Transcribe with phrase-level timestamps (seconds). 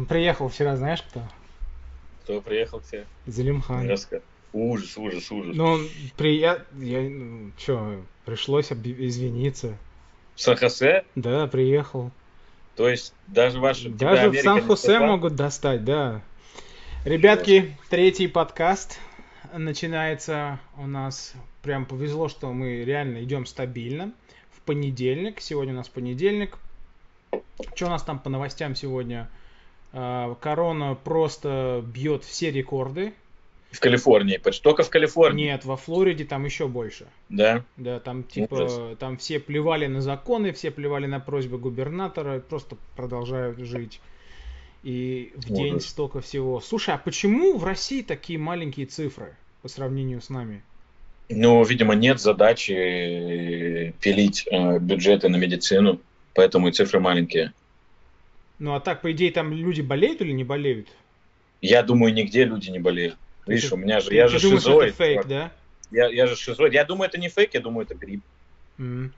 [0.00, 1.22] Он приехал вчера, знаешь кто?
[2.22, 3.04] Кто приехал к тебе?
[3.26, 3.86] Зелимхан.
[3.86, 4.22] Раска-
[4.54, 5.54] Ужас, ужас, ужас.
[5.54, 6.64] Ну, он прия...
[6.78, 7.02] Я...
[7.02, 9.76] ну, Чё, пришлось об- извиниться.
[10.36, 11.04] В Сан-Хосе?
[11.16, 12.12] Да, приехал.
[12.76, 13.90] То есть даже ваши...
[13.90, 16.22] Даже в Сан-Хосе могут достать, да.
[17.04, 18.98] Ребятки, третий подкаст
[19.52, 21.34] начинается у нас.
[21.60, 24.14] Прям повезло, что мы реально идем стабильно.
[24.50, 25.42] В понедельник.
[25.42, 26.56] Сегодня у нас понедельник.
[27.74, 29.28] Что у нас там по новостям сегодня?
[29.92, 33.12] А, Корона просто бьет все рекорды.
[33.70, 34.36] В Калифорнии.
[34.36, 35.44] почти Только в Калифорнии.
[35.44, 37.06] Нет, во Флориде там еще больше.
[37.28, 37.64] Да.
[37.76, 38.98] Да, там типа, Ужас.
[38.98, 44.00] там все плевали на законы, все плевали на просьбы губернатора, просто продолжают жить.
[44.82, 45.88] И в день Ужас.
[45.88, 46.60] столько всего.
[46.60, 50.62] Слушай, а почему в России такие маленькие цифры по сравнению с нами?
[51.28, 56.00] Ну, видимо, нет задачи пилить э, бюджеты на медицину,
[56.34, 57.52] поэтому и цифры маленькие.
[58.60, 60.86] Ну а так, по идее, там люди болеют или не болеют?
[61.62, 63.16] Я думаю, нигде люди не болеют.
[63.46, 64.88] Видишь, Ты- у меня же, Ты- я ты же думаешь, шизоид.
[64.90, 65.52] это фейк, да?
[65.90, 66.74] Я, я же шизоид.
[66.74, 68.22] Я думаю, это не фейк, я думаю, это грипп.
[68.78, 69.12] М.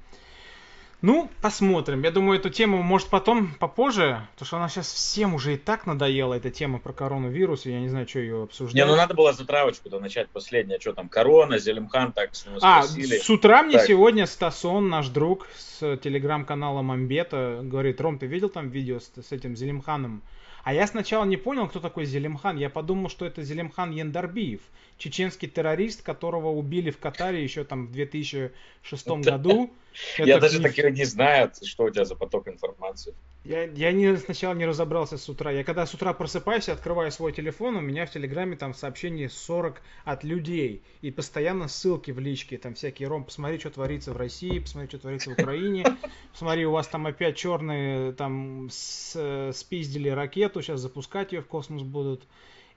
[1.03, 2.03] Ну, посмотрим.
[2.03, 5.85] Я думаю, эту тему, может, потом, попозже, потому что она сейчас всем уже и так
[5.85, 8.77] надоела, эта тема про коронавирус, я не знаю, что ее обсуждать.
[8.77, 10.79] Не, ну надо было затравочку-то начать последнее.
[10.79, 13.87] Что там, корона, Зелимхан так с А, с утра мне Так.
[13.89, 19.33] сегодня Стасон, наш друг с телеграм-канала Мамбета, говорит, Ром, ты видел там видео с, с
[19.33, 20.23] этим Зелимханом?
[20.63, 22.57] А я сначала не понял, кто такой Зелимхан.
[22.57, 24.61] Я подумал, что это Зелимхан Яндарбиев,
[24.97, 29.73] чеченский террорист, которого убили в Катаре еще там в 2006 году.
[30.19, 33.15] Я даже таких не знаю, что у тебя за поток информации.
[33.45, 35.51] Я, я не, сначала не разобрался с утра.
[35.51, 39.83] Я когда с утра просыпаюсь, открываю свой телефон, у меня в Телеграме там сообщений 40
[40.05, 40.83] от людей.
[41.01, 42.57] И постоянно ссылки в личке.
[42.57, 45.85] Там всякие, Ром, посмотри, что творится в России, посмотри, что творится в Украине.
[46.33, 51.83] Посмотри, у вас там опять черные там с- спиздили ракету, сейчас запускать ее в космос
[51.83, 52.23] будут.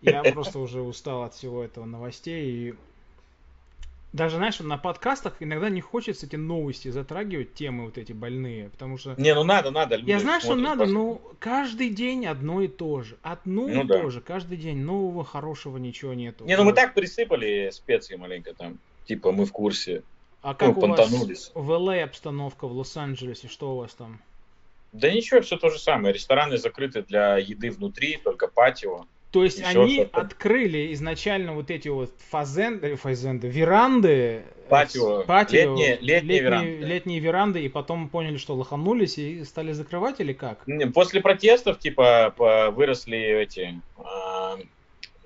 [0.01, 2.69] Я просто уже устал от всего этого новостей.
[2.69, 2.75] И
[4.15, 8.97] даже, знаешь, на подкастах иногда не хочется эти новости затрагивать, темы вот эти больные, потому
[8.97, 9.13] что...
[9.17, 9.97] Не, ну надо, надо.
[9.97, 10.93] Я знаю, что надо, просто.
[10.93, 13.17] но каждый день одно и то же.
[13.21, 14.01] Одно Ну и да.
[14.01, 14.21] то же.
[14.21, 16.45] Каждый день нового, хорошего ничего нету.
[16.45, 18.79] Не, ну мы так присыпали специи маленько там.
[19.05, 20.03] Типа мы в курсе.
[20.41, 24.21] А как ну, у вас в LA обстановка, в Лос-Анджелесе, что у вас там?
[24.93, 26.13] Да ничего, все то же самое.
[26.13, 29.07] Рестораны закрыты для еды внутри, только патио.
[29.35, 30.21] То есть Ещё они что-то.
[30.21, 35.23] открыли изначально вот эти вот фазенды, фазенды веранды, э, Патио.
[35.23, 36.87] патио, Летние- летние веранды, да.
[36.87, 40.63] летние веранды, и потом поняли, что лоханулись и стали закрывать или как?
[40.93, 42.33] После протестов, типа,
[42.73, 44.57] выросли эти а,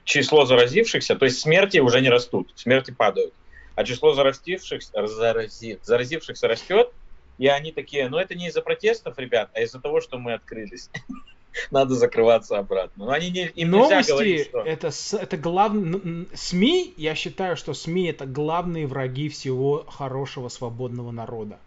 [0.05, 3.35] число заразившихся, то есть смерти уже не растут, смерти падают.
[3.75, 6.91] А число заразившихся, зарази- заразившихся растет,
[7.37, 10.89] и они такие, ну это не из-за протестов, ребят, а из-за того, что мы открылись.
[11.71, 13.05] Надо закрываться обратно.
[13.05, 15.17] Но они не, им нельзя говорить, Новости что...
[15.17, 16.25] это, это главное.
[16.33, 21.59] СМИ, я считаю, что СМИ это главные враги всего хорошего свободного народа.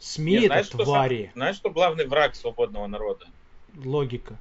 [0.00, 1.30] СМИ Не, это знаешь, что твари.
[1.34, 3.26] Знаешь, что главный враг свободного народа?
[3.84, 4.36] Логика.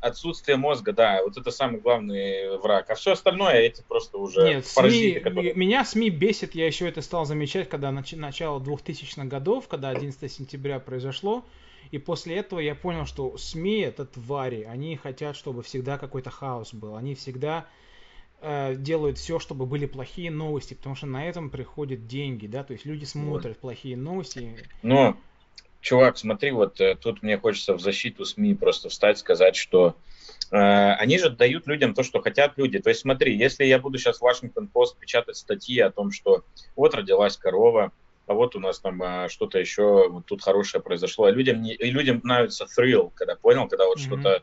[0.00, 2.88] Отсутствие мозга, да, вот это самый главный враг.
[2.90, 5.54] А все остальное, эти просто уже Нет, паразиты, СМИ, которые...
[5.54, 10.32] меня СМИ бесит, я еще это стал замечать, когда нач, начало 2000-х годов, когда 11
[10.32, 11.44] сентября произошло,
[11.90, 16.74] и после этого я понял, что СМИ это твари, они хотят, чтобы всегда какой-то хаос
[16.74, 17.66] был, они всегда
[18.40, 22.72] э, делают все, чтобы были плохие новости, потому что на этом приходят деньги, да, то
[22.72, 24.56] есть люди смотрят плохие новости.
[24.82, 25.16] Ну,
[25.80, 29.96] чувак, смотри, вот э, тут мне хочется в защиту СМИ просто встать, сказать, что
[30.50, 32.78] э, они же дают людям то, что хотят люди.
[32.78, 36.44] То есть смотри, если я буду сейчас в Вашингтон Пост печатать статьи о том, что
[36.74, 37.92] вот родилась корова,
[38.26, 41.74] а вот у нас там а, что-то еще вот тут хорошее произошло, а людям, не,
[41.74, 44.04] и людям нравится thrill, когда понял, когда вот Мгм.
[44.04, 44.42] что-то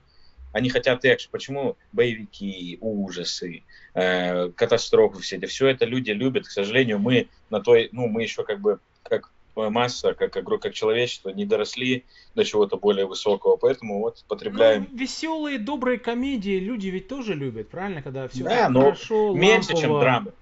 [0.54, 1.30] они хотят экшен.
[1.32, 6.46] Почему боевики, ужасы, э, катастрофы все это, все это люди любят.
[6.46, 10.62] К сожалению, мы на той, ну, мы еще как бы, как э, масса, как, игрок,
[10.62, 12.06] как человечество, не доросли
[12.36, 18.04] до чего-то более высокого, поэтому вот потребляем веселые, добрые комедии люди ведь тоже любят, правильно,
[18.04, 20.36] когда все Да, но хорошо, меньше, чем лампово.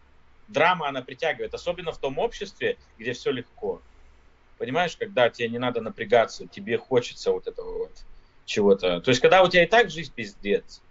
[0.51, 0.87] Драма.
[0.87, 3.81] Она притягивает, особенно в том обществе, где все легко.
[4.57, 8.05] Понимаешь, когда тебе не надо напрягаться, тебе хочется вот этого вот
[8.45, 9.01] чего-то.
[9.01, 10.81] То есть, когда у тебя и так жизнь пиздец,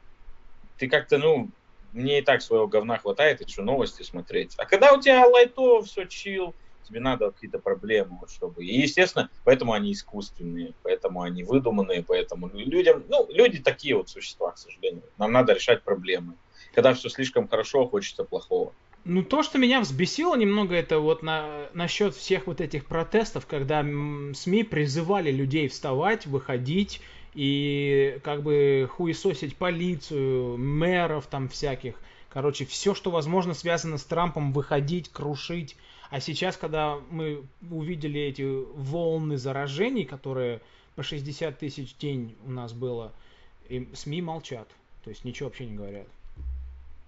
[0.79, 1.51] ты как-то, ну,
[1.93, 4.55] мне и так своего говна хватает, и что новости смотреть.
[4.57, 6.55] А когда у тебя лайтово, все чил,
[6.89, 8.65] тебе надо какие-то проблемы, вот, чтобы...
[8.65, 13.05] И, естественно, поэтому они искусственные, поэтому они выдуманные, поэтому людям...
[13.09, 15.03] Ну, люди такие вот существа, к сожалению.
[15.19, 16.35] Нам надо решать проблемы.
[16.75, 18.73] Когда все слишком хорошо, хочется плохого.
[19.05, 23.83] Ну, то, что меня взбесило немного, это вот на, насчет всех вот этих протестов, когда
[23.83, 27.01] СМИ призывали людей вставать, выходить
[27.35, 31.95] и как бы хуесосить полицию, мэров там всяких.
[32.29, 35.77] Короче, все, что возможно связано с Трампом, выходить, крушить.
[36.11, 40.61] А сейчас, когда мы увидели эти волны заражений, которые
[40.95, 43.13] по 60 тысяч день у нас было,
[43.69, 44.69] и СМИ молчат.
[45.05, 46.07] То есть ничего вообще не говорят.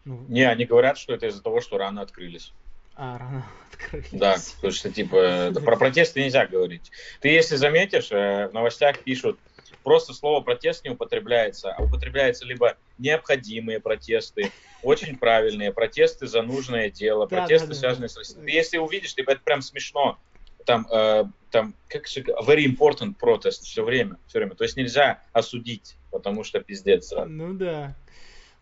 [0.05, 2.53] Ну, не, они говорят, что это из-за того, что рано открылись.
[2.95, 4.09] А, рано открылись.
[4.13, 6.91] Да, потому что, типа, про протесты нельзя говорить.
[7.21, 9.39] Ты, если заметишь, э, в новостях пишут,
[9.83, 14.51] просто слово протест не употребляется, а употребляется либо необходимые протесты,
[14.83, 18.15] очень правильные, протесты за нужное дело, протесты, да, да, связанные да.
[18.15, 18.45] с Россией.
[18.45, 20.19] Ты если увидишь, типа, это прям смешно.
[20.65, 24.55] Там, э, там, как же, very important protest все время, все время.
[24.55, 27.09] То есть нельзя осудить, потому что пиздец.
[27.09, 27.29] Сразу.
[27.29, 27.97] Ну да.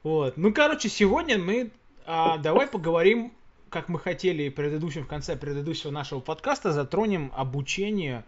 [0.03, 0.37] Вот.
[0.37, 1.71] Ну, короче, сегодня мы
[2.07, 3.33] а, давай поговорим,
[3.69, 8.25] как мы хотели в предыдущем, в конце предыдущего нашего подкаста, затронем обучение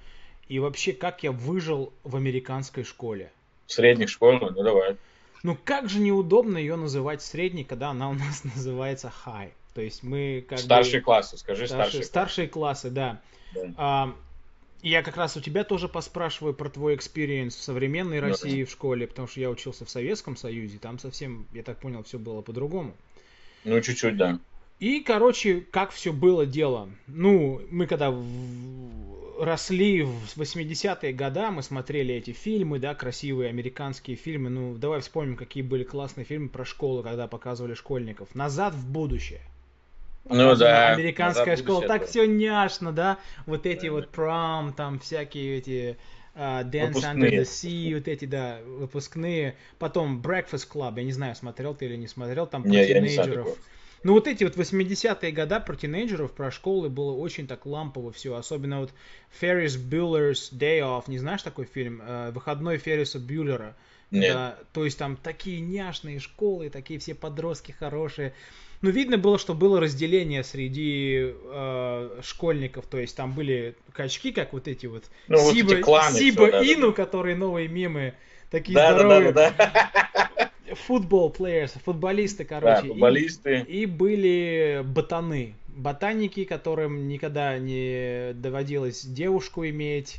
[0.48, 3.32] и вообще, как я выжил в американской школе.
[3.66, 4.52] В средних школах?
[4.54, 4.96] Ну, давай.
[5.42, 9.50] Ну, как же неудобно ее называть средней, когда она у нас называется high.
[9.74, 11.04] То есть мы как Старшие бы...
[11.04, 12.04] классы, скажи старшие.
[12.04, 13.20] Старшие классы, да.
[13.54, 13.74] да.
[13.76, 14.14] А,
[14.82, 18.28] я как раз у тебя тоже поспрашиваю про твой experience в современной да.
[18.28, 22.02] России в школе, потому что я учился в Советском Союзе, там совсем, я так понял,
[22.02, 22.94] все было по-другому.
[23.64, 24.40] Ну, чуть-чуть, да.
[24.80, 26.90] И, короче, как все было дело.
[27.06, 28.12] Ну, мы когда
[29.38, 34.50] росли в 80-е годы, мы смотрели эти фильмы, да, красивые американские фильмы.
[34.50, 38.34] Ну, давай вспомним, какие были классные фильмы про школу, когда показывали школьников.
[38.34, 39.40] «Назад в будущее».
[40.24, 40.92] Ну да.
[40.92, 41.86] Американская школа.
[41.86, 43.18] Так все няшно, да?
[43.46, 45.98] Вот эти да, вот пром, там всякие эти
[46.34, 47.30] uh, Dance выпускные.
[47.30, 49.56] Under the Sea, вот эти, да, выпускные.
[49.78, 53.58] Потом Breakfast Club, я не знаю, смотрел ты или не смотрел, там про не, тинейджеров.
[54.04, 58.34] Ну вот эти вот 80-е года про тинейджеров, про школы было очень так лампово все.
[58.34, 58.92] Особенно вот
[59.40, 62.02] Ferris Bueller's Day Off, не знаешь такой фильм?
[62.02, 63.76] Uh, выходной Ферриса Бюллера.
[64.12, 64.34] Нет.
[64.34, 68.34] Да, то есть там такие няшные школы, такие все подростки хорошие.
[68.82, 74.52] Ну, видно было, что было разделение среди э, школьников, то есть там были качки, как
[74.52, 76.92] вот эти вот ну, Сиба, вот кланы, Сиба все, Ину, да.
[76.92, 78.14] которые новые мемы,
[78.50, 79.32] такие да, здоровые.
[79.32, 80.74] Да, да, да, да.
[80.74, 82.82] Футбол плеерс, футболисты, короче.
[82.82, 83.64] Да, футболисты.
[83.68, 90.18] И, и были ботаны, ботаники, которым никогда не доводилось девушку иметь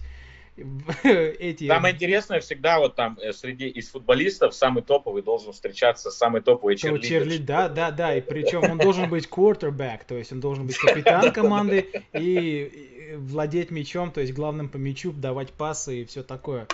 [1.04, 1.68] эти...
[1.68, 6.76] Самое интересное всегда вот там э, среди из футболистов самый топовый должен встречаться самый топовый
[6.78, 7.24] черлидер.
[7.24, 7.38] Черли...
[7.38, 11.32] Да, да, да, и причем он должен быть quarterback, то есть он должен быть капитан
[11.32, 16.68] команды и владеть мячом, то есть главным по мячу, давать пасы и все такое.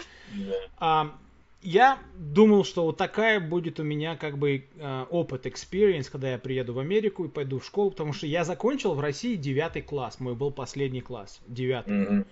[0.77, 1.15] А,
[1.61, 6.37] я думал, что вот такая будет у меня как бы э, опыт, experience, когда я
[6.37, 10.19] приеду в Америку и пойду в школу, потому что я закончил в России девятый класс,
[10.19, 11.95] мой был последний класс, девятый.
[11.95, 12.25] Mm-hmm.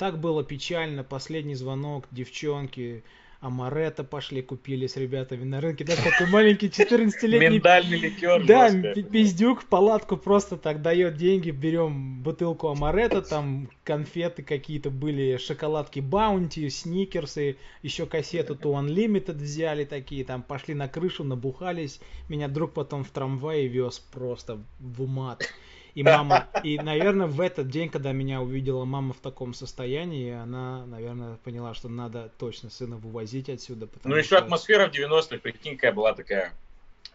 [0.00, 1.04] Так было печально.
[1.04, 3.04] Последний звонок, девчонки,
[3.40, 5.84] Амаретто пошли, купили с ребятами на рынке.
[5.84, 7.58] Да, такой маленький 14-летний...
[7.58, 8.46] Миндальный ликер.
[8.46, 8.70] Да,
[9.02, 11.50] пиздюк в палатку просто так дает деньги.
[11.50, 19.84] Берем бутылку Амаретто, там конфеты какие-то были, шоколадки Баунти, сникерсы, еще кассету To Unlimited взяли
[19.84, 22.00] такие, там пошли на крышу, набухались.
[22.30, 25.46] Меня друг потом в трамвае вез просто в умат.
[25.94, 30.86] И мама, и, наверное, в этот день, когда меня увидела мама в таком состоянии, она,
[30.86, 33.88] наверное, поняла, что надо точно сына вывозить отсюда.
[34.04, 34.38] Ну, еще что...
[34.38, 36.52] атмосфера в 90-х, прикинь, какая была такая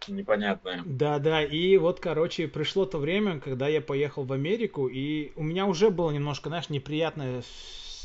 [0.08, 0.84] непонятная.
[0.86, 5.44] Да, да, и вот, короче, пришло то время, когда я поехал в Америку, и у
[5.44, 7.44] меня уже было немножко, знаешь, неприятное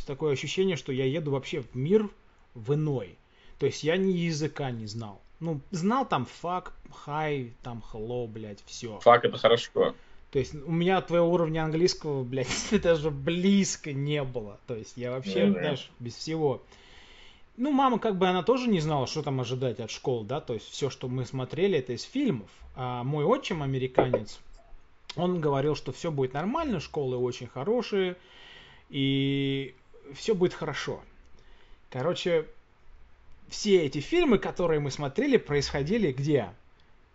[0.06, 2.08] такое ощущение, что я еду вообще в мир
[2.54, 3.16] в иной.
[3.58, 5.20] То есть я ни языка не знал.
[5.40, 6.72] Ну, знал там fuck,
[7.06, 9.00] hi, там hello, блядь, все.
[9.04, 9.94] Fuck это хорошо.
[10.30, 12.48] То есть у меня твоего уровня английского, блядь,
[12.82, 14.58] даже близко не было.
[14.66, 15.52] То есть я вообще, mm-hmm.
[15.52, 16.62] знаешь, без всего.
[17.56, 20.54] Ну, мама как бы она тоже не знала, что там ожидать от школ, да, то
[20.54, 22.48] есть все, что мы смотрели, это из фильмов.
[22.74, 24.40] А мой отчим, американец,
[25.16, 28.16] он говорил, что все будет нормально, школы очень хорошие,
[28.88, 29.74] и
[30.14, 31.00] все будет хорошо.
[31.90, 32.46] Короче,
[33.48, 36.50] все эти фильмы, которые мы смотрели, происходили где?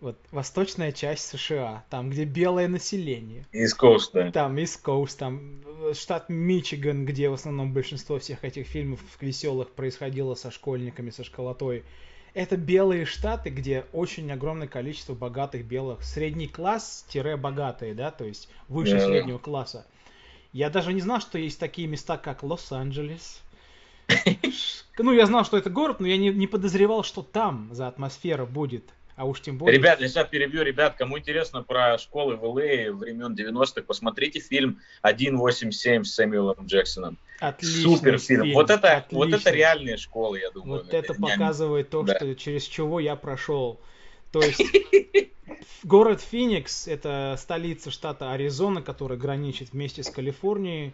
[0.01, 3.45] Вот восточная часть США, там, где белое население.
[3.53, 4.31] East Coast, да.
[4.31, 5.61] Там, East Coast, там,
[5.93, 11.83] штат Мичиган, где в основном большинство всех этих фильмов веселых происходило со школьниками, со школотой.
[12.33, 18.97] Это белые штаты, где очень огромное количество богатых белых, средний класс-богатые, да, то есть выше
[18.97, 19.05] yeah.
[19.05, 19.85] среднего класса.
[20.51, 23.41] Я даже не знал, что есть такие места, как Лос-Анджелес.
[24.97, 28.45] Ну, я знал, что это город, но я не, не подозревал, что там за атмосфера
[28.45, 29.77] будет А уж тем более...
[29.77, 34.81] Ребят, я сейчас перебью, ребят, кому интересно про школы в ЛА времен 90-х, посмотрите фильм
[35.07, 37.17] 187 с Сэмюэлом Джексоном.
[37.39, 38.43] Отличный Супер фильм.
[38.43, 38.53] фильм.
[38.55, 39.17] Вот это, Отличный.
[39.17, 40.83] вот это реальные школы, я думаю.
[40.83, 42.15] Вот это Я- показывает то, да.
[42.15, 43.79] что через чего я прошел.
[44.31, 44.61] То есть
[45.83, 50.93] город Феникс это столица штата Аризона, который граничит вместе с Калифорнией.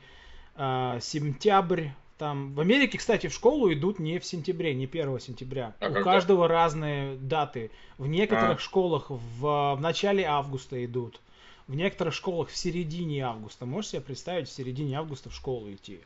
[0.55, 1.87] А, Сентябрь.
[2.21, 5.73] Там в Америке, кстати, в школу идут не в сентябре, не 1 сентября.
[5.79, 6.03] А У когда?
[6.03, 7.71] каждого разные даты.
[7.97, 8.61] В некоторых А.
[8.61, 11.19] школах в, в начале августа идут.
[11.65, 13.65] В некоторых школах в середине августа.
[13.65, 15.99] Можешь себе представить, в середине августа в школу идти?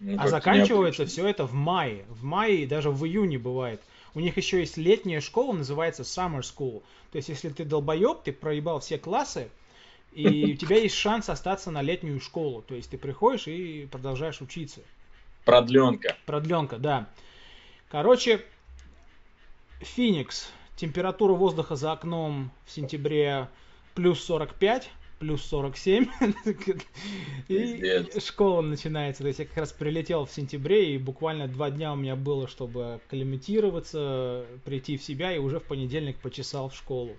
[0.00, 2.06] Ну, А заканчивается все это в мае.
[2.08, 3.80] В мае и даже в июне бывает.
[4.16, 6.82] У них еще есть летняя школа, называется Summer School.
[7.12, 9.48] То есть, если ты долбоеб, ты проебал все классы,
[10.12, 12.62] и у тебя есть шанс остаться на летнюю школу.
[12.62, 14.80] То есть, ты приходишь и продолжаешь учиться.
[15.44, 16.16] Продленка.
[16.26, 17.08] Продленка, да.
[17.90, 18.44] Короче,
[19.80, 20.50] Феникс.
[20.76, 23.48] Температура воздуха за окном в сентябре
[23.94, 26.06] плюс 45, плюс 47.
[27.48, 29.22] И школа начинается.
[29.22, 32.48] То есть я как раз прилетел в сентябре, и буквально два дня у меня было,
[32.48, 37.14] чтобы акклиматироваться, прийти в себя, и уже в понедельник почесал в школу.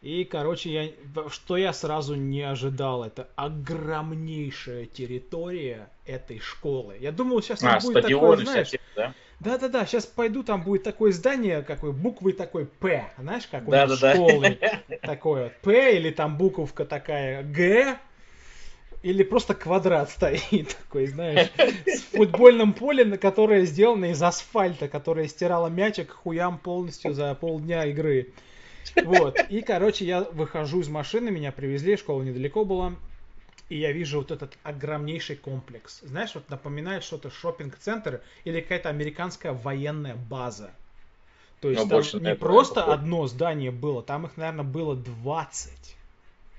[0.00, 6.96] И, короче, я, что я сразу не ожидал, это огромнейшая территория этой школы.
[7.00, 9.14] Я думал, сейчас А, будет такое, знаешь, всякие, да?
[9.40, 13.88] да-да-да, сейчас пойду, там будет такое здание, какой буквой такой П, знаешь, как у них
[13.88, 14.14] Да-да-да.
[14.14, 14.58] школы.
[15.02, 17.98] Такое вот П, или там буковка такая Г,
[19.02, 21.50] или просто квадрат стоит такой, знаешь,
[21.86, 27.84] с футбольным полем, на которое сделано из асфальта, которое стирало мячик хуям полностью за полдня
[27.86, 28.28] игры.
[29.04, 29.38] Вот.
[29.48, 32.94] И, короче, я выхожу из машины, меня привезли, школа недалеко была.
[33.68, 36.00] И я вижу вот этот огромнейший комплекс.
[36.02, 40.70] Знаешь, вот напоминает что-то шопинг-центр или какая-то американская военная база.
[41.60, 42.94] То есть Но там больше не просто похоже.
[42.94, 45.96] одно здание было, там их, наверное, было 20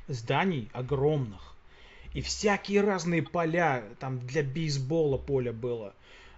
[0.07, 1.53] зданий огромных.
[2.13, 5.93] И всякие разные поля, там для бейсбола поле было,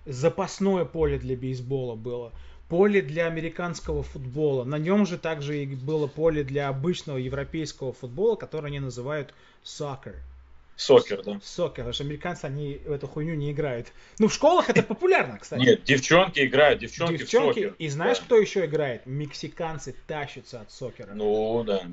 [0.06, 2.32] запасное поле для бейсбола было,
[2.72, 4.64] поле для американского футбола.
[4.64, 10.16] На нем же также и было поле для обычного европейского футбола, которое они называют soccer.
[10.78, 11.40] Сокер, да.
[11.44, 13.88] Сокер, потому что американцы, они в эту хуйню не играют.
[14.20, 15.60] Ну, в школах это популярно, кстати.
[15.62, 17.76] Нет, девчонки играют, девчонки, в Девчонки, сокер.
[17.78, 18.24] и знаешь, Да.
[18.24, 19.06] кто еще играет?
[19.06, 21.12] Мексиканцы тащатся от сокера.
[21.14, 21.84] Ну, да.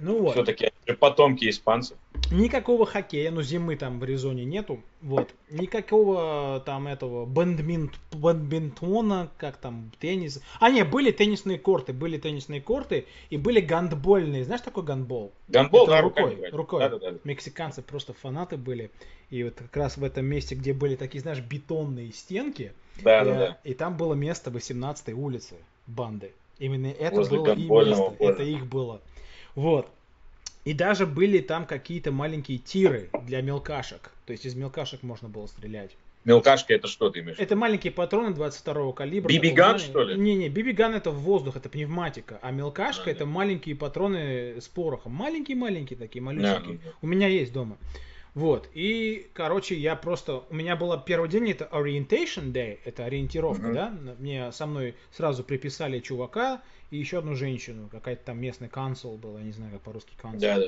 [0.00, 0.32] Ну вот.
[0.32, 1.96] Все-таки потомки испанцев.
[2.30, 5.30] Никакого хоккея, ну зимы там в Аризоне нету, вот.
[5.50, 10.42] Никакого там этого бандмин- бадминтона, как там, теннис.
[10.60, 14.44] А, не, были теннисные корты, были теннисные корты и были гандбольные.
[14.44, 15.32] Знаешь, такой гандбол?
[15.48, 16.52] Гандбол, Это да, рукой, руками играть.
[16.54, 16.80] рукой.
[16.80, 17.18] Да-да-да.
[17.24, 18.90] Мексиканцы просто фанаты были.
[19.30, 23.44] И вот как раз в этом месте, где были такие, знаешь, бетонные стенки, Да-да-да.
[23.44, 26.32] я- и там было место 18-й улицы банды.
[26.58, 28.30] Именно это Возле было и место, поля.
[28.32, 29.00] это их было.
[29.58, 29.88] Вот.
[30.64, 34.12] И даже были там какие-то маленькие тиры для мелкашек.
[34.24, 35.96] То есть из мелкашек можно было стрелять.
[36.24, 37.38] Мелкашка это что ты имеешь?
[37.40, 39.28] Это маленькие патроны 22 калибра.
[39.32, 40.14] Знаешь- что ли?
[40.16, 42.38] Не-не, BB-ган это воздух, это пневматика.
[42.40, 43.26] А мелкашка А, это да.
[43.26, 45.12] маленькие патроны с порохом.
[45.12, 46.74] Маленькие-маленькие такие, Да, малюсенькие.
[46.74, 46.90] ну да.
[47.02, 47.78] У меня есть дома.
[48.38, 48.68] Вот.
[48.72, 50.44] И, короче, я просто...
[50.48, 53.74] У меня было первый день, это orientation day, это ориентировка, Мгм.
[53.74, 53.92] да?
[54.18, 57.88] Мне со мной сразу приписали чувака и еще одну женщину.
[57.90, 60.40] Какая-то там местный консул был, я не знаю, как по-русски консул.
[60.40, 60.66] Да, да.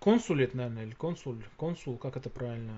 [0.00, 1.36] Консул это, наверное, или консуль?
[1.56, 2.72] Консул, как это правильно?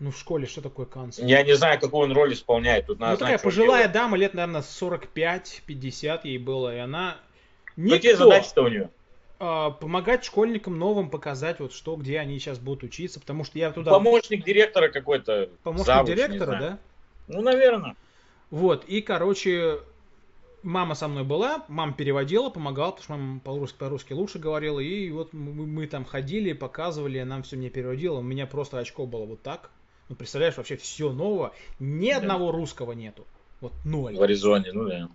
[0.00, 1.26] Ну, в школе что такое консул?
[1.26, 2.86] Я не знаю, какую он роль исполняет.
[2.86, 7.18] Тут надо Ну, такая пожилая дама, лет, наверное, 45-50 ей было, и она...
[7.76, 8.88] Какие Никто, задачи-то у нее?
[9.46, 13.70] А, помогать школьникам новым показать, вот что, где они сейчас будут учиться, потому что я
[13.70, 13.90] туда...
[13.90, 15.50] Помощник директора какой-то.
[15.62, 16.78] помощник завуч, директора, да?
[17.28, 17.94] Ну, наверное.
[18.50, 19.80] Вот, и, короче,
[20.62, 25.10] мама со мной была, мама переводила, помогала, потому что мама по-русски, по-русски лучше говорила, и
[25.10, 29.26] вот мы, мы там ходили, показывали, она все мне переводила, у меня просто очко было
[29.26, 29.70] вот так.
[30.08, 32.16] Ну, представляешь, вообще все нового, ни Да.
[32.18, 33.26] одного русского нету.
[33.60, 34.16] Вот ноль.
[34.16, 35.08] В Аризоне, ну да.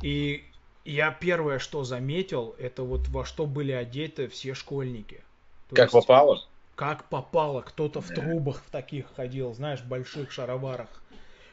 [0.00, 0.44] И
[0.84, 5.22] я первое, что заметил, это вот во что были одеты все школьники.
[5.70, 6.42] То Как есть, попало?
[6.74, 7.62] Как попало.
[7.62, 8.16] Кто-то в Да.
[8.16, 10.88] трубах в таких ходил, знаешь, больших шароварах.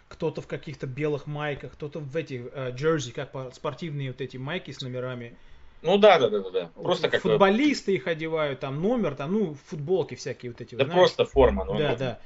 [0.09, 4.35] Кто-то в каких-то белых майках, кто-то в этих э, джерси, как по- спортивные вот эти
[4.35, 5.35] майки с номерами.
[5.81, 6.69] Ну да, да, да, да, да.
[6.81, 10.75] Просто как Футболисты их одевают, там номер, там, ну, футболки всякие вот эти.
[10.75, 10.99] Да вот, знаешь.
[11.13, 11.65] просто форма.
[11.65, 12.19] ну, Да, да.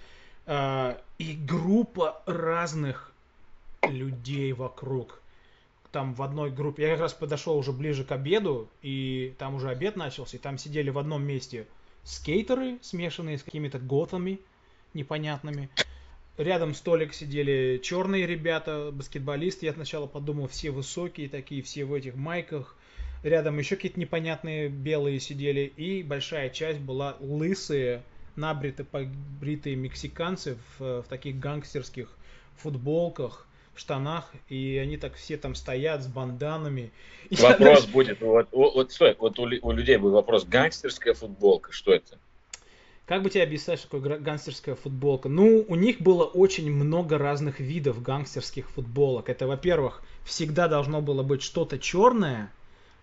[0.47, 3.11] А, и группа разных
[3.83, 5.21] людей вокруг.
[5.95, 9.69] Там в одной группе, я как раз подошел уже ближе к обеду, и там уже
[9.69, 11.67] обед начался, и там сидели в одном месте
[12.03, 14.41] скейтеры, смешанные с какими-то готами
[14.93, 15.69] непонятными.
[16.37, 19.67] рядом столик сидели черные ребята, баскетболисты.
[19.67, 22.75] Я сначала подумал, все высокие такие, все в этих майках.
[23.23, 25.61] Рядом еще какие-то непонятные белые сидели.
[25.77, 28.03] И большая часть была лысые,
[28.35, 32.09] набритые, побритые мексиканцы в, в таких гангстерских
[32.57, 36.91] футболках в штанах, и они так все там стоят с банданами.
[37.29, 37.87] Вопрос даже...
[37.87, 42.17] будет, вот, вот, стой, вот у, у людей будет вопрос, гангстерская футболка, что это?
[43.05, 45.29] Как бы тебе объяснить, что такое гангстерская футболка?
[45.29, 49.29] Ну, у них было очень много разных видов гангстерских футболок.
[49.29, 52.51] Это, во-первых, всегда должно было быть что-то черное,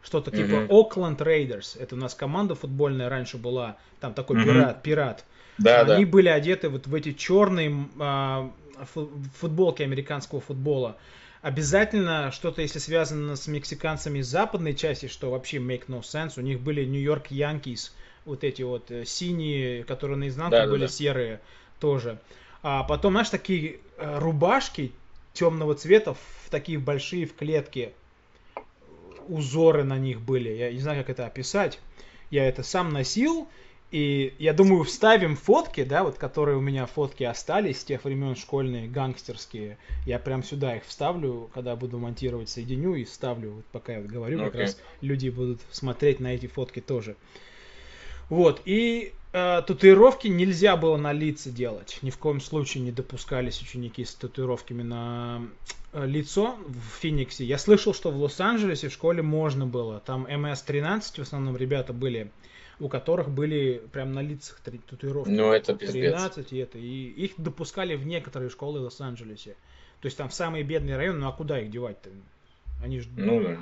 [0.02, 0.66] что-то mm-hmm.
[0.66, 1.78] типа Oakland Raiders.
[1.80, 4.44] Это у нас команда футбольная раньше была, там такой mm-hmm.
[4.44, 5.24] пират, пират.
[5.58, 6.10] Да, Они да.
[6.10, 8.50] были одеты вот в эти черные а,
[8.84, 10.96] футболки американского футбола.
[11.40, 16.34] Обязательно что-то, если связано с мексиканцами из западной части, что вообще make no sense.
[16.36, 20.86] У них были Нью-Йорк Янкис, вот эти вот э, синие, которые наизнанку да, были да,
[20.86, 20.92] да.
[20.92, 21.40] серые
[21.80, 22.18] тоже.
[22.62, 24.92] А потом, знаешь, такие э, рубашки
[25.32, 27.92] темного цвета, в такие большие в клетке.
[29.28, 30.50] Узоры на них были.
[30.50, 31.80] Я не знаю, как это описать.
[32.30, 33.48] Я это сам носил.
[33.92, 38.36] И я думаю, вставим фотки, да, вот которые у меня фотки остались с тех времен
[38.36, 39.76] школьные, гангстерские.
[40.06, 44.38] Я прям сюда их вставлю, когда буду монтировать, соединю и вставлю, вот пока я говорю,
[44.38, 44.44] okay.
[44.46, 47.16] как раз люди будут смотреть на эти фотки тоже.
[48.30, 51.98] Вот, и э, татуировки нельзя было на лице делать.
[52.00, 55.42] Ни в коем случае не допускались ученики с татуировками на
[55.92, 57.44] э, лицо в Фениксе.
[57.44, 60.00] Я слышал, что в Лос-Анджелесе в школе можно было.
[60.00, 62.30] Там МС-13 в основном ребята были
[62.80, 65.30] у которых были прям на лицах татуировки.
[65.30, 66.12] Ну, это пиздец.
[66.12, 66.78] 13 и это.
[66.78, 69.56] И их допускали в некоторые школы в Лос-Анджелесе.
[70.00, 72.10] То есть там в самые бедные районы, ну а куда их девать-то?
[72.82, 73.08] Они же...
[73.16, 73.58] Ну, да.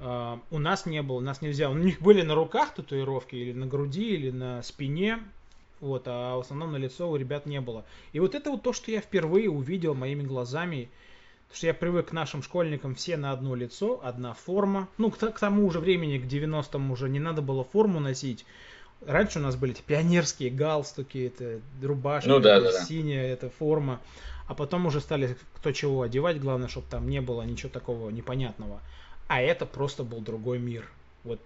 [0.00, 1.68] Uh, у нас не было, у нас нельзя.
[1.70, 5.18] У них были на руках татуировки, или на груди, или на спине.
[5.80, 7.84] Вот, а в основном на лицо у ребят не было.
[8.12, 10.88] И вот это вот то, что я впервые увидел моими глазами.
[11.48, 14.88] Потому что я привык к нашим школьникам все на одно лицо, одна форма.
[14.98, 18.44] Ну, к, к тому уже времени, к 90-м уже не надо было форму носить.
[19.06, 23.32] Раньше у нас были эти пионерские галстуки, это рубашки, ну, да, это да, синяя, да.
[23.32, 24.00] это форма.
[24.46, 28.80] А потом уже стали кто чего одевать, главное, чтобы там не было ничего такого непонятного.
[29.26, 30.86] А это просто был другой мир.
[31.24, 31.40] Вот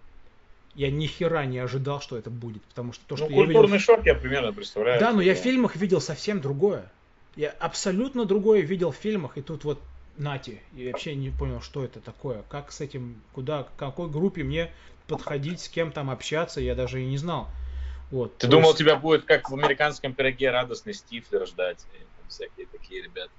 [0.75, 3.79] я ни хера не ожидал, что это будет, потому что то, что ну, я культурный
[3.79, 3.97] видел...
[3.97, 5.01] шок я примерно представляю.
[5.01, 6.91] Да, но я в фильмах видел совсем другое.
[7.37, 9.81] Я абсолютно другое видел в фильмах, и тут вот
[10.17, 14.43] нате, и вообще не понял, что это такое, как с этим, куда, к какой группе
[14.43, 14.71] мне
[15.09, 17.49] подходить, с кем там общаться, я даже и не знал.
[18.11, 18.79] Вот, Ты думал, есть...
[18.79, 23.31] тебя будет как в американском пироге радостный Стифлер ждать, и всякие такие ребята.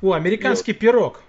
[0.00, 0.78] О, американский вот.
[0.78, 1.20] пирог.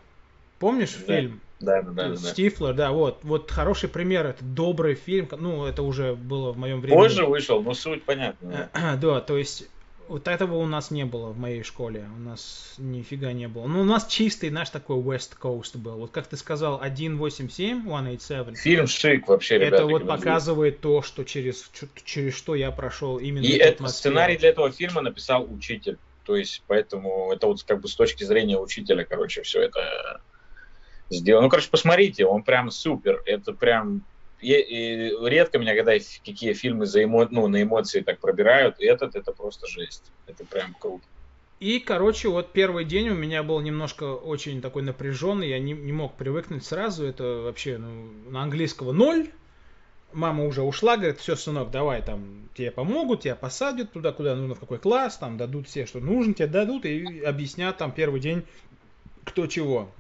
[0.60, 1.16] Помнишь да.
[1.16, 1.42] фильм?
[1.60, 2.16] Да, да, да.
[2.16, 3.20] Стифлер, да, вот.
[3.24, 5.28] Вот хороший пример, это добрый фильм.
[5.38, 6.98] Ну, это уже было в моем времени.
[6.98, 8.70] Позже вышел, но суть понятна.
[9.02, 9.68] Да, то есть
[10.08, 12.08] вот этого у нас не было в моей школе.
[12.16, 13.68] У нас нифига не было.
[13.68, 15.98] Ну, у нас чистый наш такой West Coast был.
[15.98, 18.56] Вот как ты сказал, 187, 187.
[18.56, 19.76] Фильм шик вообще, ребята.
[19.76, 21.70] Это вот показывает то, что через,
[22.04, 25.98] через что я прошел именно И этот сценарий для этого фильма написал учитель.
[26.24, 30.22] То есть, поэтому это вот как бы с точки зрения учителя, короче, все это
[31.10, 31.46] сделано.
[31.46, 33.22] Ну, короче, посмотрите, он прям супер.
[33.26, 34.04] Это прям
[34.40, 39.68] редко меня, когда какие фильмы за эмо, ну, на эмоции так пробирают, этот это просто
[39.68, 40.12] жесть.
[40.28, 41.04] Это прям круто.
[41.60, 45.92] И, короче, вот первый день у меня был немножко очень такой напряженный, я не, не
[45.92, 49.30] мог привыкнуть сразу, это вообще ну, на английского ноль.
[50.14, 54.56] Мама уже ушла, говорит, все, сынок, давай там, тебе помогут, тебя посадят туда, куда нужно,
[54.56, 58.46] в какой класс, там дадут все, что нужно, тебе дадут и объяснят там первый день,
[59.26, 59.92] кто чего.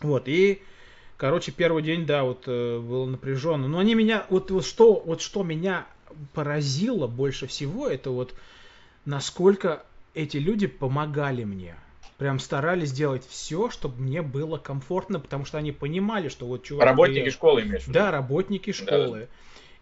[0.00, 0.62] Вот, и
[1.20, 3.68] Короче, первый день, да, вот э, было напряженно.
[3.68, 5.86] Но они меня, вот, вот что, вот что меня
[6.32, 8.34] поразило больше всего, это вот
[9.04, 11.76] насколько эти люди помогали мне.
[12.16, 16.86] Прям старались сделать все, чтобы мне было комфортно, потому что они понимали, что вот чувак...
[16.86, 17.30] Работники я...
[17.30, 17.98] школы имеешь в виду?
[17.98, 19.18] Да, работники школы.
[19.18, 19.26] Да.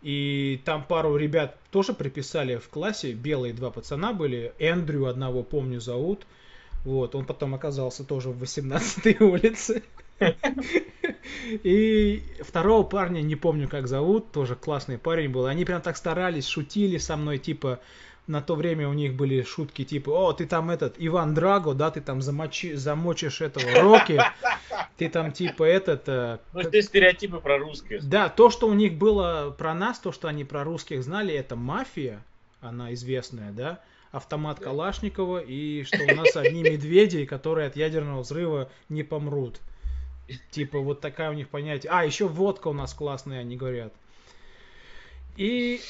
[0.03, 5.81] И там пару ребят тоже приписали в классе, белые два пацана были, Эндрю одного помню
[5.81, 6.27] зовут,
[6.85, 9.85] вот, он потом оказался тоже в 18-й улице.
[11.63, 15.47] И второго парня, не помню как зовут, тоже классный парень был.
[15.47, 17.81] Они прям так старались, шутили со мной, типа,
[18.29, 21.91] на то время у них были шутки типа, о, ты там этот Иван Драго, да,
[21.91, 24.21] ты там замочи, замочишь этого Рокки,
[24.99, 26.09] ты там типа этот...
[26.09, 28.07] Э, ну, это стереотипы про русских.
[28.07, 31.57] Да, то, что у них было про нас, то, что они про русских знали, это
[31.57, 32.23] мафия,
[32.61, 33.81] она известная, да,
[34.13, 39.61] автомат Калашникова, и что у нас одни медведи, которые от ядерного взрыва не помрут.
[40.51, 41.91] Типа вот такая у них понятие.
[41.93, 43.93] А, еще водка у нас классная, они говорят.
[45.37, 45.81] И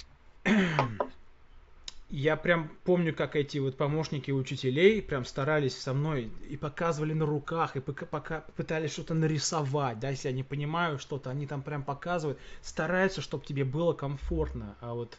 [2.11, 7.27] я прям помню, как эти вот помощники учителей прям старались со мной и показывали на
[7.27, 11.83] руках, и пока, пока пытались что-то нарисовать, да, если они понимают что-то, они там прям
[11.83, 15.19] показывают, стараются, чтобы тебе было комфортно, а вот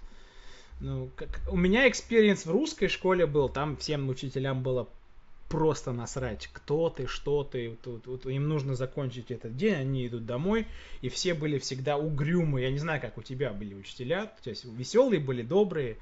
[0.80, 1.42] ну, как...
[1.52, 4.88] у меня experience в русской школе был, там всем учителям было
[5.50, 7.76] просто насрать, кто ты, что ты.
[7.84, 10.68] Тут, вот, им нужно закончить этот день, они идут домой,
[11.02, 12.68] и все были всегда угрюмые.
[12.68, 15.98] Я не знаю, как у тебя были учителя, то есть веселые были, добрые.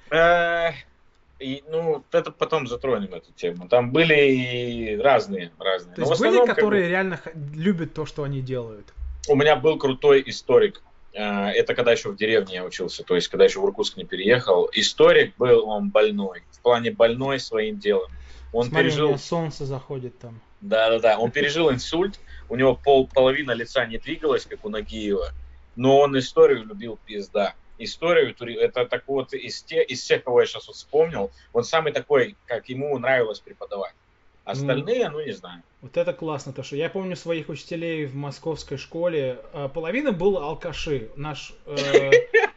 [1.40, 3.68] И, ну, это потом затронем эту тему.
[3.68, 5.96] Там были и разные, разные.
[5.96, 6.90] То есть были, которые как бы...
[6.90, 7.22] реально
[7.54, 8.92] любят то, что они делают?
[9.30, 10.82] У меня был крутой историк.
[11.18, 14.06] Э, это когда еще в деревне я учился, то есть когда еще в Иркутск не
[14.06, 14.70] переехал.
[14.72, 18.12] Историк был он больной, в плане больной своим делом.
[18.54, 19.06] Он Смотри, пережил...
[19.08, 20.40] у меня солнце заходит там.
[20.62, 25.32] Да-да-да, он пережил инсульт, у него пол, половина лица не двигалась, как у Нагиева,
[25.76, 27.56] но он историю любил пизда.
[27.80, 31.94] Историю, это так вот из, те, из тех, кого я сейчас вот вспомнил, он самый
[31.94, 33.94] такой, как ему нравилось преподавать.
[34.48, 35.62] Остальные, ну, ну не знаю.
[35.82, 40.38] Вот это классно, то что я помню своих учителей в московской школе, а, половина был
[40.38, 41.10] алкаши.
[41.18, 42.12] Наш э,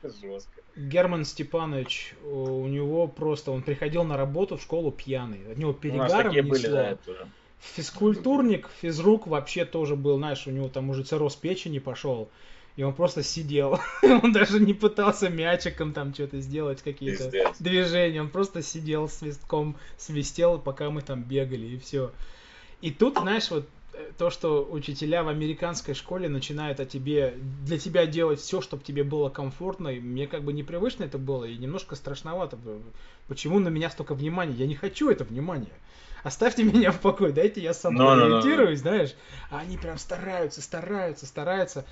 [0.76, 5.50] Герман Степанович, у него просто, он приходил на работу в школу пьяный.
[5.50, 6.48] От него перегаром несло.
[6.48, 6.98] Были, да,
[7.58, 12.30] Физкультурник, физрук вообще тоже был, знаешь, у него там уже цирроз печени пошел.
[12.80, 13.78] И он просто сидел.
[14.02, 18.22] он даже не пытался мячиком там что-то сделать, какие-то движения.
[18.22, 22.10] Он просто сидел свистком, свистел, пока мы там бегали, и все.
[22.80, 23.68] И тут, знаешь, вот
[24.16, 27.34] то, что учителя в американской школе начинают о тебе,
[27.66, 31.44] для тебя делать все, чтобы тебе было комфортно, и мне как бы непривычно это было,
[31.44, 32.58] и немножко страшновато.
[33.28, 34.54] Почему на меня столько внимания?
[34.54, 35.74] Я не хочу это внимание.
[36.22, 39.14] Оставьте меня в покое, дайте я сам no, ориентируюсь, no, no, знаешь.
[39.50, 41.84] А они прям стараются, стараются, стараются.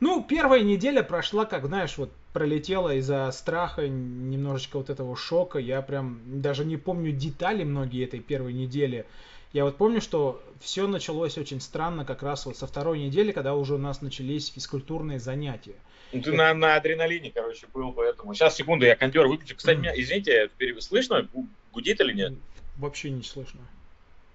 [0.00, 5.58] Ну, первая неделя прошла, как, знаешь, вот пролетела из-за страха, немножечко вот этого шока.
[5.58, 9.06] Я прям даже не помню детали многие этой первой недели.
[9.54, 13.54] Я вот помню, что все началось очень странно как раз вот со второй недели, когда
[13.54, 15.76] уже у нас начались физкультурные занятия.
[16.12, 18.34] Ну, ты на, на адреналине, короче, был, поэтому...
[18.34, 19.56] Сейчас, секунду, я кондер выключу.
[19.56, 21.26] Кстати, меня, извините, слышно?
[21.72, 22.34] Гудит или нет?
[22.76, 23.60] Вообще не слышно.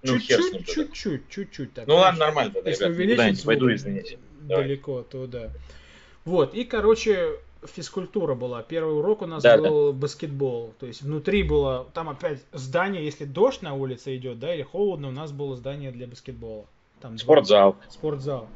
[0.04, 1.70] Ну, чуть-чуть, чуть-чуть, чуть-чуть.
[1.88, 4.18] Ну ладно, нормально тогда, Если увеличить пойду, извините.
[4.42, 5.52] Далеко, то да.
[6.26, 8.64] Вот, и, короче, физкультура была.
[8.64, 10.00] Первый урок у нас да, был да.
[10.00, 10.74] баскетбол.
[10.80, 15.10] То есть внутри было, там опять здание, если дождь на улице идет, да, или холодно,
[15.10, 16.66] у нас было здание для баскетбола.
[17.02, 17.74] Там спортзал.
[17.74, 18.50] Два, спортзал.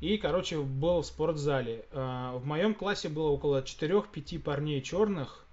[0.00, 1.84] И, короче, был в спортзале.
[1.92, 5.45] А, в моем классе было около 4-5 парней черных,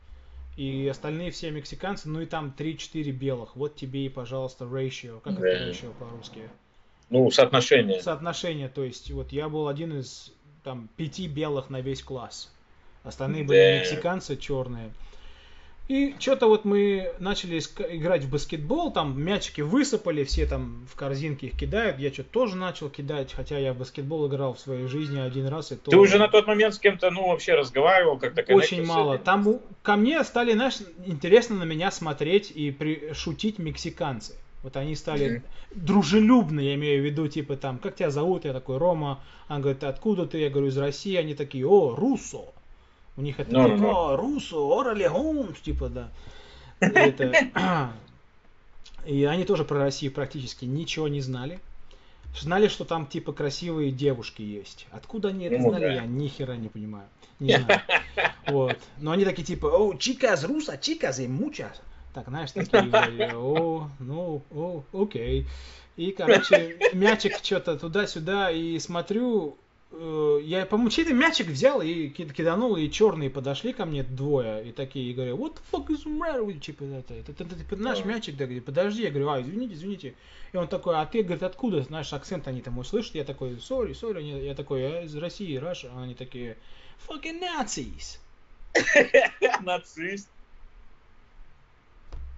[0.56, 3.56] и остальные все мексиканцы, ну и там 3-4 белых.
[3.56, 5.20] Вот тебе и, пожалуйста, ratio.
[5.22, 5.48] Как да.
[5.48, 6.50] это ratio по-русски?
[7.10, 8.02] Ну, соотношение.
[8.02, 10.32] Соотношение, то есть вот я был один из
[10.64, 12.52] там пяти белых на весь класс.
[13.04, 14.92] Остальные были мексиканцы черные.
[15.94, 21.46] И что-то вот мы начали играть в баскетбол, там мячики высыпали, все там в корзинке
[21.46, 22.00] их кидают.
[22.00, 25.72] Я что-то тоже начал кидать, хотя я в баскетбол играл в своей жизни один раз.
[25.72, 25.92] И то...
[25.92, 29.20] Ты уже на тот момент с кем-то, ну, вообще разговаривал, как-то Очень мало.
[29.20, 33.14] Там ко мне стали, знаешь, интересно на меня смотреть и при...
[33.14, 34.34] шутить мексиканцы.
[34.64, 35.76] Вот они стали mm-hmm.
[35.76, 38.46] дружелюбны, я имею в виду, типа там, как тебя зовут?
[38.46, 39.20] Я такой, Рома.
[39.48, 40.40] Он говорит, откуда ты?
[40.40, 41.16] Я говорю, из России.
[41.18, 42.46] Они такие, о, Руссо.
[43.16, 44.16] У них это no, типа, no.
[44.16, 46.10] Руссо, Орали Холмс, типа, да.
[46.82, 47.92] И, это...
[49.06, 51.60] и они тоже про Россию практически ничего не знали.
[52.40, 54.88] Знали, что там типа красивые девушки есть.
[54.92, 55.94] Откуда они это ну, знали, да.
[55.94, 57.08] я ни хера не понимаю.
[57.40, 57.82] Не знаю.
[58.48, 58.78] Вот.
[58.98, 61.82] Но они такие типа, о, чикас руса, чикас и мучас.
[62.14, 62.82] Так, знаешь, такие,
[63.36, 65.48] о, ну, о, окей.
[65.96, 69.58] И, короче, мячик что-то туда-сюда, и смотрю,
[69.94, 74.72] э, я, по-моему, чей-то мячик взял и киданул, и черные подошли ко мне двое, и
[74.72, 76.60] такие, и говорят, what the fuck is the matter with you?
[76.60, 80.14] Типа, это, это, это, это наш мячик, да, говорит, подожди, я говорю, а, извините, извините.
[80.52, 83.16] И он такой, а ты, говорит, откуда, знаешь, акцент они там услышат?
[83.16, 85.92] Я такой, sorry, sorry, я такой, я из России, Раша.
[85.98, 86.58] Они такие,
[87.08, 88.20] fucking Nazis.
[89.64, 90.28] Нацист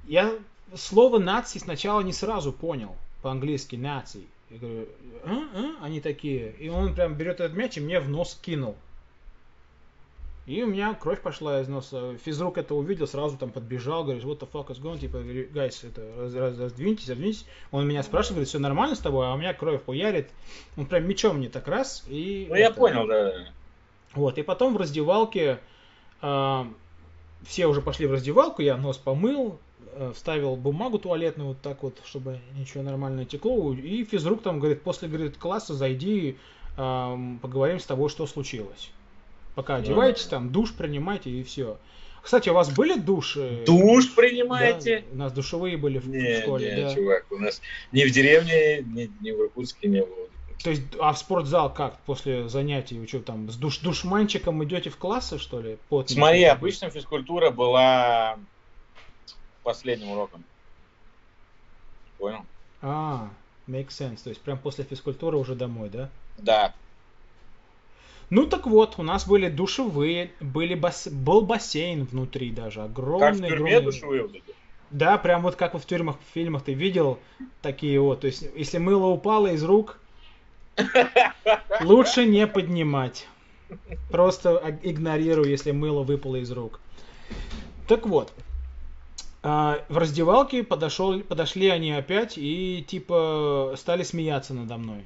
[0.07, 0.37] я
[0.75, 4.27] слово нации сначала не сразу понял по-английски нации.
[4.49, 4.87] Я говорю,
[5.23, 5.85] а, а?
[5.85, 6.53] Они такие.
[6.59, 8.75] И он прям берет этот мяч и мне в нос кинул.
[10.45, 12.17] И у меня кровь пошла из носа.
[12.23, 16.01] Физрук это увидел, сразу там подбежал, говорит, what the fuck is going, типа, гайс, это,
[16.17, 17.47] раз, раз, раздвиньтесь, раздвиньтесь.
[17.71, 20.29] Он меня спрашивает, говорит, все нормально с тобой, а у меня кровь хуярит.
[20.77, 22.45] Он прям мечом мне так раз, и...
[22.47, 22.61] Ну, это...
[22.61, 23.33] я понял, да.
[24.13, 25.59] Вот, и потом в раздевалке,
[26.21, 26.65] э,
[27.47, 29.59] все уже пошли в раздевалку, я нос помыл,
[29.97, 33.73] Э, вставил бумагу туалетную вот так вот, чтобы ничего нормально текло.
[33.73, 36.37] И физрук там говорит, после говорит, класса зайди,
[36.77, 38.91] э, поговорим с тобой, что случилось.
[39.55, 41.77] Пока одеваетесь, там душ принимайте и все.
[42.21, 43.63] Кстати, у вас были души?
[43.65, 45.05] Душ принимаете?
[45.11, 46.75] Да, у нас душевые были в, не, школе.
[46.75, 46.93] Не, да.
[46.93, 47.61] чувак, у нас
[47.93, 50.27] ни в деревне, ни, ни в Иркутске не было.
[50.63, 52.99] То есть, а в спортзал как после занятий?
[52.99, 55.77] Вы что там, с душ, душманчиком идете в классы, что ли?
[55.89, 56.17] Потничек?
[56.17, 58.37] Смотри, обычно физкультура была
[59.63, 60.43] последним уроком.
[62.17, 62.45] Понял?
[62.81, 63.29] А,
[63.67, 64.23] make sense.
[64.23, 66.09] То есть, прям после физкультуры уже домой, да?
[66.37, 66.73] Да.
[68.29, 71.07] Ну так вот, у нас были душевые, были бас...
[71.07, 73.19] был бассейн внутри даже, огромный.
[73.19, 73.81] Как в тюрьме огромный...
[73.91, 74.55] душевые вот эти?
[74.89, 77.19] Да, прям вот как в тюрьмах, в фильмах ты видел
[77.61, 78.21] такие вот.
[78.21, 79.99] То есть, если мыло упало из рук,
[81.81, 83.27] лучше не поднимать.
[84.11, 86.79] Просто игнорирую, если мыло выпало из рук.
[87.87, 88.31] Так вот,
[89.43, 95.03] а, в раздевалке подошел, подошли они опять и типа стали смеяться надо мной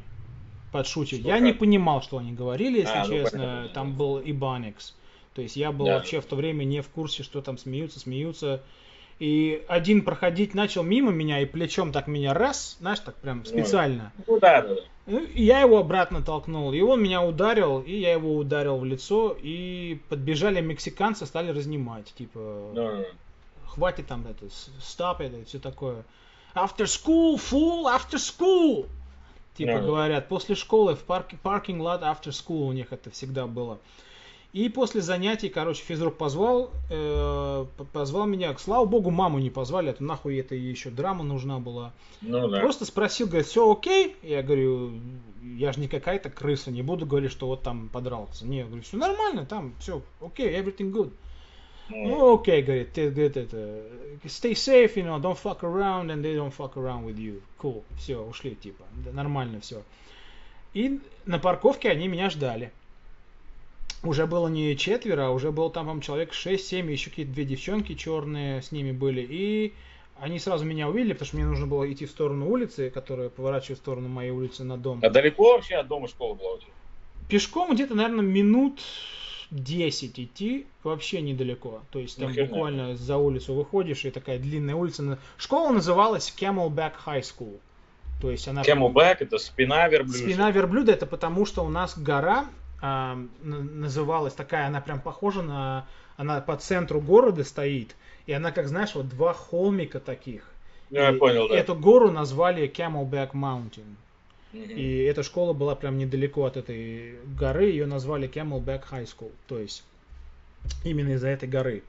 [0.71, 1.25] подшучивать.
[1.25, 3.39] Я не понимал, что они говорили, если а, ну, честно.
[3.39, 3.69] Понятно.
[3.69, 4.95] Там был Ибаникс.
[5.33, 5.95] То есть я был да.
[5.95, 8.61] вообще в то время не в курсе, что там смеются, смеются.
[9.19, 13.45] И один проходить начал мимо меня и плечом так меня раз, знаешь, так прям ну,
[13.45, 14.13] специально.
[14.27, 14.81] Ну да, да, да.
[15.09, 16.71] И я его обратно толкнул.
[16.71, 19.35] И он меня ударил, и я его ударил в лицо.
[19.41, 22.13] И подбежали мексиканцы, стали разнимать.
[22.13, 23.05] Типа, да.
[23.65, 26.03] хватит там это, stop это, все такое.
[26.53, 28.87] After school, fool, after school.
[29.55, 29.85] Типа yeah.
[29.85, 33.79] говорят, после школы в парке, parking lot after school у них это всегда было.
[34.51, 38.57] И после занятий, короче, физрук позвал, э, позвал меня.
[38.57, 41.93] Слава богу, маму не позвали, это нахуй это еще драма нужна была.
[42.21, 42.59] Ну, да.
[42.59, 44.15] Просто спросил, говорит, все окей?
[44.23, 44.99] Я говорю,
[45.43, 48.47] я же не какая-то крыса, не буду говорить, что вот там подрался.
[48.47, 51.11] Не, я говорю, все нормально, там все окей, everything good.
[51.89, 53.83] Ну, окей, говорит, ты, говорит, это,
[54.25, 57.41] stay safe, you know, don't fuck around, and they don't fuck around with you.
[57.59, 58.83] Cool, все, ушли, типа,
[59.13, 59.83] нормально все.
[60.73, 62.71] И на парковке они меня ждали.
[64.03, 67.95] Уже было не четверо, а уже было там, по человек 6-7, еще какие-то две девчонки
[67.95, 69.25] черные с ними были.
[69.29, 69.73] И
[70.19, 73.79] они сразу меня увидели, потому что мне нужно было идти в сторону улицы, которая поворачивает
[73.79, 74.99] в сторону моей улицы на дом.
[75.03, 76.71] А далеко вообще от дома школа была у тебя?
[77.27, 78.79] Пешком где-то, наверное, минут
[79.51, 81.81] 10 идти вообще недалеко.
[81.91, 85.19] То есть там буквально за улицу выходишь, и такая длинная улица.
[85.37, 87.59] Школа называлась Camelback High School.
[88.21, 88.61] То есть она...
[88.61, 90.17] Camelback это спина верблюда.
[90.17, 92.45] Спина верблюда это потому, что у нас гора
[92.81, 95.87] называлась такая, она прям похожа на...
[96.17, 100.51] Она по центру города стоит, и она, как знаешь, вот два холмика таких.
[100.89, 101.55] Я и понял, да.
[101.55, 103.95] Эту гору назвали Camelback Mountain.
[104.51, 109.59] И эта школа была прям недалеко от этой горы, ее назвали Camelback High School, то
[109.59, 109.83] есть
[110.83, 111.83] именно из-за этой горы.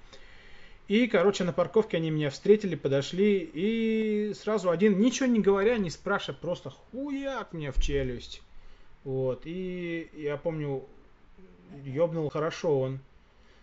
[0.86, 5.88] И, короче, на парковке они меня встретили, подошли, и сразу один, ничего не говоря, не
[5.88, 8.42] спрашивая, просто хуяк мне в челюсть.
[9.04, 10.84] Вот, и я помню,
[11.84, 13.00] ёбнул хорошо он.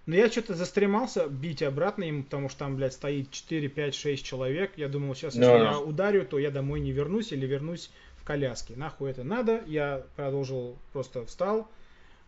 [0.05, 4.25] Но я что-то застремался бить обратно им, потому что там, блядь, стоит 4, 5, 6
[4.25, 4.71] человек.
[4.77, 5.63] Я думал, сейчас, если no.
[5.63, 7.91] я ударю, то я домой не вернусь или вернусь
[8.27, 8.73] коляске.
[8.75, 9.63] Нахуй это надо?
[9.65, 11.67] Я продолжил, просто встал,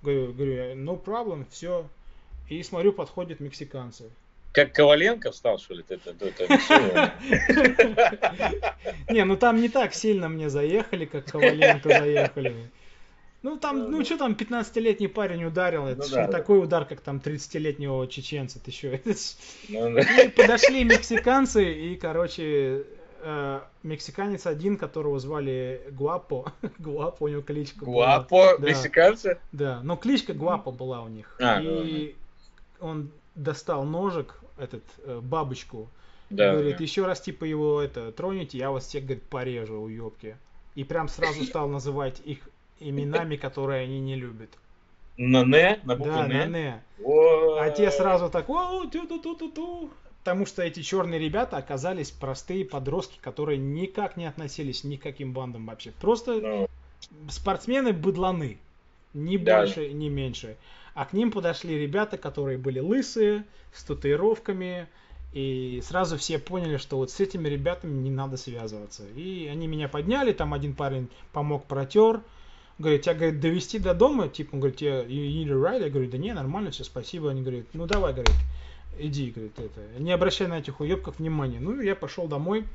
[0.01, 1.85] говорю, говорю, no problem, все.
[2.47, 4.05] И смотрю, подходят мексиканцы.
[4.53, 5.83] Как Коваленко встал, что ли?
[5.83, 6.31] Ты, ты, ты,
[9.09, 12.71] не, ну там не так сильно мне заехали, как Коваленко заехали.
[13.41, 16.37] Ну там, ну что там, 15-летний парень ударил, это ну, же да, не да.
[16.37, 18.89] такой удар, как там 30-летнего чеченца, ты что?
[19.69, 20.01] Ну, да.
[20.01, 22.83] И подошли мексиканцы, и, короче,
[23.21, 26.51] э, мексиканец один, которого звали Гуапо.
[26.79, 28.29] Гуапо, у него кличка Гуапо?
[28.29, 28.57] Была.
[28.57, 28.67] Да.
[28.67, 29.37] Мексиканцы?
[29.53, 31.37] Да, но кличка Гуапо была у них.
[31.39, 32.15] А, и
[32.79, 35.89] да, он достал ножик, этот, э, бабочку,
[36.29, 36.83] да, говорит, да.
[36.83, 40.37] еще раз типа его это тронете, я вас всех, говорит, порежу, уебки.
[40.75, 42.39] И прям сразу стал называть их
[42.79, 44.49] именами, которые они не любят.
[45.17, 45.79] На не?
[45.83, 46.45] На букву да, не?
[46.45, 46.83] на не.
[47.59, 49.89] А те сразу так, о, ту ту ту ту ту
[50.23, 55.33] Потому что эти черные ребята оказались простые подростки, которые никак не относились ни к каким
[55.33, 55.91] бандам вообще.
[55.99, 56.69] Просто no.
[57.11, 57.29] Ну.
[57.29, 58.57] спортсмены-быдланы.
[59.13, 59.59] Ни да.
[59.59, 60.57] больше, ни меньше.
[60.93, 64.87] А к ним подошли ребята, которые были лысые, с татуировками.
[65.33, 69.03] И сразу все поняли, что вот с этими ребятами не надо связываться.
[69.15, 72.21] И они меня подняли, там один парень помог протер.
[72.79, 75.83] Говорит, тебя, говорит, довести до дома, типа, он говорит, need a ride?
[75.83, 77.29] Я говорю, да не, нормально, все, спасибо.
[77.29, 78.33] Они говорят, ну давай, говорит,
[78.97, 81.59] иди, говорит, это, не обращай на этих уебков внимания.
[81.59, 82.65] Ну, я пошел домой.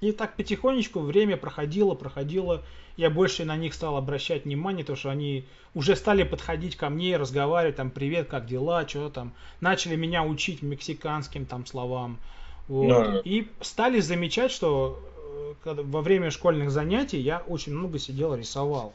[0.00, 2.64] И так потихонечку время проходило, проходило.
[2.96, 7.16] Я больше на них стал обращать внимание, потому что они уже стали подходить ко мне,
[7.16, 9.32] разговаривать, там, привет, как дела, что там.
[9.60, 12.18] Начали меня учить мексиканским там словам.
[12.66, 12.88] Вот.
[12.88, 13.22] No.
[13.24, 18.94] И стали замечать, что э, когда, во время школьных занятий я очень много сидел, рисовал.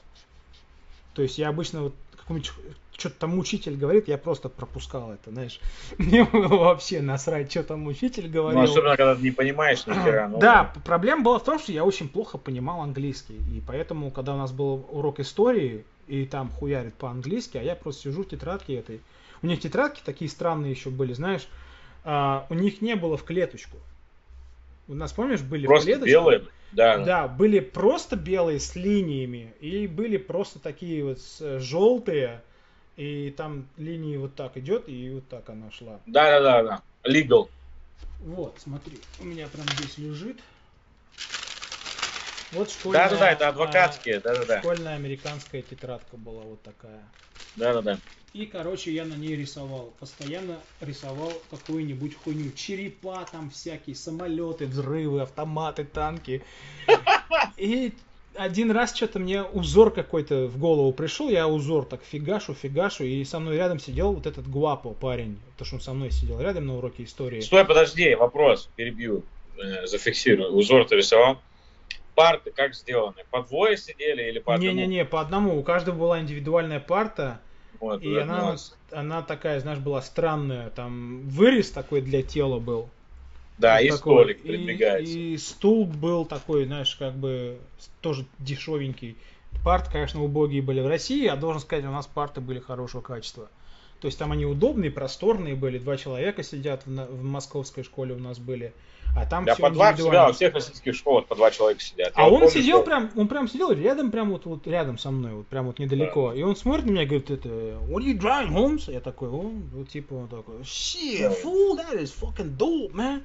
[1.16, 2.52] То есть я обычно вот какую-нибудь
[2.98, 5.60] что-то там учитель говорит, я просто пропускал это, знаешь.
[5.98, 8.60] Мне было вообще насрать, что там учитель говорил.
[8.60, 10.28] Ну, особенно, когда ты не понимаешь ни хера.
[10.28, 13.38] Ну, Да, проблема была в том, что я очень плохо понимал английский.
[13.54, 18.04] И поэтому, когда у нас был урок истории, и там хуярит по-английски, а я просто
[18.04, 19.02] сижу в тетрадке этой.
[19.42, 21.48] У них тетрадки такие странные еще были, знаешь,
[22.04, 23.78] а, у них не было в клеточку.
[24.88, 26.10] У нас, помнишь, были в Просто клеточку?
[26.10, 26.44] белые.
[26.72, 27.04] Да.
[27.06, 32.44] Да, были просто белые с линиями, и были просто такие вот с- желтые,
[32.96, 36.00] и там линии вот так идет, и вот так она шла.
[36.08, 36.82] Да, да, да, да.
[37.08, 37.50] Legal.
[38.20, 40.38] Вот, смотри, у меня прям здесь лежит.
[42.52, 44.20] Вот школьная, Да, да, да, это адвокатские.
[44.22, 44.60] Да, да, да.
[44.60, 47.04] школьная американская тетрадка была вот такая.
[47.56, 48.00] Да, да, да.
[48.36, 49.94] И, короче, я на ней рисовал.
[49.98, 52.52] Постоянно рисовал какую-нибудь хуйню.
[52.52, 56.44] Черепа там всякие, самолеты, взрывы, автоматы, танки.
[57.56, 57.94] И
[58.36, 63.24] один раз что-то мне узор какой-то в голову пришел, я узор так фигашу, фигашу, и
[63.24, 66.68] со мной рядом сидел вот этот Гуапо парень, потому что он со мной сидел рядом
[66.68, 67.40] на уроке истории.
[67.40, 69.24] Стой, подожди, вопрос, перебью,
[69.58, 70.54] э, зафиксирую.
[70.54, 71.42] Узор ты рисовал?
[72.16, 73.24] Парты как сделаны?
[73.32, 74.74] По двое сидели или по одному?
[74.74, 75.58] Не-не-не, по одному.
[75.58, 77.40] У каждого была индивидуальная парта,
[77.80, 78.78] Вот, и вот, она, вот.
[78.92, 80.70] она такая, знаешь, была странная.
[80.70, 82.90] Там вырез такой для тела был.
[83.58, 83.98] Да, и такой.
[83.98, 85.18] столик И- передвигается.
[85.18, 87.58] И, стул был такой, знаешь, как бы
[88.02, 89.18] тоже дешевенький.
[89.64, 93.50] Парты, конечно, убогие были в России, а должен сказать, у нас парты были хорошего качества.
[94.02, 95.80] То есть там они удобные, просторные были.
[95.80, 98.74] Два человека сидят в, в московской школе у нас были.
[99.16, 102.12] А там Да, по два всегда, во всех российских школах по два человека сидят.
[102.16, 104.98] А Я он помню, сидел что- прям, он прям сидел рядом, прям вот, вот рядом
[104.98, 106.34] со мной, вот прям вот недалеко.
[106.34, 108.92] И он смотрит на меня и говорит, это, what are you drawing, Holmes?
[108.92, 111.30] Я такой, о, вот типа он такой, shit, Да.
[111.32, 113.22] fool, that is fucking dope, man.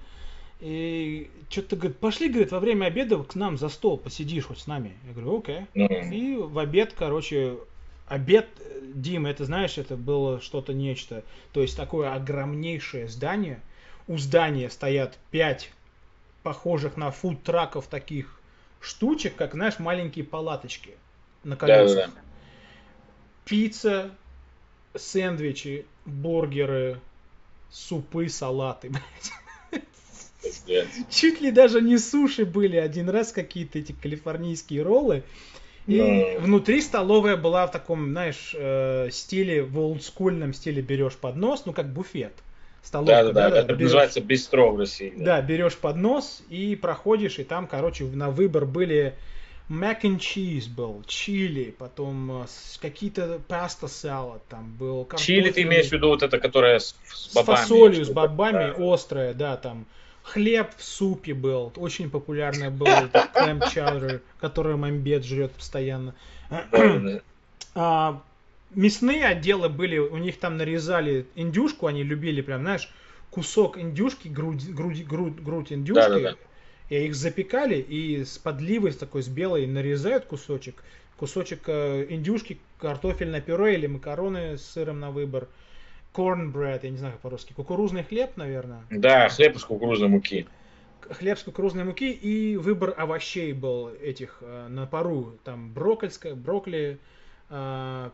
[0.60, 4.66] И что-то, говорит, пошли, говорит, во время обеда к нам за стол посидишь вот с
[4.66, 4.92] нами.
[5.06, 5.60] Я говорю, окей.
[5.74, 7.56] Ну, И в обед, короче,
[8.06, 11.24] обед, э, Дим, это знаешь, это было что-то нечто.
[11.52, 13.60] То есть такое огромнейшее здание.
[14.06, 15.70] У здания стоят пять
[16.42, 18.40] похожих на фуд-траков таких
[18.80, 20.94] штучек, как, знаешь, маленькие палаточки
[21.44, 22.06] на колесах.
[22.06, 22.20] Да-да-да.
[23.44, 24.10] Пицца,
[24.94, 27.00] сэндвичи, бургеры,
[27.70, 29.32] супы, салаты, блядь.
[31.10, 35.22] Чуть ли даже не суши были один раз какие-то эти калифорнийские роллы.
[35.86, 36.40] И Да.
[36.40, 41.92] внутри столовая была в таком, знаешь, э, стиле, в олдскульном стиле берешь поднос, ну как
[41.92, 42.32] буфет.
[42.82, 43.58] Столовка, Да, да, да.
[43.60, 45.12] Это берешь- называется бистро в России.
[45.16, 49.14] Да, берешь поднос и проходишь, и там, короче, на выбор были
[49.68, 55.06] mac and cheese был, чили, потом э, с- какие-то паста салат там был.
[55.16, 57.56] Чили ты имеешь в виду вот это, которое с, с с бобами?
[57.56, 58.92] фасолью, с бобами, да.
[58.94, 59.86] острая, да, там.
[60.22, 62.86] Хлеб в супе был, очень популярный был
[63.32, 66.14] клэм чаудер, который мамбет жрет постоянно.
[67.74, 68.20] А,
[68.74, 72.88] мясные отделы были, у них там нарезали индюшку, они любили прям, знаешь,
[73.30, 76.36] кусок индюшки, грудь, грудь, грудь, грудь индюшки, Да-да-да.
[76.88, 80.82] и их запекали, и с подливой с такой, с белой нарезают кусочек,
[81.16, 85.48] кусочек э, индюшки, картофельное пюре или макароны с сыром на выбор,
[86.14, 90.46] cornbread, я не знаю как по-русски, кукурузный хлеб, наверное, Да, хлеб из кукурузной муки.
[91.08, 95.38] хлеб с кукурузной муки и выбор овощей был этих э, на пару.
[95.44, 96.98] Там броккольская, брокколи, э,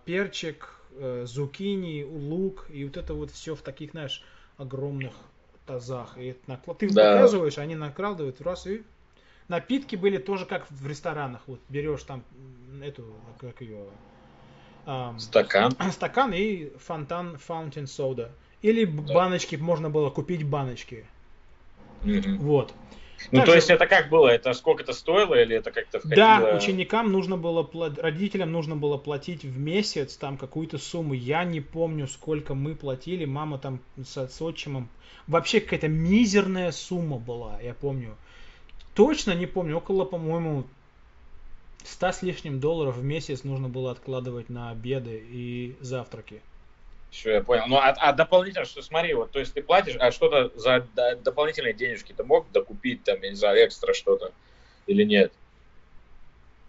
[0.05, 4.22] перчик, э, зукини, лук и вот это вот все в таких, знаешь,
[4.57, 5.12] огромных
[5.66, 6.16] тазах.
[6.16, 7.14] И это накла- Ты Да.
[7.14, 8.83] заказываешь, они накладывают раз и
[9.49, 11.42] напитки были тоже как в ресторанах.
[11.46, 12.22] Вот берешь там
[12.83, 13.05] эту,
[13.38, 13.85] как ее,
[14.87, 15.72] ам, Стакан.
[15.92, 18.31] стакан и фонтан fountain soda.
[18.62, 19.12] Или Да.
[19.14, 21.07] баночки, можно было купить баночки.
[22.03, 22.38] Мгм.
[22.38, 22.72] Вот.
[23.31, 24.29] Ну, Также- то есть это как было?
[24.29, 26.16] Это сколько это стоило или это как-то входило?
[26.16, 31.14] Да, ученикам нужно было, родителям нужно было платить в месяц там какую-то сумму.
[31.14, 33.24] Я не помню, сколько мы платили.
[33.24, 34.88] Мама там с, с отчимом.
[35.26, 38.16] Вообще какая-то мизерная сумма была, я помню.
[38.94, 40.64] Точно не помню, около, по-моему,
[41.85, 46.42] 100 с лишним долларов в месяц нужно было откладывать на обеды и завтраки.
[47.16, 47.64] Все, я понял.
[47.66, 50.87] Ну, а, а дополнительно, что смотри, вот, то есть ты платишь, а что-то за
[51.22, 54.33] дополнительные денежки ты мог докупить, там, я не знаю, экстра что-то
[54.87, 55.33] или нет?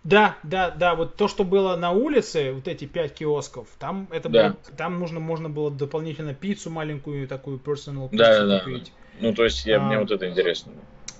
[0.05, 4.29] Да, да, да, вот то, что было на улице, вот эти пять киосков, там это
[4.29, 4.49] Да.
[4.51, 8.59] было, там нужно можно было дополнительно пиццу маленькую такую personal Да, пиццу да, да.
[8.59, 8.93] купить.
[9.19, 9.83] Ну, то есть я, А.
[9.83, 10.71] мне вот это интересно.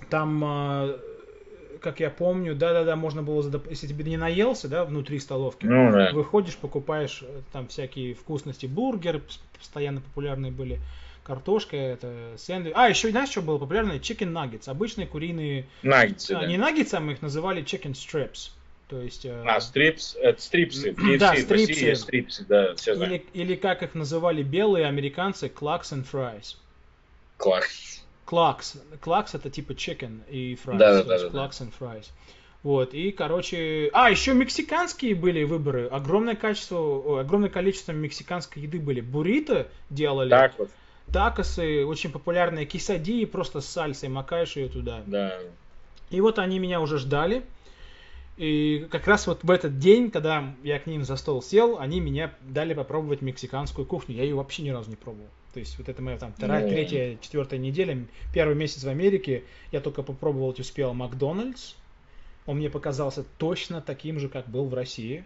[0.10, 1.02] Там, а,
[1.80, 6.12] как я помню, да-да-да, можно было, если тебе не наелся, да, внутри столовки, Ну, да.
[6.12, 10.80] выходишь, покупаешь э, там всякие вкусности, бургеры пс- постоянно популярные были,
[11.24, 12.74] картошка, это сэндвич.
[12.76, 13.94] А, еще знаешь, что было популярно?
[13.94, 16.48] Chicken nuggets, обычные куриные, Наггетсы, а, да.
[16.48, 18.52] не наггетсы, а мы их называли chicken strips.
[18.90, 19.26] То есть...
[19.26, 20.92] э, А, стрипс, это стрипсы.
[20.94, 21.96] В KFC Да, в России стрипсы.
[21.96, 23.24] стрипсы, да, все знают.
[23.34, 26.56] или, или как их называли белые американцы, клакс and fries.
[27.38, 28.02] Класс.
[28.28, 28.76] Клакс.
[29.00, 30.78] Клакс это типа chicken и fries.
[30.78, 32.08] Да, да, да, да, клакс and fries.
[32.62, 33.90] Вот, и, короче...
[33.94, 35.88] А, еще мексиканские были выборы.
[35.88, 39.00] Огромное качество, огромное количество мексиканской еды были.
[39.00, 40.30] Буррито делали.
[40.30, 40.70] Так вот,
[41.14, 42.66] Такосы, очень популярные.
[42.66, 45.04] Кисадии просто с сальсой, макаешь ее туда.
[45.08, 45.40] да.
[46.10, 47.44] И вот они меня уже ждали.
[48.36, 52.02] И как раз вот в этот день, когда я к ним за стол сел, они
[52.02, 54.16] меня дали попробовать мексиканскую кухню.
[54.16, 55.30] Я ее вообще ни разу не пробовал.
[55.54, 56.70] То есть вот это моя там вторая, Ну.
[56.70, 58.06] третья, четвертая неделя.
[58.34, 61.74] Первый месяц в Америке я только попробовать успел Макдональдс.
[62.46, 65.24] Он мне показался точно таким же, как был в России.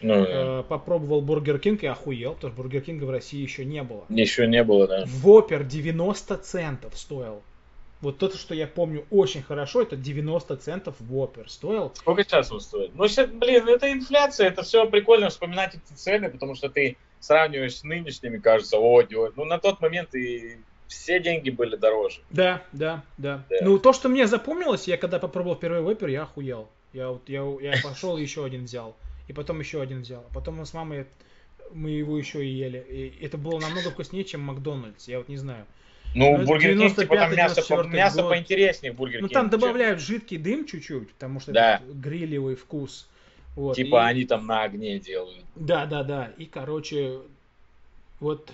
[0.00, 0.60] Ну, да.
[0.60, 4.04] Э, Попробовал Бургер Кинг и охуел, потому что Бургер Кинга в России еще не было.
[4.08, 5.04] Еще не было, да.
[5.06, 7.42] Whopper 90 центов стоил.
[8.00, 11.90] Вот то, что я помню очень хорошо, это 90 центов Вопер стоил.
[11.96, 12.94] Сколько сейчас он стоит?
[12.94, 17.76] Ну, сейчас, блин, это инфляция, это все прикольно вспоминать эти цены, потому что ты сравниваешь
[17.76, 20.56] с нынешними, кажется, о, дё- ну, на тот момент и
[20.86, 22.20] все деньги были дороже.
[22.30, 23.56] Да, да, да, Да.
[23.62, 26.68] Ну, то, что мне запомнилось, я когда попробовал первый Вопер, я охуел.
[26.92, 28.96] Я, вот, я, я пошел и еще один взял.
[29.28, 30.24] И потом еще один взял.
[30.30, 31.06] А потом мы с мамой
[31.72, 32.78] мы его еще и ели.
[32.88, 35.06] И это было намного вкуснее, чем Макдональдс.
[35.06, 35.66] Я вот не знаю.
[36.14, 38.30] Ну, Ну, Бургер Кинг, типа, там мясо, по- 95-94 мясо год.
[38.30, 41.82] поинтереснее Бургер Ну, там добавляют жидкий дым чуть-чуть, потому что Да.
[41.86, 43.06] грилевый вкус.
[43.58, 43.74] Вот.
[43.74, 45.44] Типа, и- они там на огне делают.
[45.56, 46.26] Да, да, да.
[46.38, 47.18] И, короче,
[48.20, 48.52] вот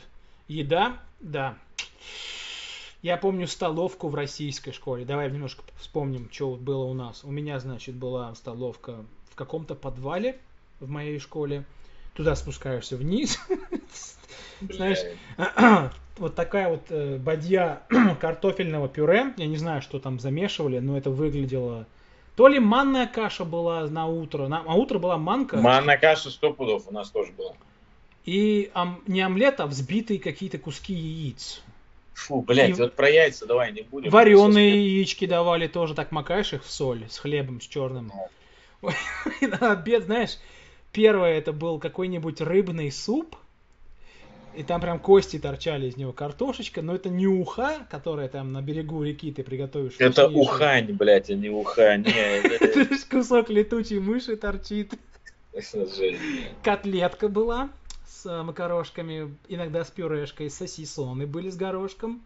[0.49, 1.59] еда, да.
[3.03, 5.05] Я помню столовку в российской школе.
[5.05, 7.23] Давай немножко вспомним, что вот было у нас.
[7.23, 10.39] У меня, значит, была столовка в каком-то подвале
[10.81, 11.65] в моей школе.
[12.15, 13.39] Туда спускаешься вниз.
[14.63, 15.01] Знаешь,
[16.17, 17.83] вот такая вот э, бадья
[18.23, 19.35] картофельного пюре.
[19.37, 21.87] Я не знаю, что там замешивали, но это выглядело...
[22.37, 24.49] То ли манная каша была на утро.
[24.49, 25.57] На, а утро была манка.
[25.57, 27.53] Манна каша сто пудов у нас тоже была.
[28.25, 31.63] И ом- не омлет, а взбитые какие-то куски яиц.
[32.15, 34.11] Фу, блядь, И- вот про яйца давай не будем.
[34.11, 38.13] Вареные яички давали тоже, так макаешь их в соль с хлебом, с черным.
[39.41, 40.39] И на обед, знаешь,
[40.93, 43.37] первое это был какой-нибудь рыбный суп,
[44.57, 48.63] и там прям кости торчали из него, картошечка, но это не уха, которая там на
[48.63, 49.95] берегу реки ты приготовишь.
[49.99, 50.43] Это вкуснейшую.
[50.55, 51.49] ухань, блядь, а не.
[51.49, 54.95] Не, это- Кусок летучей мыши торчит.
[56.63, 57.71] Котлетка была
[58.07, 62.23] с э, макарошками, иногда с пюрешкой, сосисоны были с горошком.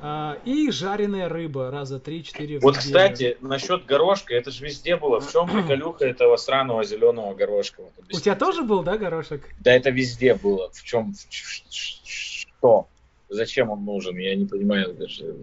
[0.00, 5.20] А, и жареная рыба раза 3-4 в Вот, кстати, насчет горошка, это же везде было.
[5.20, 7.82] В чем приколюха этого сраного зеленого горошка?
[7.82, 9.42] Вот У тебя тоже был, да, горошек?
[9.58, 10.70] Да это везде было.
[10.72, 11.14] В чем?
[11.28, 12.86] Что?
[13.28, 14.16] Зачем он нужен?
[14.18, 15.34] Я не понимаю даже.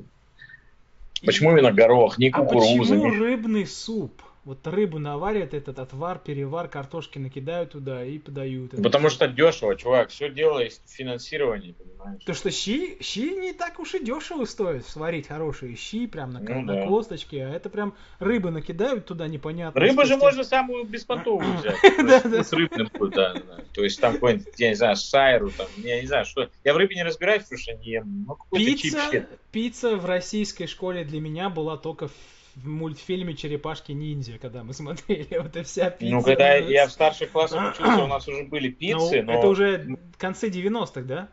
[1.25, 2.77] Почему именно горох, не А кукуруза?
[2.79, 4.21] почему не- рыбный суп?
[4.45, 8.75] Вот рыбу наварят, этот отвар, перевар, картошки накидают туда и подают.
[8.75, 10.09] это Потому что дешево, чувак.
[10.11, 12.23] Все дело из финансирования, понимаешь?
[12.25, 16.39] То, что щи, щи не так уж и дешево стоит сварить хорошие щи, прям на,
[16.41, 16.85] Ну на да.
[16.87, 19.81] косточке, а это прям рыбы накидают туда непонятно.
[19.81, 21.77] Рыба же спустя- можно самую беспонтовую взять.
[22.47, 23.33] С рыбным да.
[23.73, 26.51] То есть там какой-нибудь, я не знаю, сайру, там, я не знаю, что.
[26.63, 28.25] Я в рыбе не разбираюсь, потому что не ем.
[28.27, 32.13] Ну, Пицца, пицца в российской школе для меня была только в
[32.55, 35.27] в мультфильме «Черепашки-ниндзя», когда мы смотрели.
[35.41, 36.15] Вот и вся пицца.
[36.15, 39.33] Ну, когда я в старших классах учился, у нас уже были Ну, пиццы, но...
[39.33, 41.29] Это уже концы 90-х, да?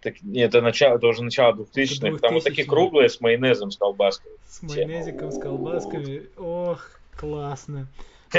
[0.00, 2.18] Так, нет, это, начало, это уже начало 2000-х.
[2.18, 2.70] Там вот такие 2000-х.
[2.70, 4.32] круглые с майонезом, с колбаской.
[4.46, 6.22] С майонезиком, с колбасками.
[6.36, 7.88] Ох, классно.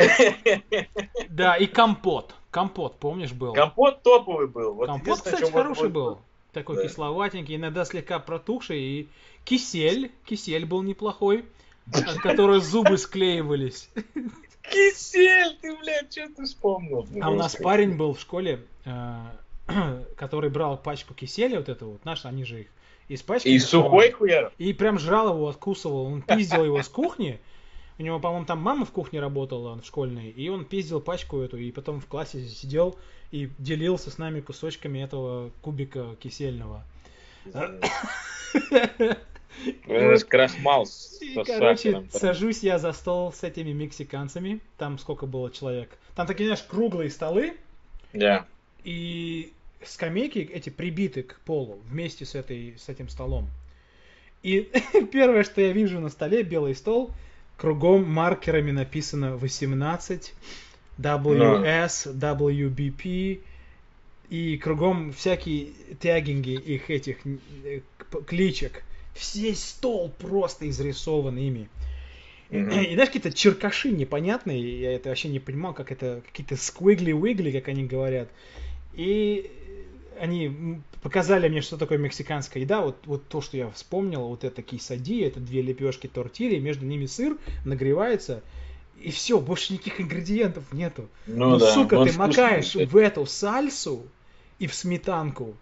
[1.30, 2.34] Да, и компот.
[2.50, 3.54] Компот, помнишь, был?
[3.54, 4.74] Компот топовый был.
[4.74, 6.20] Вот Компот, кстати, хороший был.
[6.52, 6.84] Такой Да.
[6.84, 8.80] кисловатенький, иногда слегка протухший.
[8.80, 9.08] И
[9.46, 10.12] кисель.
[10.26, 11.46] Кисель был неплохой.
[11.94, 13.90] От которого зубы склеивались.
[14.62, 17.08] Кисель, ты, блядь, что ты вспомнил?
[17.22, 19.20] А у нас парень был в школе, э,
[20.16, 22.68] который брал пачку киселя, вот это вот, наши, они же их
[23.12, 23.50] из пачки.
[23.50, 24.54] И сухой хуяр?
[24.58, 26.06] И прям жрал его, откусывал.
[26.06, 27.42] Он пиздил его с кухни.
[28.00, 30.30] У него, по-моему, там мама в кухне работала, в школьной.
[30.30, 31.58] И он пиздил пачку эту.
[31.58, 32.98] И потом в классе сидел
[33.32, 36.86] и делился с нами кусочками этого кубика кисельного.
[40.86, 44.60] С И, короче, сажусь я за стол с этими мексиканцами.
[44.78, 45.90] Там сколько было человек?
[46.16, 47.54] Там такие, знаешь, круглые столы.
[48.14, 48.46] Да.
[48.84, 53.48] И скамейки эти прибиты к полу вместе с, этой, с этим столом.
[54.44, 54.70] И
[55.12, 57.12] первое, что я вижу на столе, белый стол,
[57.58, 60.34] кругом маркерами написано 18,
[60.98, 63.42] WS, WBP,
[64.30, 67.18] и кругом всякие тягинги их этих
[67.66, 67.82] э,
[68.26, 68.84] кличек.
[69.36, 71.70] Весь стол просто изрисован ими.
[72.50, 77.70] И знаешь, какие-то черкаши непонятные, я это вообще не понимал, как это, какие-то сквигли-вигли, как
[77.70, 78.28] они говорят.
[78.94, 79.50] И
[80.20, 82.82] они показали мне, что такое мексиканская еда.
[82.82, 87.06] Вот, вот то, что я вспомнил, вот это кисади, это две лепешки тортильи, между ними
[87.06, 88.44] сыр нагревается,
[89.02, 91.08] и все, больше никаких ингредиентов нету.
[91.26, 94.04] Ну, Но, да, сука, ты макаешь в эту сальсу
[94.60, 95.56] и в сметанку.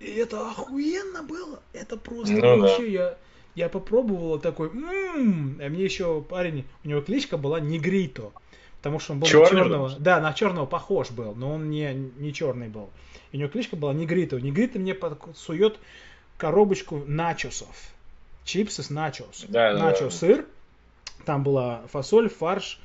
[0.00, 1.60] И это охуенно было.
[1.72, 2.88] Это просто ну, вообще да.
[2.88, 3.18] я
[3.58, 8.30] я попробовал такой, м-м-м, а мне еще парень, у него кличка была Негрито,
[8.76, 11.92] потому что он был Черный на черного, да, на черного похож был, но он не,
[11.92, 12.88] не черный был.
[13.32, 14.40] И у него кличка была Негрито.
[14.40, 14.96] Негрито мне
[15.34, 15.78] сует
[16.36, 17.90] коробочку начосов.
[18.44, 19.44] Чипсы с начос.
[19.48, 20.46] Да, Начо да, сыр,
[21.26, 22.80] там была фасоль, фарш,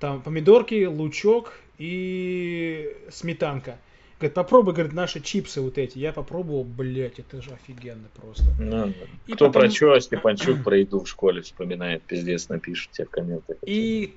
[0.00, 3.78] там помидорки, лучок и сметанка.
[4.18, 5.98] Говорит, попробуй, говорит, наши чипсы вот эти.
[5.98, 8.44] Я попробовал, блядь, это же офигенно просто.
[8.58, 8.92] Ну,
[9.26, 9.52] и кто потом...
[9.52, 13.56] про что, Степанчук про еду в школе вспоминает, пиздец, напишет тебе в комментах.
[13.64, 14.16] И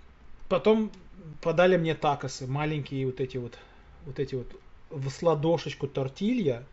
[0.50, 0.92] потом
[1.42, 3.54] подали мне такосы, маленькие вот эти вот,
[4.06, 4.48] вот эти вот
[4.90, 6.64] в сладошечку тортилья,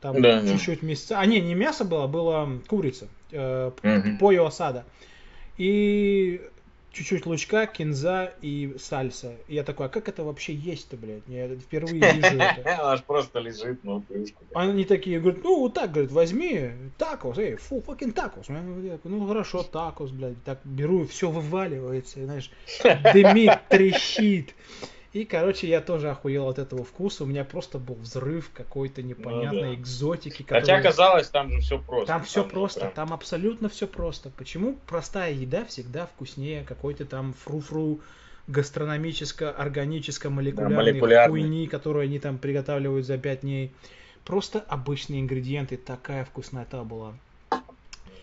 [0.00, 1.18] там да, чуть-чуть мяса.
[1.18, 4.18] А не, не мясо было, было курица, э, угу.
[4.18, 4.84] пойо осада.
[5.58, 6.40] И
[6.98, 9.36] чуть-чуть лучка, кинза и сальса.
[9.46, 11.22] И я такой, а как это вообще есть-то, блядь?
[11.28, 12.62] Я впервые вижу это.
[12.80, 14.44] Аж просто лежит, ну, плюшку.
[14.54, 18.46] Они такие говорят, ну, вот так, говорят, возьми такос, эй, фу, fucking такос.
[18.48, 20.42] Ну, хорошо, такос, блядь.
[20.44, 22.50] Так беру, все вываливается, знаешь,
[23.12, 24.54] дымит, трещит.
[25.14, 27.24] И, короче, я тоже охуел от этого вкуса.
[27.24, 29.74] У меня просто был взрыв какой-то непонятной ну, да.
[29.74, 30.42] экзотики.
[30.42, 30.60] Который...
[30.60, 32.06] Хотя казалось, там же все просто.
[32.06, 32.92] Там, там все просто, прям...
[32.92, 34.28] там абсолютно все просто.
[34.30, 38.00] Почему простая еда всегда вкуснее какой-то там фру-фру
[38.48, 43.72] гастрономическо-органическо-молекулярной да, хуйни, которую они там приготавливают за пять дней.
[44.24, 45.78] Просто обычные ингредиенты.
[45.78, 47.14] Такая вкуснота была.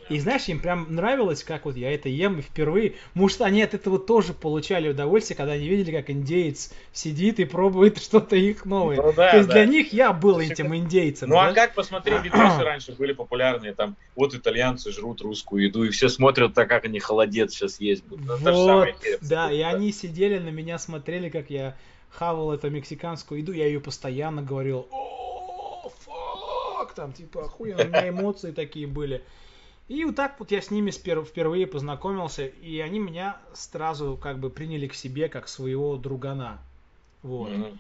[0.10, 2.95] И знаешь, им прям нравилось, как вот я это ем и впервые.
[3.16, 7.97] Может, они от этого тоже получали удовольствие, когда они видели, как индеец сидит и пробует
[8.01, 8.97] что-то их новое.
[8.97, 9.53] Ну, да, То есть да.
[9.56, 11.30] для них я был этим индейцем.
[11.30, 11.49] Ну а да?
[11.49, 16.10] а как, посмотри, видосы раньше были популярные, там, вот итальянцы жрут русскую еду, и все
[16.10, 18.26] смотрят так, как они холодец сейчас есть будут.
[18.41, 18.89] Вот,
[19.22, 21.76] да, и они сидели на меня, смотрели, как я
[22.10, 28.10] хавал эту мексиканскую еду, я ее постоянно говорил, о, фак, там, типа, охуенно, у меня
[28.10, 29.24] эмоции такие были.
[29.88, 34.50] И вот так вот я с ними впервые познакомился, и они меня сразу как бы
[34.50, 36.60] приняли к себе как своего другана.
[37.22, 37.52] Вот.
[37.52, 37.78] Mm-hmm.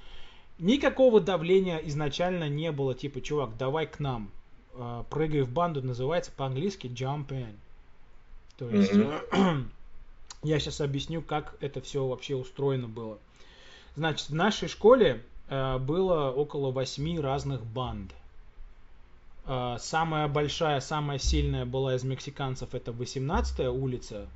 [0.59, 4.29] Никакого давления изначально не было, типа, чувак, давай к нам.
[4.75, 7.55] А, прыгай в банду, называется по-английски jump in.
[8.57, 9.63] То есть, mm-hmm.
[10.43, 13.17] я сейчас объясню, как это все вообще устроено было.
[13.95, 18.11] Значит, в нашей школе э, было около восьми разных банд.
[18.11, 18.24] А,
[19.45, 24.27] самая большая, самая сильная была из мексиканцев, это 18-я улица.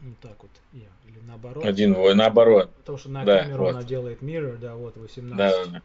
[0.00, 1.64] Вот так вот, я, или наоборот.
[1.64, 2.70] Один, ой, наоборот.
[2.78, 3.70] Потому что на да, камеру вот.
[3.70, 5.36] она делает mirror, да, вот 18.
[5.36, 5.82] Да, да, да.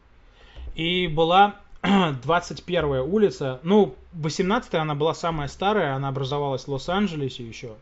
[0.76, 7.76] И была 21-я улица, ну, 18-я она была самая старая, она образовалась в Лос-Анджелесе еще.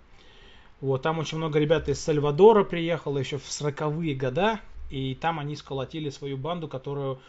[0.82, 4.60] Вот, там очень много ребят из Сальвадора приехало еще в 40-е года,
[4.90, 7.20] и там они сколотили свою банду, которую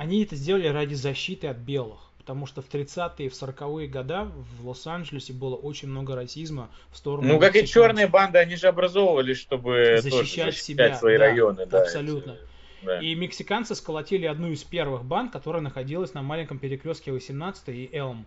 [0.00, 1.98] они это сделали ради защиты от белых.
[2.16, 6.96] Потому что в 30-е и в 40-е годы в Лос-Анджелесе было очень много расизма в
[6.96, 7.28] сторону...
[7.28, 11.66] Ну, как и черные банды, они же образовывались, чтобы защищать, себя, свои да, районы.
[11.66, 12.38] Да, абсолютно.
[12.82, 12.98] Да.
[13.00, 18.24] И мексиканцы сколотили одну из первых банд, которая находилась на маленьком перекрестке 18 и Элм.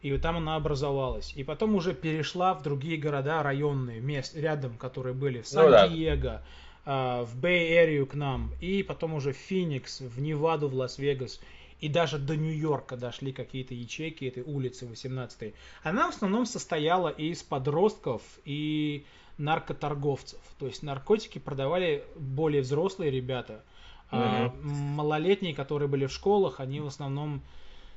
[0.00, 1.34] И там она образовалась.
[1.36, 6.22] И потом уже перешла в другие города районные, мест рядом, которые были в Сан-Диего, ну,
[6.22, 6.42] да
[6.90, 11.40] в Бэй-Эрию к нам, и потом уже в Феникс, в Неваду, в Лас-Вегас,
[11.80, 17.42] и даже до Нью-Йорка дошли какие-то ячейки этой улицы 18 Она в основном состояла из
[17.42, 19.04] подростков и
[19.38, 20.40] наркоторговцев.
[20.58, 23.64] То есть наркотики продавали более взрослые ребята,
[24.10, 27.42] а малолетние, которые были в школах, они в основном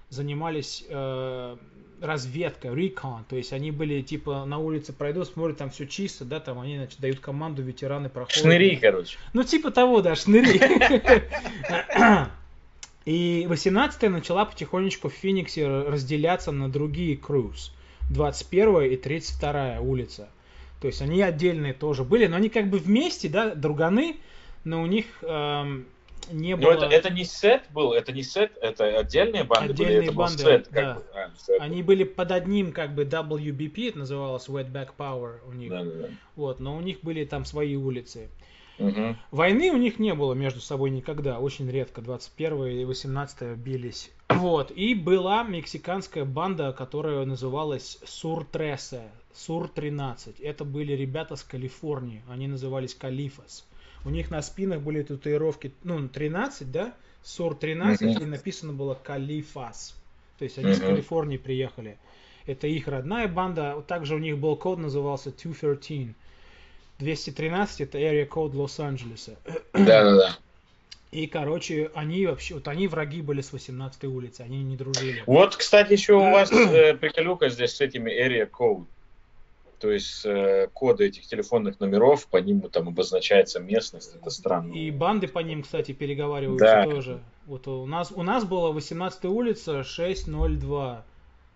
[0.10, 1.58] занимались э,
[2.04, 6.40] разведка, recon, то есть они были типа на улице пройдут, смотрят, там все чисто, да,
[6.40, 8.42] там они, значит, дают команду, ветераны проходят.
[8.42, 9.18] Шныри, короче.
[9.34, 10.60] Ну, типа того, да, шныри.
[13.06, 17.74] И 18-я начала потихонечку в Фениксе разделяться на другие круз.
[18.10, 20.30] 21 и 32 улица.
[20.82, 24.18] То есть они отдельные тоже были, но они как бы вместе, да, друганы,
[24.64, 25.86] но у них эм,
[26.32, 26.72] не было...
[26.72, 30.18] Но это, это не сет был, это не сет, это отдельные банды отдельные были, это
[30.18, 30.68] банды, был сет.
[30.72, 30.82] Да.
[30.82, 31.04] Как бы.
[31.14, 31.62] а, сет.
[31.62, 35.70] Они были под одним как бы WBP, это называлось Wetback Power у них.
[35.70, 36.08] Да, да, да.
[36.36, 38.30] Вот, но у них были там свои улицы.
[38.80, 39.18] Мгм.
[39.32, 44.12] Войны у них не было между собой никогда, очень редко, 21 и 18 бились.
[44.30, 49.04] Вот, и была мексиканская банда, которая называлась Сур-Тресе,
[49.34, 50.42] Сур-13.
[50.42, 53.66] Это были ребята с Калифорнии, они назывались Калифас.
[54.06, 56.94] У них на спинах были татуировки, ну, 13, да?
[57.24, 58.24] Сур-13, Мгм.
[58.24, 59.96] и написано было Калифас.
[60.40, 60.88] То есть они с Мгм.
[60.88, 61.98] Калифорнии приехали.
[62.46, 63.82] Это их родная банда.
[63.88, 66.16] Также у них был код, назывался 213.
[67.00, 69.38] 213 это area код Лос-Анджелеса.
[69.74, 70.38] Да-да-да.
[71.12, 75.24] И, короче, они вообще, вот они враги были с 18 улицы, они не дружили.
[75.28, 78.86] Вот, кстати, еще у вас э, приколюка здесь с этими area code.
[79.84, 84.16] То есть э, коды этих телефонных номеров, по ним там обозначается местность.
[84.16, 84.72] Это странно.
[84.72, 86.84] И банды по ним, кстати, переговариваются Да.
[86.86, 87.22] тоже.
[87.48, 91.04] Вот у нас, у нас была 18 улица 602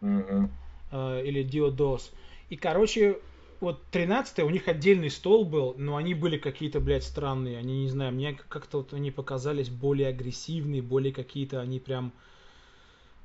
[0.02, 0.52] Мгм.
[0.92, 2.12] э, или Диодос.
[2.50, 3.18] И, короче,
[3.62, 7.58] вот 13 у них отдельный стол был, но они были какие-то, блядь, странные.
[7.58, 12.12] Они, не знаю, мне как-то вот они показались более агрессивные, более какие-то они прям...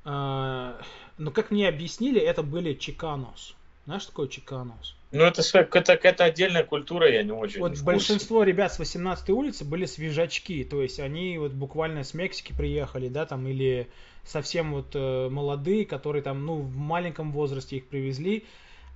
[0.05, 0.81] э,
[1.17, 3.57] ну, как мне объяснили, это были чиканос.
[3.85, 4.95] Знаешь, что такое чиканос?
[5.11, 9.29] Ну, это, это какая-то отдельная культура, я не очень Вот в большинство ребят с 18
[9.29, 13.89] улицы были свежачки, то есть они вот буквально с Мексики приехали, да, там, или
[14.23, 18.45] совсем вот э, молодые, которые там, ну, в маленьком возрасте их привезли,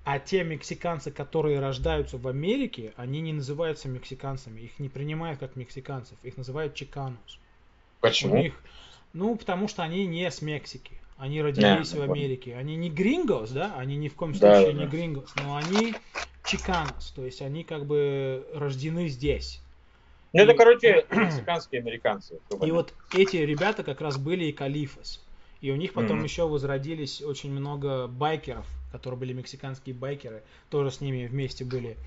[0.05, 5.57] а те мексиканцы, которые рождаются в Америке, они не называются мексиканцами, их не принимают как
[5.57, 7.17] мексиканцев, их называют чиканос.
[7.99, 8.37] У Почему?
[8.37, 8.53] них,
[9.11, 10.97] ну, потому что они не с Мексики.
[11.17, 12.01] Они родились Да, в.
[12.01, 12.55] Америке.
[12.55, 13.73] Они не грингос, да?
[13.75, 14.91] Они ни в коем случае да, не да.
[14.91, 15.93] грингос, но они
[16.43, 17.11] чиканос.
[17.15, 19.61] То есть они как бы рождены здесь.
[20.33, 22.39] Ну, это, И- короче, мексиканские американцы.
[22.61, 25.23] И вот эти ребята как раз были и калифос.
[25.59, 26.25] И у них потом Мгм.
[26.25, 31.97] еще возродились очень много байкеров, которые были мексиканские байкеры, тоже с ними вместе были.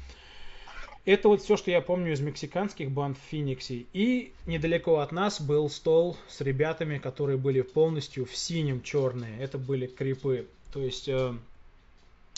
[1.05, 3.86] Это вот все, что я помню из мексиканских банд в Фениксе.
[3.92, 9.40] И недалеко от нас был стол с ребятами, которые были полностью в синем черные.
[9.40, 10.46] Это были крипы.
[10.72, 11.34] То есть э,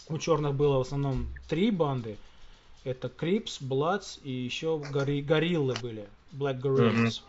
[0.08, 2.16] у черных было в основном три банды.
[2.84, 6.08] Это Crips, Bloods и еще гори- гориллы были.
[6.32, 7.20] Black Gorillas.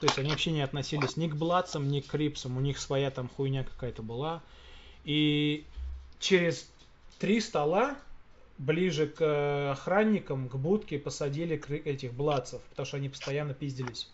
[0.00, 2.56] То есть они вообще не относились ни к Бладсам, ни к Крипсам.
[2.56, 4.42] У них своя там хуйня какая-то была.
[5.04, 5.64] И
[6.20, 6.68] через
[7.18, 7.96] три стола
[8.58, 14.08] ближе к охранникам, к будке посадили этих Бладсов, потому что они постоянно пиздились.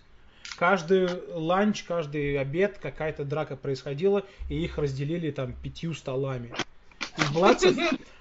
[0.57, 6.53] Каждый ланч, каждый обед какая-то драка происходила, и их разделили там пятью столами.
[7.17, 7.77] И Бладсов,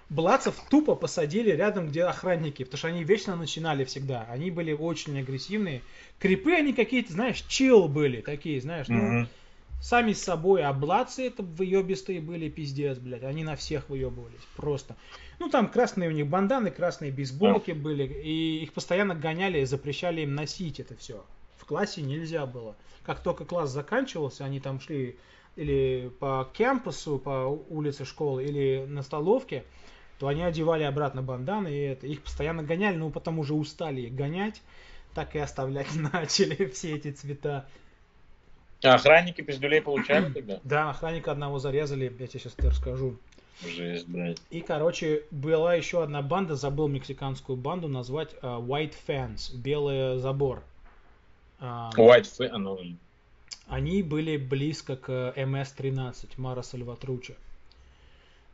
[0.09, 4.26] Бладсов тупо посадили рядом, где охранники, потому что они вечно начинали всегда.
[4.30, 5.82] Они были очень агрессивные.
[6.17, 9.28] Крипы они какие-то, знаешь, чил были такие, знаешь, ну, Мгм.
[9.82, 13.24] Сами с собой, а бладцы это выебистые были, пиздец, блядь.
[13.24, 14.96] Они на всех выебывались, просто.
[15.40, 20.22] Ну, там красные у них банданы, красные бейсболки были, и их постоянно гоняли и запрещали
[20.22, 21.26] им носить это все.
[21.58, 22.76] В классе нельзя было.
[23.06, 25.18] Как только класс заканчивался, они там шли
[25.56, 29.66] или по кампусу, по улице школы, или на столовке,
[30.18, 34.16] то они одевали обратно банданы, и это, их постоянно гоняли, но потом уже устали их
[34.16, 34.62] гонять,
[35.14, 37.68] так и оставлять начали все эти цвета.
[38.84, 40.60] А охранники пиздюлей получали тогда?
[40.64, 43.18] Да, охранника одного зарезали, я тебе сейчас расскажу.
[43.66, 44.42] Жесть, блядь.
[44.50, 50.64] И, короче, была еще одна банда, забыл мексиканскую банду назвать а, White Fans, Белый забор.
[51.60, 52.80] А, White Fa- ну,
[53.68, 57.34] Они были близко к МС-13, Мара Сальватруча.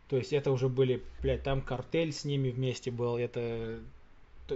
[0.10, 3.80] То есть это уже были, блядь, там картель с ними вместе был, это...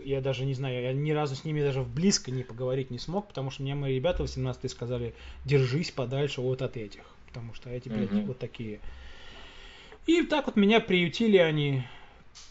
[0.03, 3.27] Я даже не знаю, я ни разу с ними даже близко не поговорить не смог,
[3.27, 5.15] потому что мне мои ребята 18 сказали,
[5.45, 8.25] держись подальше вот от этих, потому что эти, блядь, Мгм.
[8.25, 8.79] вот такие.
[10.05, 11.83] И так вот меня приютили они.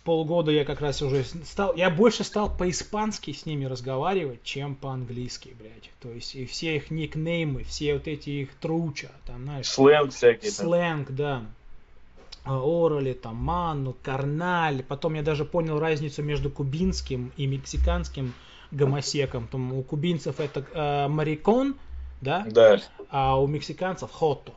[0.05, 5.55] Полгода я как раз уже стал, я больше стал по-испански с ними разговаривать, чем по-английски,
[5.59, 5.91] блядь.
[6.01, 10.51] То есть и все их никнеймы, все вот эти их труча, там, знаешь, сленг всякий.
[10.51, 11.47] сленг, да.
[12.57, 14.83] Орали, там, манну, карналь.
[14.83, 18.33] Потом я даже понял разницу между кубинским и мексиканским
[18.71, 19.49] гомосеком.
[19.49, 21.77] Там у кубинцев это э, марикон,
[22.21, 22.81] да, Да.
[23.11, 24.53] а у мексиканцев хото.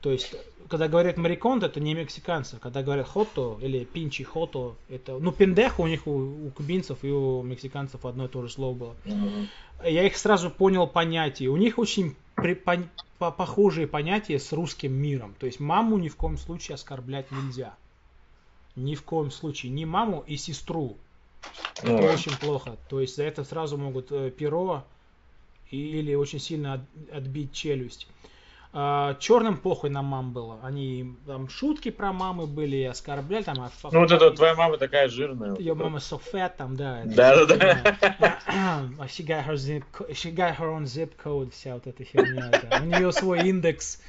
[0.00, 0.34] То есть,
[0.68, 2.58] когда говорят марикон, это не мексиканцы.
[2.58, 7.10] Когда говорят хото или пинчи хото, это, ну, пендехо у них у, у кубинцев и
[7.10, 8.96] у мексиканцев одно и то же слово было.
[9.04, 9.48] Мгм.
[9.84, 11.50] Я их сразу понял понятие.
[11.50, 12.88] У них очень при- пон-
[13.18, 15.34] по- похожие понятия с русским миром.
[15.38, 17.74] То есть маму ни в коем случае оскорблять нельзя.
[18.76, 19.72] Ни в коем случае.
[19.72, 20.96] Ни маму и сестру.
[21.82, 22.12] Это да.
[22.12, 22.76] очень плохо.
[22.88, 24.84] То есть за это сразу могут э, перо
[25.70, 28.08] или очень сильно от- отбить челюсть.
[28.70, 30.58] А, черным похуй на мам было.
[30.62, 33.60] Они там шутки про мамы были, оскорбляли там.
[33.60, 35.56] А, ну вот это твоя мама такая жирная.
[35.56, 37.02] Ее мама so fat там, да.
[37.06, 37.96] Да, да, да.
[39.06, 42.50] She got her zip, she got her own zip code, вся вот эта херня.
[42.50, 42.80] Да.
[42.82, 44.02] У нее свой индекс.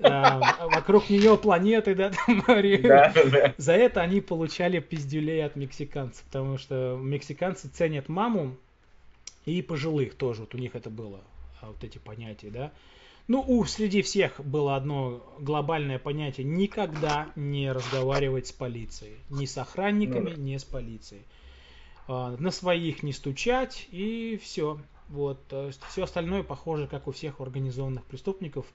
[0.00, 3.54] А, вокруг нее планеты, да, там да, да.
[3.56, 8.56] За это они получали пиздюлей от мексиканцев, потому что мексиканцы ценят маму
[9.46, 11.20] и пожилых тоже, вот у них это было,
[11.62, 12.72] вот эти понятия, да.
[13.28, 19.16] Ну, у среди всех было одно глобальное понятие никогда не разговаривать с полицией.
[19.30, 20.42] Ни с охранниками, ну, да.
[20.42, 21.24] ни с полицией.
[22.06, 24.78] А, на своих не стучать и все.
[25.08, 25.40] Вот.
[25.90, 28.66] Все остальное похоже, как у всех организованных преступников.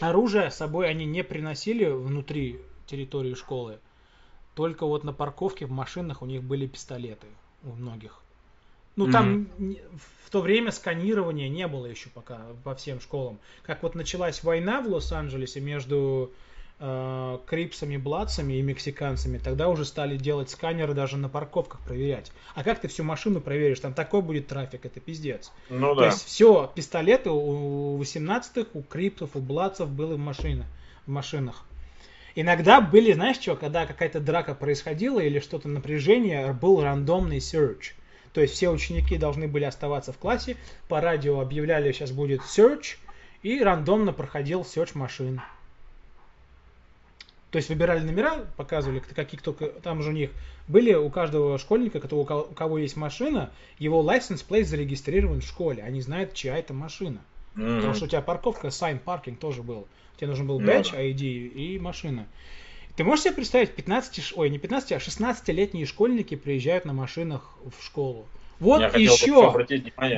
[0.00, 3.78] Оружие с собой они не приносили внутри территории школы.
[4.54, 7.28] Только вот на парковке в машинах у них были пистолеты
[7.62, 8.21] у многих.
[8.96, 9.12] Ну, mm-hmm.
[9.12, 9.48] там
[10.24, 13.38] в то время сканирования не было еще пока по всем школам.
[13.62, 16.32] Как вот началась война в Лос-Анджелесе между
[16.78, 22.32] э, крипсами, бладцами и мексиканцами, тогда уже стали делать сканеры даже на парковках проверять.
[22.54, 23.80] А как ты всю машину проверишь?
[23.80, 25.52] Там такой будет трафик, это пиздец.
[25.70, 30.64] Ну, То есть все, пистолеты у 18-х, у крипсов, у бладцев было в, машине,
[31.06, 31.64] в машинах.
[32.34, 37.92] Иногда были, знаешь что, когда какая-то драка происходила или что-то напряжение, был рандомный search.
[38.32, 40.56] То есть все ученики должны были оставаться в классе,
[40.88, 42.96] по радио объявляли, сейчас будет search,
[43.42, 45.40] и рандомно проходил search машин.
[47.50, 50.30] То есть выбирали номера, показывали, какие только там же у них
[50.68, 55.82] были у каждого школьника, у кого есть машина, его license plate зарегистрирован в школе.
[55.82, 57.20] Они знают, чья это машина.
[57.54, 57.76] Mm-hmm.
[57.76, 59.86] Потому что у тебя парковка, sign parking тоже был.
[60.16, 62.26] Тебе нужен был badge, ID и машина.
[62.96, 67.82] Ты можешь себе представить, 15, ой, не 15, а 16-летние школьники приезжают на машинах в
[67.82, 68.26] школу.
[68.60, 69.64] Вот я еще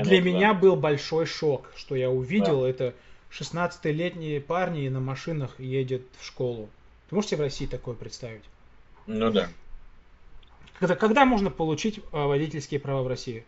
[0.02, 0.58] для меня да.
[0.58, 2.68] был большой шок, что я увидел, да.
[2.68, 2.94] это
[3.30, 6.68] 16-летние парни на машинах едет в школу.
[7.08, 8.42] Ты можешь себе в России такое представить?
[9.06, 9.48] Ну да.
[10.78, 13.44] Когда, когда можно получить а, водительские права в России?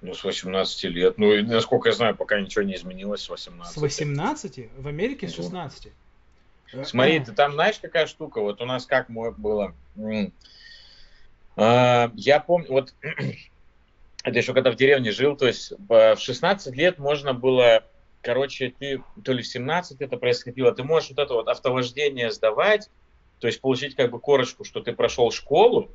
[0.00, 1.18] Ну, с 18 лет.
[1.18, 3.74] Ну, насколько я знаю, пока ничего не изменилось с 18.
[3.74, 4.70] С 18?
[4.78, 5.92] В Америке с 16.
[6.84, 8.40] Смотри, ты там знаешь, какая штука?
[8.40, 9.74] Вот у нас как было.
[11.56, 12.94] А, я помню, вот
[14.22, 17.84] это еще когда в деревне жил, то есть в 16 лет можно было,
[18.22, 22.90] короче, ты то ли в 17 это происходило, ты можешь вот это вот автовождение сдавать,
[23.40, 25.90] то есть получить как бы корочку, что ты прошел школу,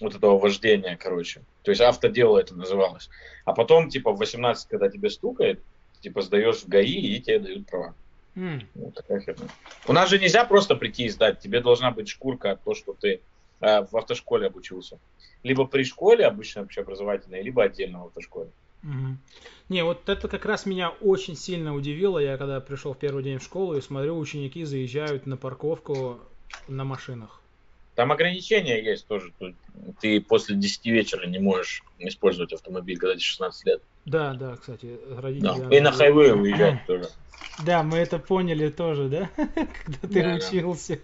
[0.00, 1.42] вот этого вождения, короче.
[1.62, 3.08] То есть автодело это называлось.
[3.44, 5.60] А потом, типа, в 18, когда тебе стукает,
[6.00, 7.94] типа, сдаешь в ГАИ, и тебе дают права.
[8.34, 8.66] Mm.
[8.74, 9.48] Вот такая херня.
[9.86, 11.40] У нас же нельзя просто прийти и сдать.
[11.40, 13.20] Тебе должна быть шкурка от того, что ты
[13.60, 14.98] э, в автошколе обучился.
[15.42, 18.50] Либо при школе обычно общеобразовательной, либо отдельно в автошколе.
[18.82, 19.16] Угу.
[19.68, 22.18] Не, вот это как раз меня очень сильно удивило.
[22.18, 26.20] Я когда пришел в первый день в школу и смотрю, ученики заезжают на парковку
[26.68, 27.40] на машинах.
[27.94, 29.32] Там ограничения есть тоже.
[30.00, 33.82] Ты после 10 вечера не можешь использовать автомобиль, когда тебе 16 лет.
[34.04, 35.68] Да, да, кстати, родители...
[35.68, 35.76] Да.
[35.76, 37.08] И на хайвей уезжать тоже.
[37.64, 39.30] Да, мы это поняли тоже, да?
[39.36, 40.98] Когда ты да, учился.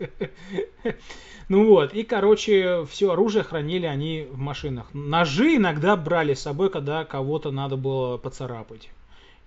[0.85, 0.93] Да.
[1.49, 4.93] Ну вот, и, короче, все оружие хранили они в машинах.
[4.93, 8.91] Ножи иногда брали с собой, когда кого-то надо было поцарапать.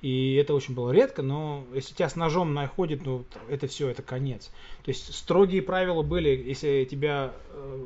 [0.01, 4.01] И это очень было редко, но если тебя с ножом находит, ну, это все, это
[4.01, 4.49] конец.
[4.83, 7.85] То есть строгие правила были, если тебя э,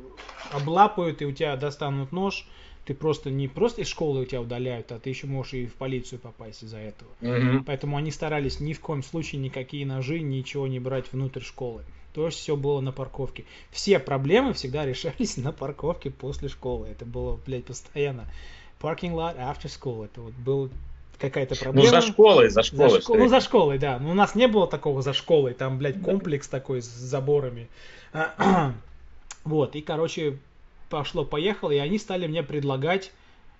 [0.52, 2.48] облапают и у тебя достанут нож,
[2.86, 5.74] ты просто не просто из школы у тебя удаляют, а ты еще можешь и в
[5.74, 7.10] полицию попасть из-за этого.
[7.20, 7.64] Mm-hmm.
[7.66, 11.82] Поэтому они старались ни в коем случае никакие ножи, ничего не брать внутрь школы.
[12.14, 13.44] То есть все было на парковке.
[13.72, 16.86] Все проблемы всегда решались на парковке после школы.
[16.86, 18.24] Это было, блядь, постоянно.
[18.80, 20.04] Parking lot after school.
[20.04, 20.70] Это вот был
[21.18, 21.86] какая-то проблема.
[21.86, 22.90] Ну, за школой, за школой.
[22.90, 23.16] За школ...
[23.16, 23.98] Ну, за школой, да.
[23.98, 25.54] Но у нас не было такого за школой.
[25.54, 27.68] Там, блядь, комплекс такой с заборами.
[29.44, 30.38] вот, и, короче,
[30.88, 33.12] пошло-поехало, и они стали мне предлагать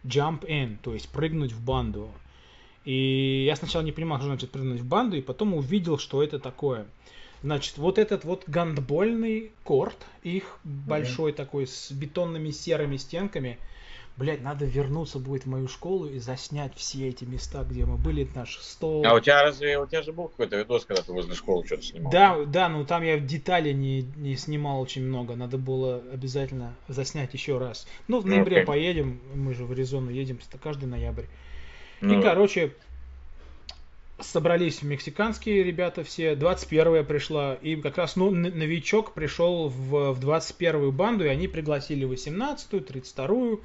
[0.05, 2.11] jump in, то есть прыгнуть в банду.
[2.85, 6.39] И я сначала не понимал, что значит прыгнуть в банду, и потом увидел, что это
[6.39, 6.87] такое.
[7.43, 11.37] Значит, вот этот вот гандбольный корт, их большой mm-hmm.
[11.37, 13.59] такой с бетонными серыми стенками–
[14.17, 18.29] блядь, надо вернуться будет в мою школу и заснять все эти места, где мы были,
[18.35, 19.05] наш стол.
[19.07, 21.83] А у тебя разве, у тебя же был какой-то видос, когда ты возле школы что-то
[21.83, 22.11] снимал?
[22.11, 27.35] Да, да, но там я детали не, не снимал очень много, надо было обязательно заснять
[27.35, 27.87] еще раз.
[28.09, 28.65] Ну, в ноябре okay.
[28.65, 31.25] поедем, мы же в Аризону едем каждый ноябрь.
[32.01, 32.73] Ну, и, короче,
[34.21, 40.91] собрались мексиканские ребята все, 21-я пришла, и как раз ну, новичок пришел в, в 21-ю
[40.93, 43.61] банду, и они пригласили 18-ю, 32-ю,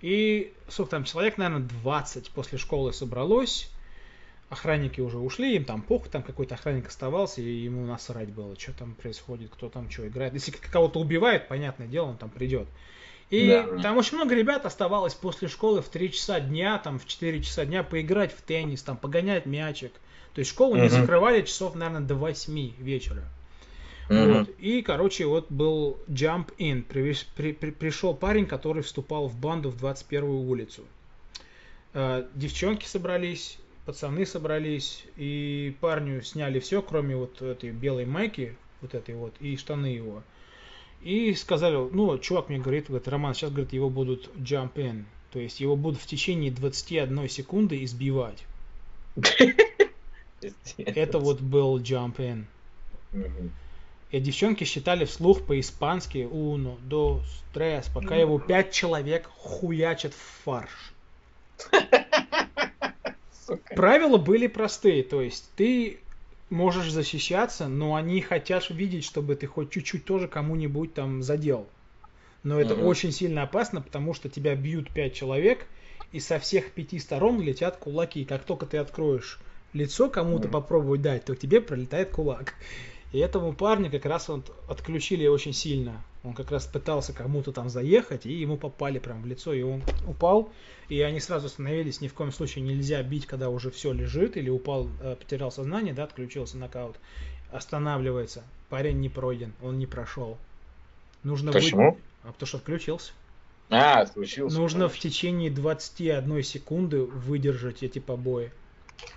[0.00, 3.70] и, сколько там, человек, наверное, 20 после школы собралось.
[4.48, 8.72] охранники уже ушли, им там похуй, там какой-то охранник оставался, и ему насрать было, что
[8.72, 10.34] там происходит, кто там что играет.
[10.34, 12.66] Если кого-то убивает, понятное дело, он там придет.
[13.30, 13.82] И да.
[13.82, 17.66] там очень много ребят оставалось после школы в 3 часа дня, там в 4 часа
[17.66, 19.92] дня поиграть в теннис, там погонять мячик.
[20.32, 20.82] То есть школу uh-huh.
[20.82, 23.24] не закрывали часов, наверное, до 8 вечера.
[24.08, 24.38] Uh-huh.
[24.38, 24.48] Вот.
[24.58, 26.82] И, короче, вот был jump in.
[26.82, 30.82] При, при, при, пришел парень, который вступал в банду в 21-ю улицу.
[31.92, 38.94] Э, девчонки собрались, пацаны собрались, и парню сняли все, кроме вот этой белой майки, вот
[38.94, 40.22] этой вот, и штаны его.
[41.02, 45.04] И сказали, ну, чувак мне говорит, говорит, Роман, сейчас, говорит, его будут jump in.
[45.32, 48.44] То есть его будут в течение 21 секунды избивать.
[50.78, 52.44] Это вот был jump in.
[54.10, 60.94] И девчонки считали вслух по-испански uno, dos, tres, пока его пять человек хуячат в фарш.
[63.74, 66.00] Правила были простые, то есть ты
[66.50, 71.66] можешь защищаться, но они хотят видеть, чтобы ты хоть чуть-чуть тоже кому-нибудь там задел.
[72.42, 72.84] Но это uh-huh.
[72.84, 75.66] очень сильно опасно, потому что тебя бьют пять человек,
[76.12, 78.24] и со всех пяти сторон летят кулаки.
[78.24, 79.38] Как только ты откроешь
[79.72, 80.52] лицо кому-то uh-huh.
[80.52, 82.54] попробовать дать, то к тебе пролетает кулак.
[83.12, 86.02] И этому парню как раз вот отключили очень сильно.
[86.24, 89.82] Он как раз пытался кому-то там заехать, и ему попали прям в лицо, и он
[90.06, 90.50] упал.
[90.88, 94.50] И они сразу остановились, ни в коем случае нельзя бить, когда уже все лежит, или
[94.50, 96.96] упал, э, потерял сознание, да, отключился нокаут.
[97.50, 98.44] Останавливается.
[98.68, 100.36] Парень не пройден, он не прошел.
[101.22, 101.92] Нужно Почему?
[101.92, 102.00] Быть...
[102.24, 103.12] А потому что отключился.
[103.70, 104.56] А, отключился.
[104.58, 104.96] Нужно конечно.
[104.96, 108.50] в течение 21 секунды выдержать эти побои.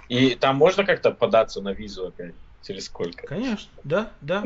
[0.07, 2.35] И там можно как-то податься на визу опять?
[2.65, 3.25] Через сколько?
[3.25, 4.43] Конечно, да, да.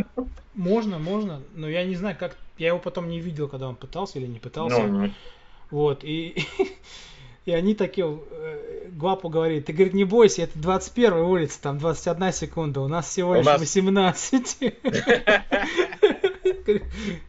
[0.54, 1.42] Можно, можно.
[1.54, 2.38] Но я не знаю, как.
[2.58, 4.84] Я его потом не видел, когда он пытался или не пытался.
[4.84, 5.12] Ну, ну.
[5.72, 6.46] Вот, и,
[7.46, 12.32] и они такие, э, Гвапу говорит, ты, говорит, не бойся, это 21 улица, там 21
[12.32, 14.62] секунда, у нас всего лишь 18.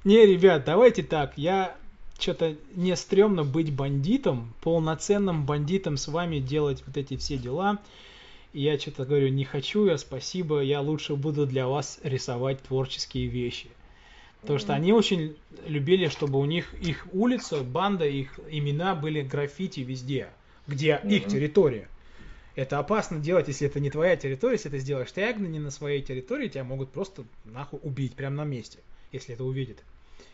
[0.04, 1.74] Не, ребят, давайте так, я
[2.18, 7.78] что-то не стрёмно быть бандитом, полноценным бандитом с вами делать вот эти все дела
[8.60, 13.68] я что-то говорю, не хочу я, спасибо, я лучше буду для вас рисовать творческие вещи.
[14.40, 15.36] Потому что они очень
[15.66, 20.28] любили, чтобы у них их улица, банда, их имена были граффити везде,
[20.66, 21.88] где их территория.
[22.54, 26.00] Это опасно делать, если это не твоя территория, если ты сделаешь тегны не на своей
[26.00, 28.78] территории, тебя могут просто нахуй убить прямо на месте,
[29.12, 29.82] если это увидят.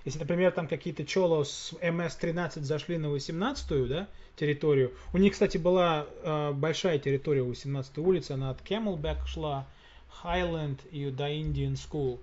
[0.05, 4.93] Если, например, там какие-то чело с МС-13 зашли на 18-ю, да, территорию.
[5.13, 9.67] У них, кстати, была э, большая территория 18-й улицы, она от Camelback шла,
[10.23, 12.19] Highland и до Indian School.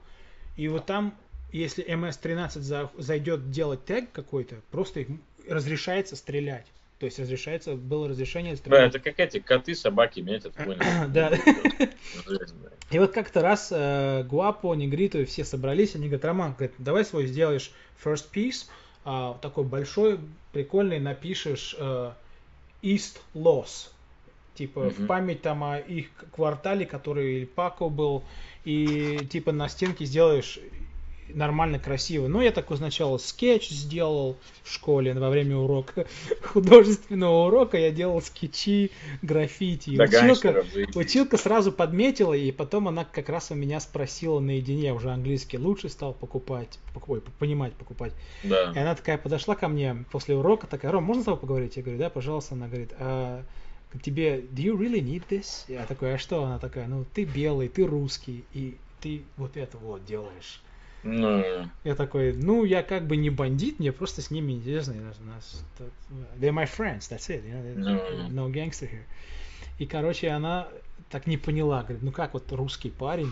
[0.58, 1.16] И вот там,
[1.52, 5.08] если МС-13 за, зайдет делать тег какой-то, просто их
[5.48, 6.68] разрешается стрелять.
[7.00, 8.92] То есть разрешается, было разрешение стрелять.
[8.92, 10.54] Да, это как эти коты, собаки метят?
[11.08, 11.32] Да.
[12.92, 17.28] И вот как-то раз э, Гуапо, Негриту все собрались, они говорят, Роман, говорит, давай свой
[17.28, 17.72] сделаешь
[18.04, 18.66] first piece,
[19.06, 20.20] а, такой большой,
[20.52, 22.12] прикольный, напишешь э,
[22.82, 23.90] East Loss,
[24.56, 25.04] типа mm-hmm.
[25.04, 28.24] в память там о их квартале, который Пако был,
[28.66, 30.60] и типа на стенке сделаешь
[31.34, 32.28] нормально красиво.
[32.28, 36.06] Но я такой сначала скетч сделал в школе во время урока
[36.44, 37.78] художественного урока.
[37.78, 39.92] Я делал скетчи, граффити.
[39.92, 40.66] И училка,
[40.96, 45.90] училка сразу подметила, и потом она как раз у меня спросила наедине, уже английский лучше
[45.90, 48.14] стал покупать, ой, понимать, покупать.
[48.44, 48.72] Да.
[48.76, 51.78] И она такая подошла ко мне после урока, такая, Ром, можно с тобой поговорить?
[51.78, 52.56] Я говорю, да, пожалуйста.
[52.56, 53.44] Она говорит, а
[54.04, 55.66] тебе, do you really need this?
[55.68, 56.44] Я такой, а что?
[56.44, 60.62] Она такая, ну, ты белый, ты русский, и ты вот это вот делаешь.
[61.04, 61.44] Ну.
[61.84, 64.94] Я такой, ну, я как бы не бандит, мне просто с ними интересно.
[66.38, 67.44] They're my friends, that's it.
[67.46, 69.06] You know, no gangster here.
[69.78, 70.68] И, короче, она
[71.10, 73.32] так не поняла, говорит, ну как вот русский парень.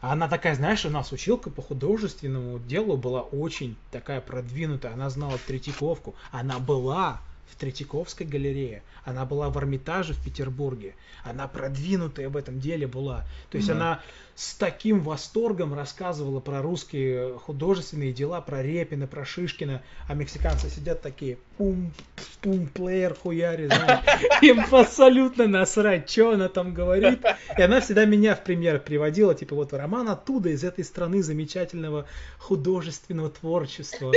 [0.00, 4.94] А она такая, знаешь, у нас училка по художественному делу была очень такая продвинутая.
[4.94, 6.16] Она знала Третьяковку.
[6.32, 8.82] Она была в Третьяковской галерее.
[9.04, 10.94] Она была в Эрмитаже в Петербурге.
[11.24, 13.24] Она продвинутая в этом деле была.
[13.50, 13.74] То есть да.
[13.74, 14.00] она
[14.34, 21.02] с таким восторгом рассказывала про русские художественные дела, про Репина, про Шишкина, а мексиканцы сидят
[21.02, 21.92] такие, пум,
[22.40, 23.68] пум, плеер, хуяри,
[24.42, 27.20] им абсолютно насрать, что она там говорит.
[27.56, 32.06] И она всегда меня в пример приводила, типа вот роман оттуда, из этой страны замечательного
[32.38, 34.12] художественного творчества.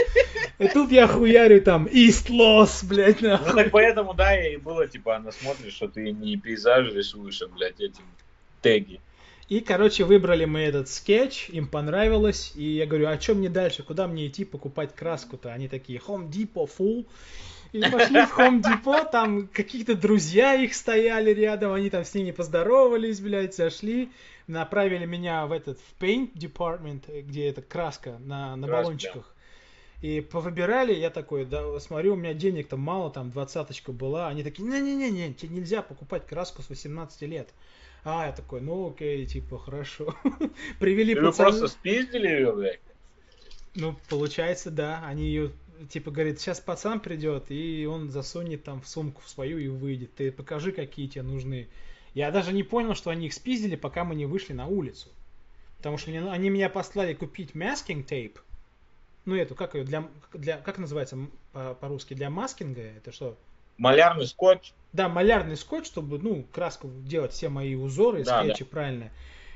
[0.59, 5.15] И тут я хуярю там, East Loss, блядь, Ну так поэтому, да, и было, типа,
[5.15, 8.01] она смотрит, что ты не пейзажи рисуешь, а, блядь, эти
[8.61, 8.99] теги.
[9.47, 13.84] И, короче, выбрали мы этот скетч, им понравилось, и я говорю, а что мне дальше,
[13.84, 15.53] куда мне идти покупать краску-то?
[15.53, 17.05] Они такие, Home Depot full.
[17.71, 22.32] И пошли в Home Depot, там какие-то друзья их стояли рядом, они там с ними
[22.32, 24.09] поздоровались, блядь, зашли,
[24.47, 29.35] направили меня в этот, в Paint Department, где эта краска на, на баллончиках.
[30.06, 34.28] И повыбирали, я такой, да, смотрю, у меня денег там мало, там двадцаточка была.
[34.28, 37.49] Они такие, не-не-не, тебе нельзя покупать краску с 18 лет.
[38.03, 40.14] А, я такой, ну окей, типа, хорошо.
[40.80, 41.49] Привели Вы пацаны.
[41.49, 42.80] просто спиздили ее, блядь?
[43.74, 45.03] Ну, получается, да.
[45.08, 45.51] Они ее,
[45.89, 50.14] типа, говорит, сейчас пацан придет, и он засунет там в сумку в свою и выйдет.
[50.14, 51.68] Ты покажи, какие тебе нужны.
[52.14, 55.10] Я даже не понял, что они их спиздили, пока мы не вышли на улицу.
[55.78, 58.38] Потому что мне- они меня послали купить masking tape.
[59.26, 61.17] Ну, эту, как ее, для, для как называется
[61.51, 62.82] по-русски, для маскинга?
[62.82, 63.38] Это что?
[63.78, 64.73] Малярный скотч.
[64.93, 69.11] Да, малярный скотч, чтобы, ну, краску делать все мои узоры, Да, скетчи правильно.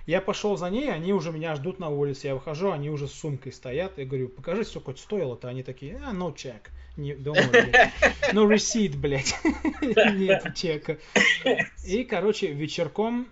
[0.05, 2.27] Я пошел за ней, они уже меня ждут на улице.
[2.27, 3.97] Я выхожу, они уже с сумкой стоят.
[3.97, 5.47] Я говорю, покажи, сколько хоть стоило-то.
[5.47, 6.61] Они такие, а, no check.
[6.97, 7.93] Не, блядь.
[8.33, 9.35] No receipt, блядь.
[9.81, 10.97] Нет чека.
[11.85, 13.27] И, короче, вечерком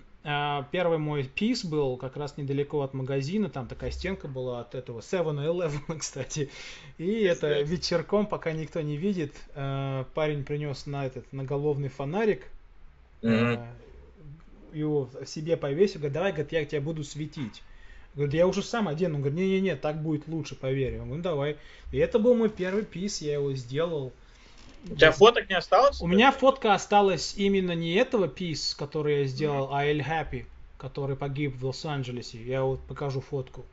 [0.71, 3.49] первый мой пис был как раз недалеко от магазина.
[3.49, 6.49] Там такая стенка была от этого 7-Eleven, кстати.
[6.97, 12.45] И это вечерком, пока никто не видит, а, парень принес на этот наголовный фонарик,
[13.21, 13.57] э,
[14.73, 17.63] его себе повесил, говорит, давай, говорит, я тебя буду светить.
[18.13, 19.15] Говорит, я уже сам одену.
[19.15, 20.93] Он говорит, не-не-не, так будет лучше, поверь.
[20.93, 21.57] Я говорю, ну давай.
[21.93, 24.11] И это был мой первый пис, я его сделал.
[24.89, 26.01] У тебя фоток не осталось?
[26.01, 30.45] У меня фотка осталась именно не этого пис, который я сделал, а Эль Happy,
[30.77, 32.41] который погиб в Лос-Анджелесе.
[32.43, 33.65] Я вот покажу фотку.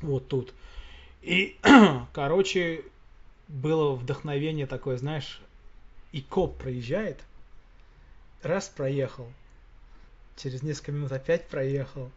[0.00, 0.52] Вот тут.
[1.22, 1.56] И,
[2.12, 2.84] короче,
[3.48, 5.40] было вдохновение такое, знаешь,
[6.12, 7.20] и коп проезжает,
[8.42, 9.28] раз проехал,
[10.36, 12.10] через несколько минут опять проехал,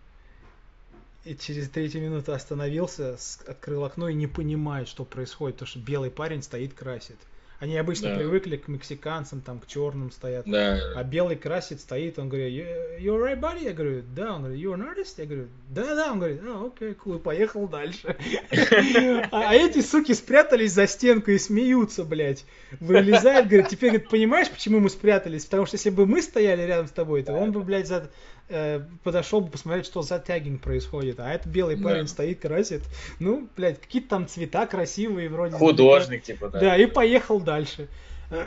[1.26, 6.12] и через третью минуту остановился, открыл окно и не понимает, что происходит, потому что белый
[6.12, 7.18] парень стоит красит.
[7.60, 8.16] Они обычно Да.
[8.16, 10.46] привыкли к мексиканцам, там, к черным стоят.
[10.46, 10.80] Да.
[10.96, 13.66] А белый красит, стоит, он говорит, you, you alright, buddy?
[13.66, 14.36] Я говорю, да.
[14.36, 15.16] Он говорит, you're an artist?
[15.18, 16.12] Я говорю, да, да.
[16.14, 18.16] Он говорит, а, окей, cool, и поехал дальше.
[19.32, 22.46] А а эти суки спрятались за стенку и смеются, блядь.
[22.80, 25.46] Вылезает, говорит, теперь, говорит, понимаешь, почему мы спрятались?
[25.46, 28.10] Потому что если бы мы стояли рядом с тобой, то он бы, блядь, за-
[28.50, 31.20] э, подошел бы посмотреть, что за тяггинг происходит.
[31.20, 31.84] А этот белый Да.
[31.84, 32.82] парень стоит, красит.
[33.20, 35.56] Ну, блядь, какие-то там цвета красивые вроде.
[35.56, 36.60] Художник, типа, да.
[36.60, 37.88] Да, и поехал дальше.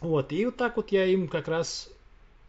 [0.00, 1.88] Вот, и вот так вот я им как раз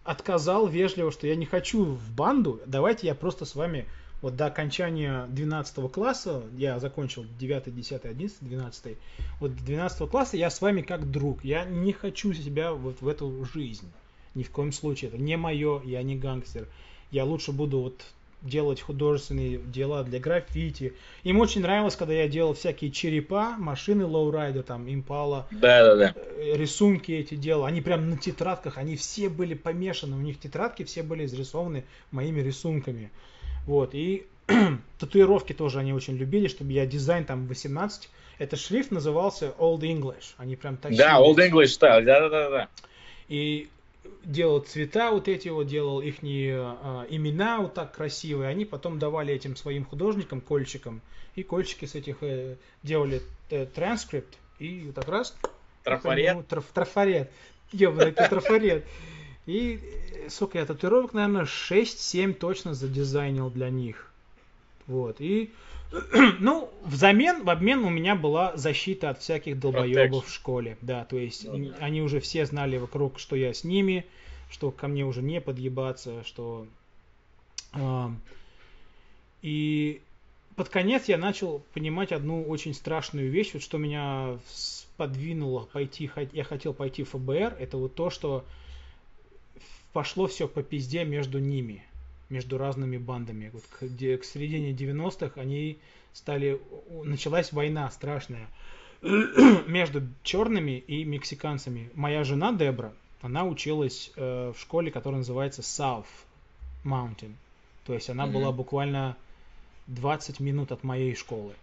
[0.04, 3.86] отказал вежливо, что я не хочу в банду, давайте я просто с вами
[4.22, 8.98] вот до окончания 12 класса, я закончил 9, 10, 11, 12,
[9.40, 13.08] вот до 12 класса я с вами как друг, я не хочу себя вот в
[13.08, 13.90] эту жизнь,
[14.38, 16.68] ни в коем случае, это не мое, я не гангстер,
[17.12, 18.06] я лучше буду вот
[18.44, 20.94] делать художественные дела для граффити.
[21.24, 26.16] Им очень нравилось, когда я делал всякие черепа, машины lowrider, там, импала, Да, да, да.
[26.56, 27.66] рисунки эти делал.
[27.66, 32.42] Они прям на тетрадках, они все были помешаны, у них тетрадки все были изрисованы моими
[32.42, 33.10] рисунками.
[33.66, 34.28] Вот, и
[35.00, 38.10] татуировки тоже они очень любили, чтобы я дизайн там 18.
[38.38, 40.36] Это шрифт назывался Old English.
[40.38, 41.00] Они прям тащили.
[41.00, 42.68] Да, Old English Style, да, да, да, да.
[43.28, 43.68] И
[44.24, 48.50] делал цвета вот эти вот, делал их имена вот так красивые.
[48.50, 51.02] Они потом давали этим своим художникам, кольчикам.
[51.36, 54.38] И кольчики с этих э, делали э, транскрипт.
[54.60, 55.38] И вот так раз.
[55.84, 56.36] Трафарет.
[56.36, 57.32] Ну, траф- трафарет.
[57.72, 58.86] Ёбаный трафарет.
[59.46, 59.80] И,
[60.14, 64.12] э, сука, я татуировок, наверное, 6-7 точно задизайнил для них.
[64.88, 65.22] Вот.
[65.22, 65.52] И,
[66.40, 70.78] ну, взамен, в обмен у меня была защита от всяких долбоебов в школе.
[70.82, 71.76] Да, то есть Ну да.
[71.80, 74.06] они уже все знали вокруг, что я с ними,
[74.50, 76.68] что ко мне уже не подъебаться, что...
[77.74, 78.12] а,
[79.42, 80.02] и
[80.56, 84.40] под конец я начал понимать одну очень страшную вещь, вот что меня
[84.98, 88.44] подвинуло пойти, я хотел пойти в ФБР, это вот то, что
[89.94, 91.86] пошло все по пизде между ними,
[92.30, 93.52] между разными бандами.
[93.54, 95.78] Вот к, к середине 90-х они
[96.14, 96.60] стали,
[97.04, 98.48] началась война страшная
[99.68, 101.90] между черными и мексиканцами.
[101.94, 106.08] Моя жена Дебра, она училась э, в школе, которая называется South
[106.84, 107.34] Mountain.
[107.86, 108.34] То есть она Мгм.
[108.34, 109.16] была буквально
[109.88, 111.54] 20 минут от моей школы.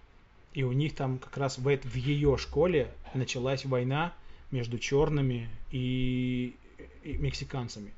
[0.54, 4.12] И у них там как раз в, в ее школе началась война
[4.50, 6.54] между черными и,
[7.02, 7.92] и мексиканцами.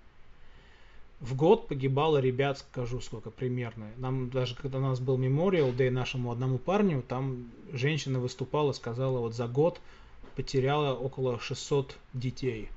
[1.21, 3.91] В год погибало ребят, скажу сколько примерно.
[3.97, 9.21] Нам даже когда у нас был мемориал Day нашему одному парню, там женщина выступала, сказала,
[9.21, 9.81] вот за год
[10.35, 12.69] потеряла около 600 детей.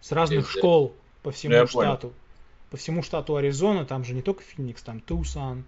[0.00, 0.58] С разных Пиздец.
[0.58, 1.92] школ по всему Я понял.
[1.92, 2.12] штату.
[2.70, 5.64] По всему штату Аризона, там же не только Феникс, там Тусан,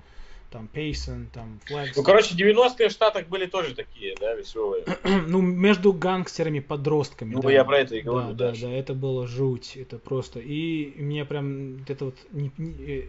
[0.52, 1.96] там Пейсон, там Флекс.
[1.96, 4.84] Ну, короче, 90-е в Штатах были тоже такие, да, веселые.
[5.26, 7.34] ну, между гангстерами подростками.
[7.34, 7.50] Ну, да.
[7.50, 8.34] я про это и говорю.
[8.34, 10.38] Да, да, да, это было жуть, это просто.
[10.38, 13.04] И мне прям это вот не, не, э,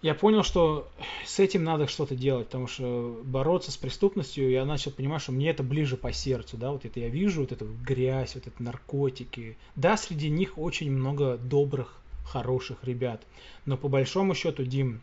[0.00, 0.88] я понял, что
[1.24, 5.50] с этим надо что-то делать, потому что бороться с преступностью, я начал понимать, что мне
[5.50, 9.56] это ближе по сердцу, да, вот это я вижу, вот эту грязь, вот это наркотики.
[9.74, 13.22] Да, среди них очень много добрых, хороших ребят,
[13.66, 15.00] но по большому счету, Дим,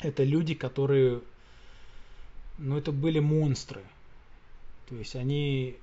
[0.00, 1.20] это люди, которые,
[2.58, 3.82] ну, это были монстры.
[4.88, 5.76] То есть они...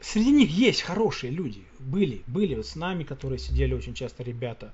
[0.00, 1.62] Среди них есть хорошие люди.
[1.78, 4.72] Были, были вот с нами, которые сидели очень часто ребята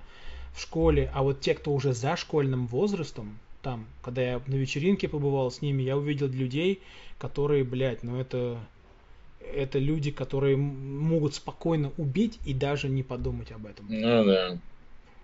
[0.55, 1.11] в школе.
[1.15, 5.63] А вот те, кто уже за школьным возрастом, там, когда я на вечеринке побывал с
[5.63, 6.81] ними, я увидел людей,
[7.19, 8.59] которые, блядь, ну это...
[9.55, 13.87] Это люди, которые могут спокойно убить и даже не подумать об этом.
[13.89, 14.57] Ну да.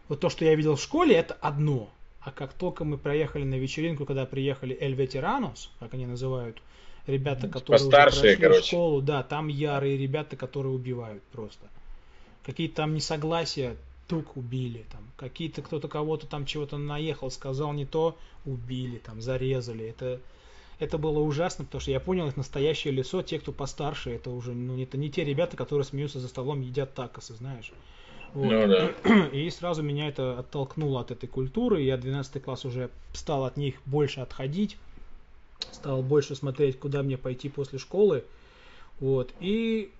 [0.09, 1.89] Вот то, что я видел в школе, это одно.
[2.29, 6.59] А как только мы проехали на вечеринку, когда приехали Эль Ветеранус, как они называют,
[7.07, 8.67] ребята, которые Постарше, уже прошли короче.
[8.67, 11.67] школу, да, там ярые ребята, которые убивают просто.
[12.45, 13.77] Какие-то там несогласия,
[14.09, 19.87] тук убили, там, какие-то кто-то кого-то там чего-то наехал, сказал не то, убили, там, зарезали.
[19.87, 20.21] Это,
[20.79, 24.53] это было ужасно, потому что я понял их настоящее лицо, те, кто постарше, это уже,
[24.53, 27.73] ну, это не те ребята, которые смеются за столом, едят такосы, знаешь.
[28.35, 28.51] Вот.
[28.51, 29.27] Ну, да.
[29.33, 31.83] И сразу меня это оттолкнуло от этой культуры.
[31.83, 34.77] Я 12 класс уже стал от них больше отходить.
[35.73, 38.25] Стал больше смотреть, куда мне пойти после школы.
[39.01, 39.33] Вот.
[39.41, 39.91] И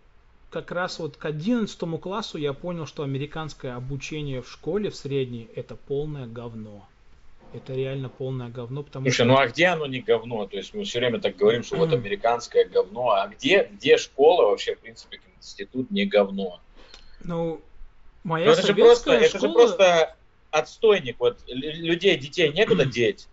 [0.51, 5.49] как раз вот к 11 классу я понял, что американское обучение в школе в средней
[5.55, 6.87] это полное говно.
[7.55, 9.25] Это реально полное говно, потому Слушай, что...
[9.25, 10.47] ну а где оно не говно?
[10.47, 14.51] То есть мы все время так говорим, что вот американское говно, а где, где школа
[14.51, 16.61] вообще, в принципе, институт не говно?
[17.25, 17.63] Ну,
[18.29, 19.25] Моя это же просто, школа...
[19.25, 20.17] это же просто
[20.51, 21.17] отстойник.
[21.19, 23.27] Вот людей, детей некуда деть.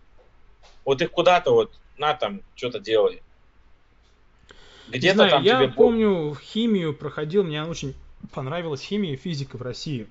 [0.86, 3.22] Вот их куда-то вот на там что-то делай.
[4.88, 5.68] Где-то там я тебе...
[5.68, 7.94] помню химию проходил, мне очень
[8.32, 10.06] понравилась химия и физика в России.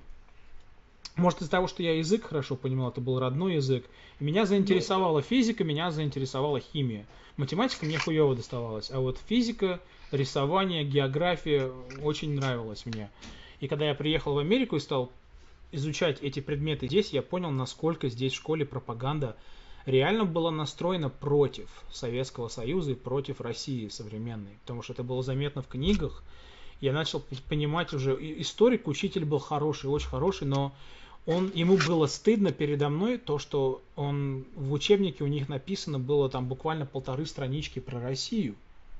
[1.16, 3.86] Может из-за того, что я язык хорошо понимал, это был родной язык.
[4.20, 7.08] Меня заинтересовала физика, меня заинтересовала химия.
[7.38, 9.80] Математика мне хуево доставалась, а вот физика,
[10.12, 11.72] рисование, география
[12.04, 13.10] очень нравилось мне.
[13.60, 15.12] И когда я приехал в Америку и стал
[15.72, 19.36] изучать эти предметы здесь, я понял, насколько здесь в школе пропаганда
[19.86, 24.58] реально была настроена против Советского Союза и против России современной.
[24.62, 26.24] Потому что это было заметно в книгах.
[26.82, 30.74] Я начал понимать уже, историк, учитель был хороший, очень хороший, но
[31.26, 36.30] он, ему было стыдно передо мной то, что он в учебнике у них написано было
[36.30, 38.56] там буквально полторы странички про Россию,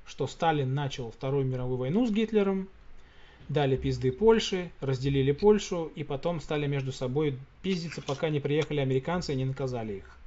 [0.06, 2.68] что Сталин начал Вторую мировую войну с Гитлером,
[3.50, 9.34] дали пизды Польше, разделили Польшу и потом стали между собой пиздиться, пока не приехали американцы
[9.34, 10.18] и не наказали их.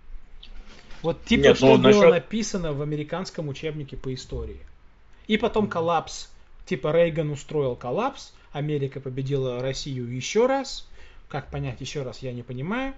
[1.03, 2.11] Вот типа Нет, что ну, было насчет...
[2.11, 4.61] написано в американском учебнике по истории.
[5.27, 6.31] И потом коллапс.
[6.66, 10.87] Типа Рейган устроил коллапс, Америка победила Россию еще раз.
[11.29, 12.95] Как понять еще раз, я не понимаю.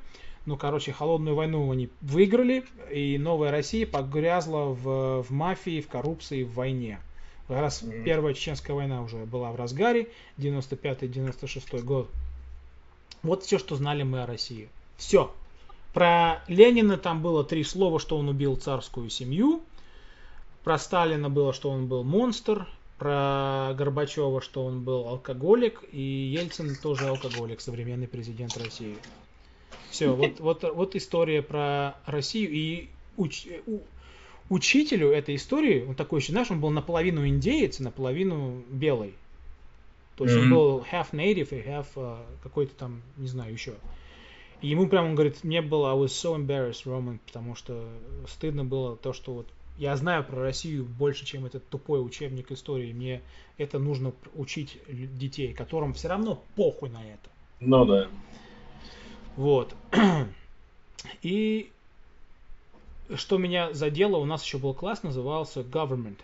[0.46, 6.44] Ну, короче, холодную войну они выиграли, и новая Россия погрязла в, в мафии, в коррупции,
[6.44, 6.98] в войне.
[7.50, 8.04] Как раз mm-hmm.
[8.04, 12.08] первая чеченская война уже была в разгаре, 95-96 год.
[13.24, 14.68] Вот все, что знали мы о России.
[14.96, 15.34] Все.
[15.92, 19.62] Про Ленина там было три слова, что он убил царскую семью.
[20.62, 22.68] Про Сталина было, что он был монстр.
[23.00, 25.82] Про Горбачева, что он был алкоголик.
[25.90, 28.96] И Ельцин тоже алкоголик, современный президент России.
[29.90, 32.52] Все, вот, вот, вот история про Россию.
[32.52, 33.48] И уч,
[34.50, 39.14] учителю этой истории, он такой еще, знаешь, он был наполовину индеец, наполовину белый.
[40.16, 40.42] То есть mm-hmm.
[40.42, 43.74] он был half native и half uh, какой-то там, не знаю, еще.
[44.60, 47.88] И ему прямо он говорит, мне было, I was so embarrassed, Roman, потому что
[48.28, 49.46] стыдно было то, что вот
[49.78, 52.92] я знаю про Россию больше, чем этот тупой учебник истории.
[52.92, 53.22] Мне
[53.56, 57.30] это нужно учить детей, которым все равно похуй на это.
[57.60, 58.08] Ну да.
[59.36, 59.74] Вот.
[61.22, 61.70] И
[63.16, 66.18] что меня задело, у нас еще был класс, назывался Government.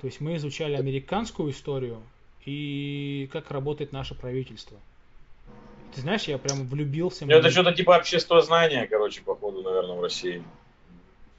[0.00, 2.00] То есть мы изучали американскую историю
[2.44, 4.78] и как работает наше правительство.
[5.94, 7.26] Ты знаешь, я прям влюбился.
[7.26, 10.42] Ну, это что-то типа общество знания, короче, походу, наверное, в России.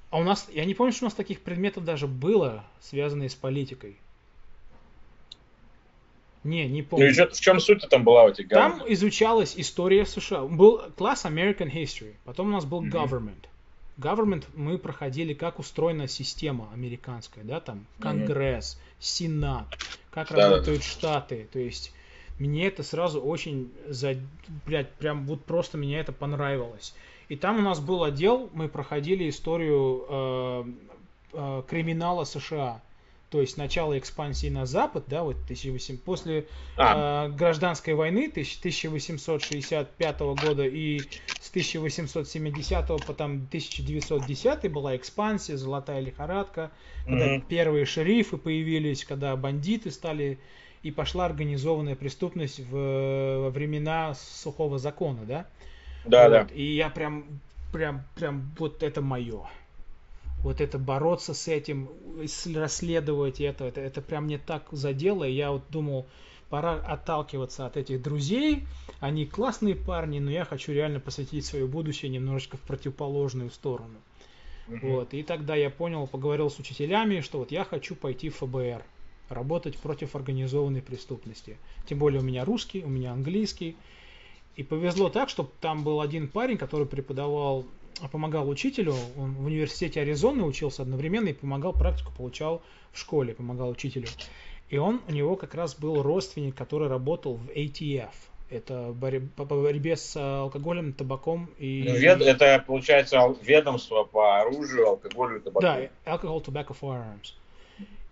[0.10, 3.36] А у нас, я не помню, что у нас таких предметов даже было, связанных с
[3.36, 3.98] политикой.
[6.44, 7.06] Не, не помню.
[7.06, 10.42] Ну и что, в чем суть там была у этих Там изучалась история США.
[10.42, 12.92] Был класс American History, потом у нас был mm-hmm.
[12.92, 13.51] Government
[13.98, 19.68] government мы проходили, как устроена система американская, да, там Конгресс, Сенат,
[20.10, 20.50] как да.
[20.50, 21.94] работают штаты, то есть
[22.40, 24.16] мне это сразу очень, за,
[24.66, 26.96] блядь, прям вот просто мне это понравилось.
[27.30, 30.64] И там у нас был отдел, мы проходили историю э,
[31.34, 32.82] э, криминала США.
[33.32, 37.28] То есть начало экспансии на запад, да, вот 1800, после а.
[37.28, 41.00] э, гражданской войны 1865 года и
[41.40, 46.72] с 1870 по там 1910 была экспансия, золотая лихорадка,
[47.06, 47.44] когда mm-hmm.
[47.48, 50.38] первые шерифы появились, когда бандиты стали
[50.84, 52.74] и пошла организованная преступность в,
[53.44, 55.48] во времена сухого закона, да?
[56.04, 56.32] Да, вот.
[56.32, 56.48] да.
[56.54, 57.40] И я прям,
[57.72, 59.48] прям, прям, вот это мое
[60.44, 61.90] вот это бороться с этим,
[62.56, 65.24] расследовать это, это, это прям мне так задело.
[65.24, 66.08] И я вот думал,
[66.50, 68.66] пора отталкиваться от этих друзей.
[69.00, 74.00] Они классные парни, но я хочу реально посвятить свое будущее немножечко в противоположную сторону.
[74.68, 74.92] Mm-hmm.
[74.92, 75.14] Вот.
[75.14, 78.84] И тогда я понял, поговорил с учителями, что вот я хочу пойти в ФБР,
[79.30, 81.58] работать против организованной преступности.
[81.88, 83.76] Тем более у меня русский, у меня английский.
[84.56, 87.66] И повезло так, что там был один парень, который преподавал
[88.08, 92.62] помогал учителю, он в университете Аризоны учился одновременно и помогал практику, получал
[92.92, 94.08] в школе, помогал учителю.
[94.70, 98.14] И он, у него как раз был родственник, который работал в ATF.
[98.50, 98.94] Это
[99.36, 101.86] по борьбе с алкоголем, табаком и...
[101.88, 105.62] Ну, вед, это, получается, ведомство по оружию, алкоголю и табаку.
[105.62, 107.34] Да, Alcohol, Tobacco, Firearms.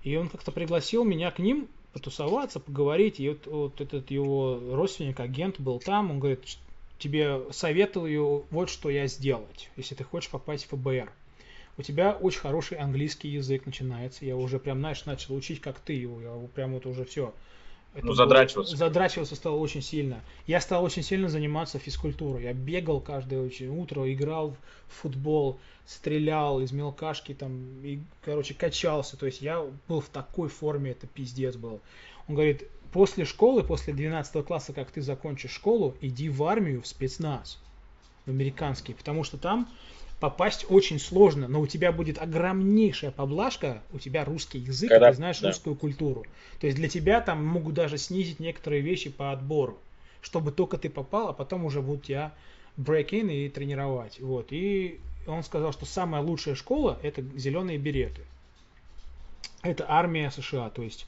[0.03, 3.19] И он как-то пригласил меня к ним потусоваться, поговорить.
[3.19, 6.09] И вот, вот этот его родственник, агент был там.
[6.09, 6.57] Он говорит,
[6.99, 11.11] тебе советую вот что я сделать, если ты хочешь попасть в ФБР.
[11.77, 14.25] У тебя очень хороший английский язык начинается.
[14.25, 16.21] Я уже прям, знаешь, начал учить, как ты его.
[16.21, 17.33] Я прям вот уже все.
[17.95, 18.73] Это ну, задрачиваться.
[18.75, 20.21] Было, задрачиваться стало очень сильно.
[20.45, 22.43] Я стал очень сильно заниматься физкультурой.
[22.43, 24.57] Я бегал каждое утро, играл
[24.89, 29.17] в футбол, стрелял из мелкашки, там, и, короче, качался.
[29.17, 31.79] То есть я был в такой форме, это пиздец был.
[32.27, 36.87] Он говорит, после школы, после 12 класса, как ты закончишь школу, иди в армию, в
[36.87, 37.59] спецназ,
[38.25, 39.69] в американский, потому что там
[40.19, 45.15] попасть очень сложно, но у тебя будет огромнейшая поблажка, у тебя русский язык, Когда, ты
[45.15, 45.47] знаешь да.
[45.47, 46.25] русскую культуру.
[46.59, 49.77] То есть для тебя там могут даже снизить некоторые вещи по отбору,
[50.21, 52.33] чтобы только ты попал, а потом уже будут тебя
[52.77, 54.19] break-in и тренировать.
[54.19, 54.47] Вот.
[54.51, 58.21] И он сказал, что самая лучшая школа это зеленые береты.
[59.61, 61.05] Это армия США, то есть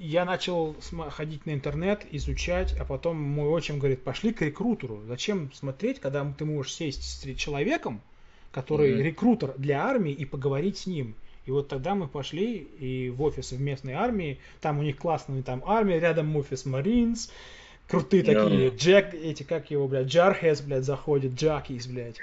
[0.00, 0.74] я начал
[1.10, 5.02] ходить на интернет, изучать, а потом мой отчим говорит, пошли к рекрутеру.
[5.06, 8.00] Зачем смотреть, когда ты можешь сесть с человеком,
[8.50, 9.02] который mm-hmm.
[9.02, 11.14] рекрутер для армии, и поговорить с ним.
[11.44, 15.42] И вот тогда мы пошли и в офисы в местной армии, там у них классная
[15.42, 17.30] там армия, рядом офис Marines,
[17.86, 18.42] крутые yeah.
[18.42, 22.16] такие, Джек, эти, как его, блядь, Джархес, блядь, заходит, Джакис, блядь.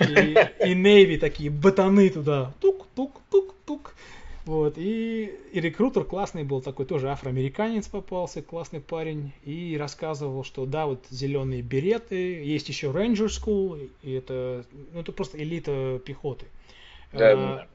[0.00, 3.94] И, и Navy такие, ботаны туда, тук-тук-тук-тук.
[4.44, 10.66] Вот, и, и рекрутер классный был такой, тоже афроамериканец попался, классный парень, и рассказывал, что
[10.66, 16.46] да, вот зеленые береты, есть еще Ranger School, и это, ну, это просто элита пехоты.
[17.12, 17.68] Да,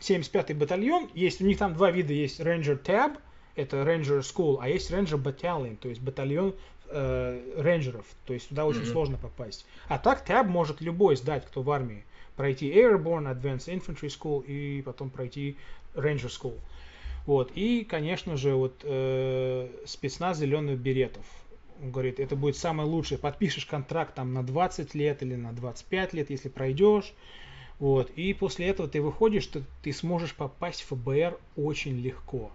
[0.00, 3.18] 75-й батальон, есть у них там два вида, есть Ranger Tab,
[3.56, 6.54] это Ranger School, а есть Ranger Battalion, то есть батальон
[6.90, 8.92] э, рейнджеров, то есть туда очень mm-hmm.
[8.92, 9.66] сложно попасть.
[9.88, 12.04] А так Tab может любой сдать, кто в армии
[12.36, 15.56] пройти Airborne, Advanced Infantry School и потом пройти
[15.94, 16.58] Ranger School.
[17.26, 17.52] Вот.
[17.54, 21.24] И, конечно же, вот э, спецназ зеленых беретов.
[21.80, 23.18] Он говорит, это будет самое лучшее.
[23.18, 27.12] Подпишешь контракт там на 20 лет или на 25 лет, если пройдешь.
[27.78, 28.10] Вот.
[28.10, 32.50] И после этого ты выходишь, ты, ты сможешь попасть в ФБР очень легко.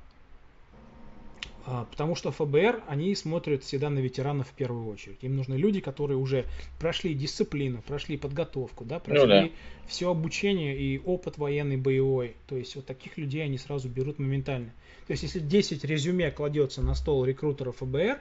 [1.71, 5.19] А, потому что ФБР, они смотрят всегда на ветеранов в первую очередь.
[5.21, 6.45] Им нужны люди, которые уже
[6.79, 9.49] прошли дисциплину, прошли подготовку, да, прошли ну, да.
[9.87, 12.35] все обучение и опыт военный, боевой.
[12.47, 14.71] То есть вот таких людей они сразу берут моментально.
[15.05, 18.19] То есть если 10 резюме кладется на стол рекрутера ФБР,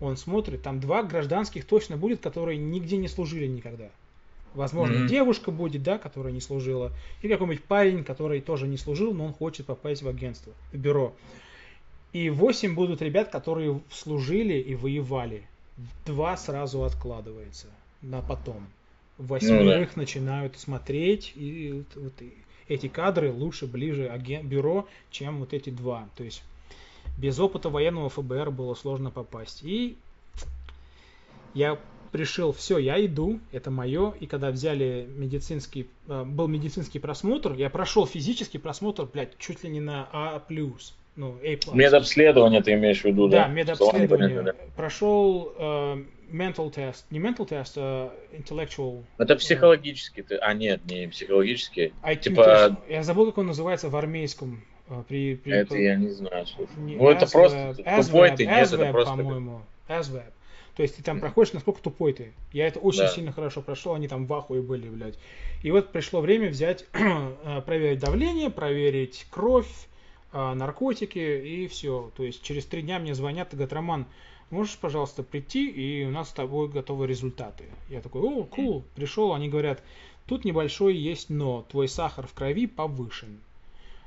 [0.00, 3.90] он смотрит, там два гражданских точно будет, которые нигде не служили никогда.
[4.54, 5.08] Возможно, mm-hmm.
[5.08, 6.92] девушка будет, да, которая не служила,
[7.22, 11.12] и какой-нибудь парень, который тоже не служил, но он хочет попасть в агентство, в бюро.
[12.14, 15.42] И 8 будут ребят, которые служили и воевали.
[16.06, 17.66] Два сразу откладывается
[18.02, 18.68] на потом.
[19.18, 20.00] Восьмерых ну, да.
[20.00, 22.12] начинают смотреть, и вот,
[22.68, 26.08] эти кадры лучше, ближе агент, бюро, чем вот эти два.
[26.16, 26.44] То есть
[27.18, 29.64] без опыта военного ФБР было сложно попасть.
[29.64, 29.96] И
[31.52, 31.80] я
[32.12, 34.14] пришел, все, я иду, это мое.
[34.20, 39.70] И когда взяли медицинский, э, был медицинский просмотр, я прошел физический просмотр, блядь, чуть ли
[39.70, 40.40] не на А+.
[41.16, 41.74] Ну, A+.
[41.74, 43.44] Медобследование ты имеешь в виду, да?
[43.44, 44.54] Да, медобследование.
[44.74, 49.04] Прошел uh, mental test, не mental test, а intellectual.
[49.18, 51.92] Это психологический, ты, а нет, не психологический.
[52.02, 52.76] IQ типа...
[52.88, 54.64] Я забыл, как он называется в армейском.
[54.88, 56.46] А, При, при, Это я не знаю.
[56.46, 56.70] слушай.
[56.78, 59.16] не Ну, это ASVAB, просто тупой ты, нет, это просто...
[59.16, 59.62] по-моему.
[59.88, 60.24] ASVAB.
[60.76, 62.32] То есть ты там проходишь, насколько тупой ты.
[62.52, 63.08] Я это очень Да.
[63.08, 65.18] сильно хорошо прошел, они там в ахуе были, блядь.
[65.62, 69.93] И вот пришло время взять, э, проверить давление, проверить кровь, э,
[70.34, 72.10] наркотики и все.
[72.16, 74.06] То есть через три дня мне звонят и говорят, Роман,
[74.50, 77.64] можешь, пожалуйста, прийти, и у нас с тобой готовы результаты.
[77.88, 78.84] Я такой, о, кул.
[78.94, 79.82] Пришел, они говорят,
[80.26, 83.40] тут небольшой есть но, твой сахар в крови повышен.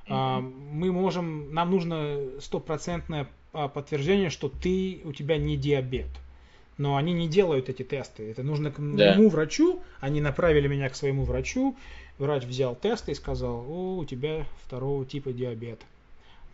[0.10, 6.10] А, мы можем, нам нужно стопроцентное а, подтверждение, что ты, у тебя не диабет.
[6.78, 8.30] Но они не делают эти тесты.
[8.30, 9.82] Это нужно к моему врачу.
[9.99, 11.76] Они направили меня к своему врачу.
[12.20, 15.82] Врач взял тесты и сказал, о, у тебя второго типа диабет.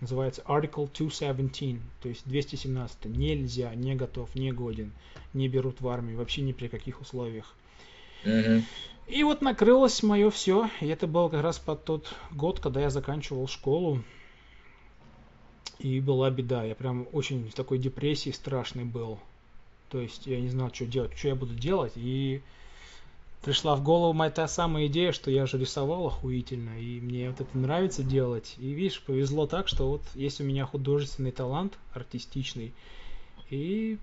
[0.04, 3.06] Называется Article 217, то есть 217.
[3.06, 4.92] Нельзя, не готов, не годен,
[5.34, 7.56] не берут в армию, вообще ни при каких условиях.
[8.26, 8.66] Мгм.
[9.08, 10.70] И вот накрылось мое все.
[10.82, 14.04] И это был как раз под тот год, когда я заканчивал школу.
[15.80, 16.66] И была беда.
[16.66, 19.20] Я прям очень в такой депрессии страшный был.
[19.88, 21.94] То есть я не знал, что делать, что я буду делать.
[21.96, 22.42] И
[23.44, 26.80] пришла в голову моя та самая идея, что я же рисовал охуительно.
[26.80, 28.56] И мне вот это нравится делать.
[28.58, 32.74] И видишь, повезло так, что вот есть у меня художественный талант, артистичный.
[33.50, 33.98] И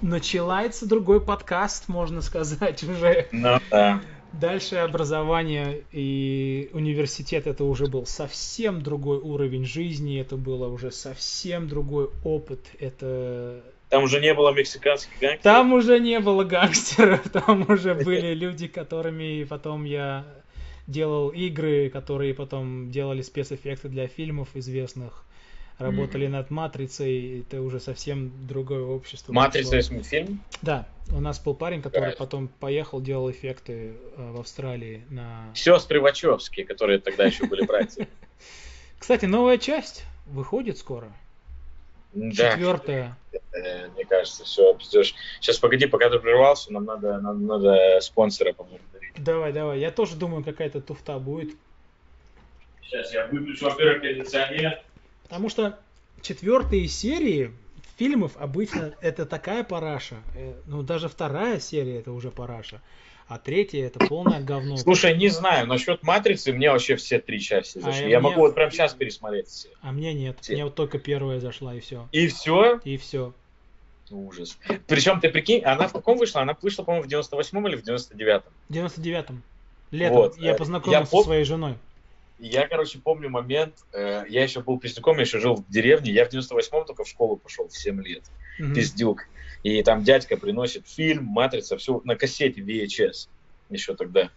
[0.00, 3.28] начинается другой подкаст, можно сказать, уже.
[3.32, 4.00] Ну да.
[4.32, 11.66] Дальше образование и университет это уже был совсем другой уровень жизни, это было уже совсем
[11.66, 12.60] другой опыт.
[12.78, 13.60] Это
[13.90, 15.42] Там уже не было мексиканских гангстеров.
[15.42, 20.24] там уже не было гангстеров, там уже были люди, которыми потом я
[20.86, 25.24] делал игры, которые потом делали спецэффекты для фильмов известных,
[25.78, 26.32] работали Мгм.
[26.32, 29.32] над матрицей, это уже совсем другое общество.
[29.32, 30.40] Матрица есть мультфильм?
[30.62, 32.18] Да, у нас был парень, который Кайф.
[32.18, 35.50] потом поехал, делал эффекты э, в Австралии на...
[35.54, 38.06] Сестры Вачовские, которые тогда еще были братья.
[38.98, 41.12] Кстати, новая часть выходит скоро.
[42.12, 43.16] Да, Четвертая.
[43.52, 45.14] э, мне кажется, все, пиздешь.
[45.40, 49.12] Сейчас, погоди, пока ты прервался, нам надо, нам надо спонсора поблагодарить.
[49.16, 49.78] Давай, давай.
[49.78, 51.54] Я тоже думаю, какая-то туфта будет.
[52.82, 54.82] Сейчас я выключу, во-первых, кондиционер.
[55.24, 55.78] Потому что
[56.22, 57.52] четвертые серии
[57.96, 60.16] фильмов обычно это такая параша.
[60.34, 62.80] Э, Ну, даже вторая серия это уже параша.
[63.30, 64.76] А третья это полное говно.
[64.76, 68.02] Слушай, не знаю, насчет Матрицы мне вообще все три части А зашли.
[68.06, 69.68] мне- Я могу вот прямо сейчас пересмотреть все.
[69.82, 70.38] А мне нет.
[70.40, 72.08] Те- Мне вот только первая зашла и все.
[72.10, 72.80] И все?
[72.82, 73.32] И все.
[74.10, 74.58] Ужас.
[74.88, 76.40] Причем, ты прикинь, она в каком вышла?
[76.42, 78.52] Она вышла, по-моему, в 98-м или в 99-м.
[78.68, 79.42] В 99-м.
[79.92, 81.74] Летом Вот, я э, познакомился я пом- со своей женой.
[82.40, 86.24] Я, короче, помню момент, э, я еще был пиздюком, я еще жил в деревне, я
[86.24, 88.24] в 98-м только в школу пошел в 7 лет.
[88.58, 88.74] Мгм.
[88.74, 89.26] пиздюк.
[89.62, 93.28] И там дядька приносит фильм, матрица, все на кассете VHS
[93.68, 94.30] еще тогда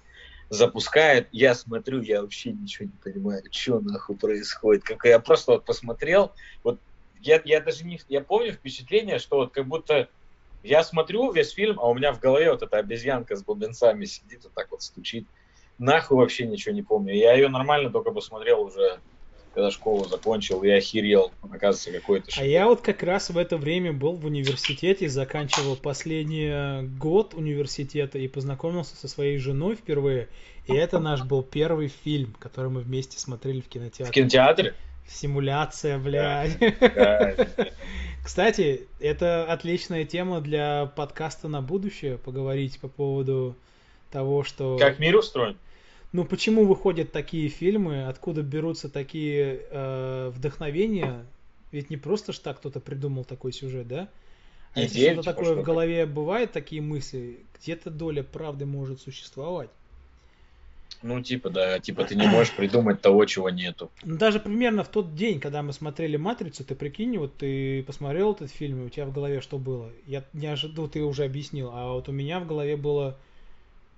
[0.50, 1.30] запускает.
[1.32, 4.84] Я смотрю, я вообще ничего не понимаю, что нахуй происходит.
[4.84, 6.34] Как я просто вот посмотрел,
[6.64, 6.80] вот
[7.22, 8.00] я, я даже не...
[8.10, 10.10] Я помню впечатление, что вот как будто
[10.62, 14.44] я смотрю весь фильм, а у меня в голове вот эта обезьянка с бубенцами сидит,
[14.44, 15.28] вот так вот стучит.
[15.78, 17.16] Нахуй вообще ничего не помню.
[17.16, 19.00] Я ее нормально только посмотрел уже,
[19.54, 21.32] когда школу закончил, и охерел.
[21.44, 26.50] Оказывается, какой-то А я вот как раз в это время был в университете, заканчивал последний
[26.50, 30.30] э, год университета и познакомился со своей женой впервые.
[30.66, 34.12] И это наш был первый фильм, который мы вместе смотрели в В кинотеатре.
[34.12, 34.74] кинотеатре?
[35.08, 36.58] Симуляция, блядь.
[36.60, 37.36] Да,
[38.24, 43.56] Кстати, это отличная тема для подкаста на будущее, поговорить по поводу
[44.12, 44.78] того, что...
[44.78, 45.58] Как мир устроен?
[46.14, 51.26] Ну, почему выходят такие фильмы, откуда берутся такие э, вдохновения?
[51.72, 54.10] Ведь не просто ж так кто-то придумал такой сюжет, да?
[54.76, 55.66] А если Идея, что-то типа, такое в что-то.
[55.66, 59.70] голове бывает, такие мысли, где-то доля правды может существовать.
[61.02, 63.92] Ну, типа, да, типа ты не можешь придумать того, чего нету.
[64.04, 68.34] Ну, даже примерно в тот день, когда мы смотрели «Матрицу», ты прикинь, вот ты посмотрел
[68.34, 69.92] этот фильм, и у тебя в голове что было?
[70.06, 73.18] Я не ожидал, ты уже объяснил, а вот у меня в голове было,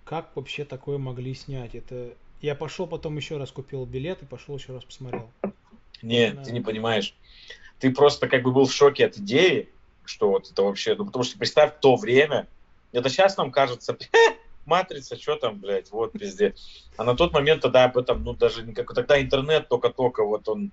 [0.06, 1.76] как вообще такое могли снять?
[1.76, 5.30] Это я пошел потом еще раз купил билет и пошел еще раз посмотрел.
[6.02, 6.44] Нет, Да.
[6.44, 7.16] ты не понимаешь.
[7.80, 9.70] Ты просто как бы был в шоке от идеи,
[10.06, 10.96] что вот это вообще...
[10.96, 12.48] Ну, потому что представь то время,
[12.92, 13.98] это сейчас нам кажется,
[14.66, 16.54] матрица, что там, блядь, вот везде.
[16.98, 18.94] А на тот момент тогда об этом, ну, даже никак...
[18.94, 20.72] Тогда интернет только-только вот он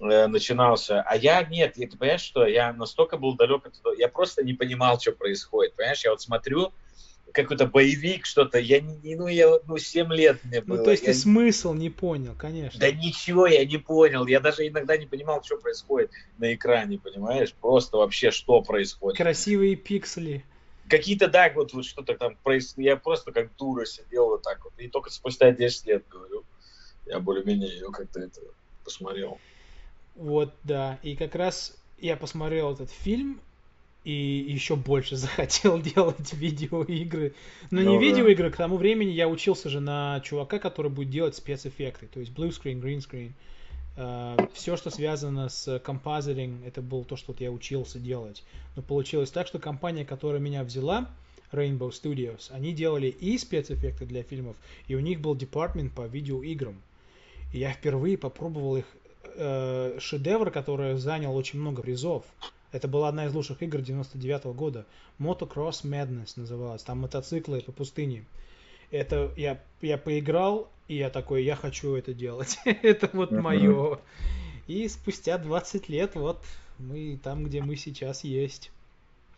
[0.00, 1.02] э, начинался.
[1.02, 4.44] А я нет, и ты понимаешь, что я настолько был далек от этого, я просто
[4.44, 5.74] не понимал, что происходит.
[5.74, 6.72] Понимаешь, я вот смотрю,
[7.32, 10.78] какой-то боевик, что-то, я не, ну, я, ну, 7 лет мне было.
[10.78, 12.80] Ну, то есть я ты смысл не понял, конечно.
[12.80, 14.26] да ничего я не понял.
[14.26, 17.52] Я даже иногда не понимал, что происходит на экране, понимаешь?
[17.54, 19.18] Просто вообще что происходит.
[19.18, 20.44] Красивые пиксели.
[20.88, 22.86] Какие-то, да, вот, вот что-то там происходит.
[22.86, 24.72] Я просто как дура сидел вот так вот.
[24.78, 26.44] И только спустя 10 лет говорю,
[27.06, 28.40] я более-менее ее как-то это
[28.84, 29.38] посмотрел.
[30.14, 30.98] Вот, да.
[31.02, 33.40] И как раз я посмотрел этот фильм,
[34.06, 34.12] и
[34.48, 37.34] еще больше захотел делать видеоигры.
[37.72, 38.04] Но ну, не да.
[38.04, 42.32] видеоигры, к тому времени я учился же на чувака, который будет делать спецэффекты, то есть
[42.32, 43.32] blue screen, green screen.
[43.96, 48.44] Uh, э, все, что связано с композеринг, это было то, что вот я учился делать.
[48.76, 51.10] Но получилось так, что компания, которая меня взяла,
[51.50, 54.54] Rainbow Studios, они делали и спецэффекты для фильмов,
[54.86, 56.76] и у них был департмент по видеоиграм.
[57.52, 58.84] И я впервые попробовал их
[59.34, 62.24] э, шедевр, который занял очень много призов.
[62.72, 64.86] Это была одна из лучших игр 99 -го года.
[65.18, 66.82] Motocross Madness называлась.
[66.82, 68.24] Там мотоциклы по пустыне.
[68.90, 72.58] Это я, я поиграл, и я такой, я хочу это делать.
[72.64, 73.98] это вот мое.
[74.66, 76.42] И спустя 20 лет вот
[76.78, 78.70] мы там, где мы сейчас есть.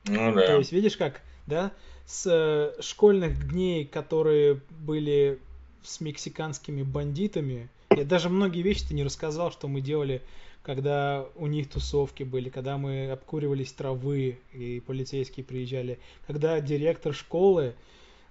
[0.05, 0.47] Ну да.
[0.47, 1.73] То есть, видишь, как, да,
[2.07, 5.39] с э, школьных дней, которые были
[5.83, 10.23] с мексиканскими бандитами, я даже многие вещи-то не рассказал, что мы делали
[10.69, 17.73] когда у них тусовки были, когда мы обкуривались травы и полицейские приезжали, когда директор школы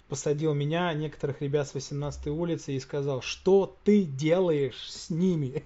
[0.08, 5.64] посадил меня, некоторых ребят с 18 улицы и сказал, что ты делаешь с ними?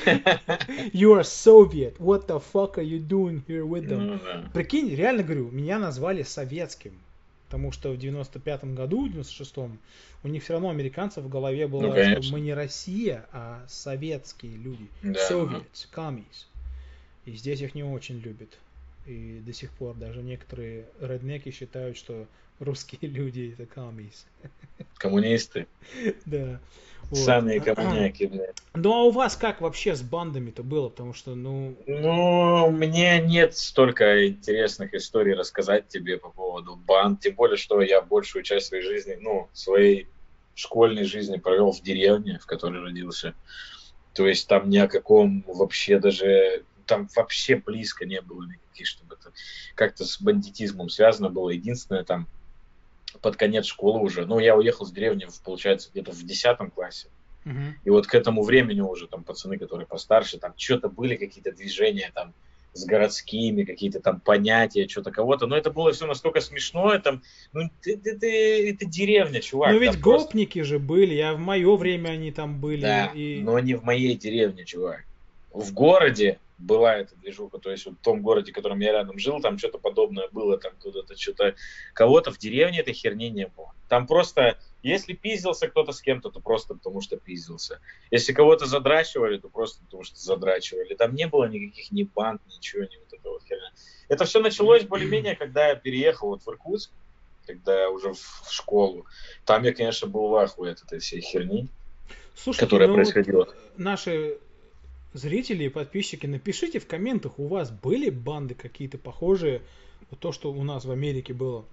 [0.92, 1.96] You are Soviet.
[1.96, 4.20] What the fuck are you doing here with them?
[4.22, 7.00] Ну Прикинь, реально говорю, меня назвали советским.
[7.48, 9.78] Потому что в 95-м году, в 96-м,
[10.22, 14.56] у них все равно американцев в голове было, ну, что мы не Россия, а советские
[14.58, 14.86] люди.
[15.02, 15.18] Да.
[15.30, 16.46] Soviets, commies.
[17.24, 18.58] И здесь их не очень любят.
[19.06, 22.26] И до сих пор даже некоторые реднеки считают, что
[22.60, 24.26] русские люди это commies.
[24.98, 25.66] Коммунисты.
[26.26, 26.60] Да.
[27.10, 27.20] Вот.
[27.20, 28.56] Самые коммуняки, блядь.
[28.74, 30.90] Ну а у вас как вообще с бандами-то было?
[30.90, 31.74] Потому что, ну...
[31.86, 37.20] Ну, мне нет столько интересных историй рассказать тебе по поводу банд.
[37.20, 40.08] Тем более, что я большую часть своей жизни, ну, своей
[40.54, 43.34] школьной жизни провел в деревне, в которой родился.
[44.12, 49.14] То есть там ни о каком вообще даже там вообще близко не было никаких, чтобы
[49.14, 49.32] это
[49.76, 51.50] как-то с бандитизмом связано было.
[51.50, 52.26] Единственное, там
[53.20, 54.26] под конец школы уже.
[54.26, 57.08] Ну, я уехал с деревни, получается, где-то в 10 классе.
[57.44, 57.72] Uh-huh.
[57.84, 62.10] И вот к этому времени уже там пацаны, которые постарше, там что-то были какие-то движения
[62.14, 62.34] там
[62.72, 65.46] с городскими, какие-то там понятия, что-то кого-то.
[65.46, 67.22] Но это было все настолько смешное, там,
[67.52, 69.72] ну, ты, ты, это деревня, чувак.
[69.72, 70.74] Ну, ведь гопники просто...
[70.74, 72.82] же были, я в мое время они там были.
[72.82, 73.40] Да, и...
[73.40, 75.04] но не в моей деревне, чувак.
[75.58, 79.18] В городе была эта движуха, то есть вот в том городе, в котором я рядом
[79.18, 81.56] жил, там что-то подобное было, там куда-то что-то,
[81.94, 83.74] кого-то в деревне этой херни не было.
[83.88, 87.80] Там просто, если пиздился кто-то с кем-то, то просто потому что пиздился.
[88.12, 90.94] Если кого-то задрачивали, то просто потому что задрачивали.
[90.94, 93.72] Там не было никаких ни банд, ничего, ни вот этого херня.
[94.08, 96.92] Это все началось более-менее, когда я переехал вот в Иркутск,
[97.48, 99.06] когда я уже в школу.
[99.44, 101.68] Там я, конечно, был в ахуе от этой всей херни,
[102.36, 103.48] Слушайте, которая ну, происходила.
[103.76, 104.38] Наши
[105.18, 109.62] зрители и подписчики, напишите в комментах, у вас были банды какие-то похожие,
[110.10, 111.64] вот то, что у нас в Америке было.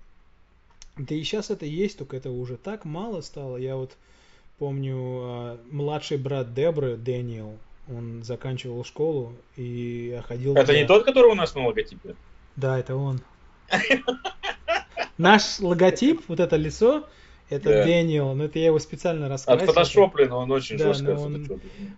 [0.97, 3.57] Да и сейчас это есть, только это уже так мало стало.
[3.57, 3.95] Я вот
[4.57, 7.57] помню, а, младший брат Дебры, Дэниел,
[7.87, 10.55] он заканчивал школу и ходил...
[10.55, 12.15] Это не тот, который у нас на логотипе?
[12.55, 13.21] Да, это он.
[15.17, 17.07] Наш логотип, вот это лицо,
[17.49, 17.83] это да.
[17.83, 19.69] Дэниел, но это я его специально раскрасил.
[19.69, 21.47] Отфотошоплен, он очень да, жестко он...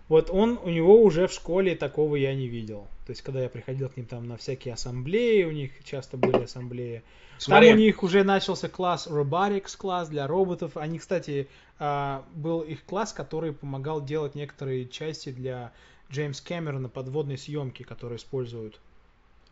[0.08, 2.86] Вот он, у него уже в школе такого я не видел.
[3.06, 6.44] То есть, когда я приходил к ним там на всякие ассамблеи, у них часто были
[6.44, 7.02] ассамблеи.
[7.38, 7.68] Смотри.
[7.68, 10.76] Там у них уже начался класс Robotics, класс для роботов.
[10.76, 11.48] Они, кстати,
[11.78, 15.72] а, был их класс, который помогал делать некоторые части для
[16.12, 18.80] Джеймс Кэмерона подводной съемки, которые используют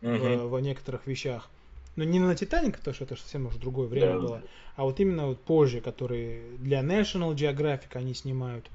[0.01, 0.11] угу.
[0.11, 1.49] в, в некоторых вещах.
[1.97, 4.19] Но не на Титаник, потому что это совсем уже другое время да.
[4.19, 4.41] было,
[4.75, 8.69] а вот именно вот позже, которые для National Geographic они снимают.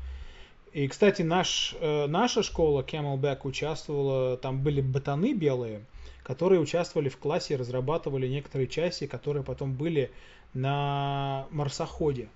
[0.72, 5.84] И, кстати, наш, э, наша школа Camelback участвовала, там были ботаны белые,
[6.24, 10.10] которые участвовали в классе и разрабатывали некоторые части, которые потом были
[10.52, 12.28] на марсоходе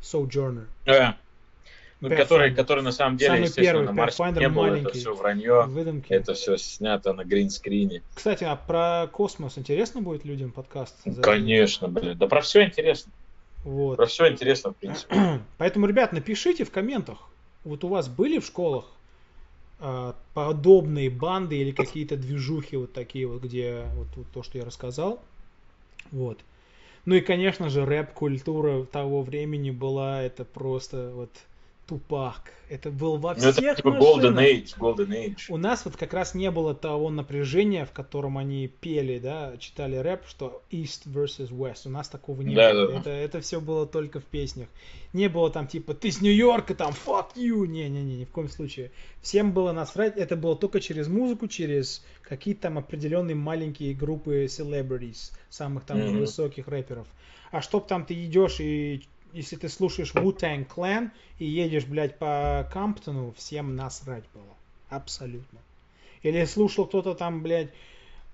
[0.00, 0.66] Sojourner.
[0.86, 1.14] Yeah.
[2.00, 5.14] Ну, который, который на самом деле, Самый естественно, первый, на Марсе не было, это все
[5.14, 6.12] вранье, выдумки.
[6.12, 8.02] это все снято на гринскрине.
[8.14, 10.94] Кстати, а про космос интересно будет людям подкаст?
[11.22, 13.10] Конечно, блин, да про все интересно.
[13.64, 13.96] Вот.
[13.96, 15.40] Про все интересно, в принципе.
[15.58, 17.18] Поэтому, ребят, напишите в комментах,
[17.64, 18.84] вот у вас были в школах
[19.80, 24.64] э, подобные банды или какие-то движухи вот такие вот, где вот, вот то, что я
[24.64, 25.20] рассказал.
[26.12, 26.38] Вот.
[27.04, 31.30] Ну и, конечно же, рэп-культура того времени была, это просто вот
[31.88, 32.52] Тупак.
[32.68, 34.24] Это был во Ну, всех это типа машинах.
[34.24, 35.36] Golden Age, Golden Age.
[35.48, 39.96] У нас вот как раз не было того напряжения, в котором они пели, да, читали
[39.96, 41.86] рэп, что East versus West.
[41.86, 42.86] У нас такого не Да, было.
[42.88, 42.98] да, да.
[43.00, 44.68] Это, это все было только в песнях.
[45.14, 47.66] Не было там типа ты с Нью-Йорка, там fuck you.
[47.66, 48.90] Не-не-не, ни в коем случае.
[49.22, 50.18] Всем было насрать.
[50.18, 56.18] Это было только через музыку, через какие-то там определенные маленькие группы celebrities, самых там Мгм.
[56.18, 57.06] высоких рэперов.
[57.50, 62.68] А чтоб там ты идешь и если ты слушаешь Wu-Tang Clan и едешь, блядь, по
[62.72, 64.54] Камптону, всем насрать было.
[64.88, 65.58] Абсолютно.
[66.22, 67.70] Или слушал кто-то там, блядь,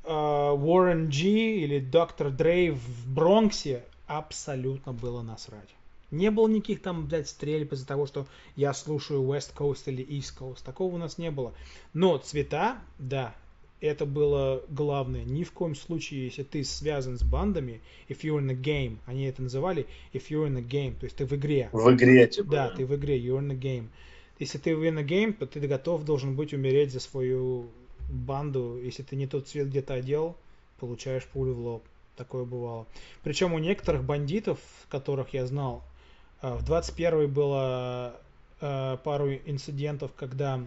[0.05, 5.69] э, Warren G или Доктор Дрей в Бронксе, абсолютно было насрать.
[6.11, 10.39] Не было никаких там, блядь, стрельб из-за того, что я слушаю West Coast или East
[10.39, 10.65] Coast.
[10.65, 11.53] Такого у нас не было.
[11.93, 13.35] Но цвета, да,
[13.85, 15.25] это было главное.
[15.25, 19.25] Ни в коем случае, если ты связан с бандами, if you're in the game, они
[19.25, 21.69] это называли, if you're in the game, то есть ты в игре.
[21.73, 22.51] В игре, типа.
[22.51, 23.89] Да, ты в игре, you're in the game.
[24.39, 27.69] Если ты in the game, то ты готов должен быть умереть за свою
[28.09, 28.81] банду.
[28.83, 30.37] Если ты не тот цвет где-то одел,
[30.81, 31.85] получаешь пулю в лоб.
[32.17, 32.87] Такое бывало.
[33.23, 34.59] Причем у некоторых бандитов,
[34.89, 35.83] которых я знал,
[36.43, 38.17] э, в 21 было
[38.61, 40.61] э, пару инцидентов, когда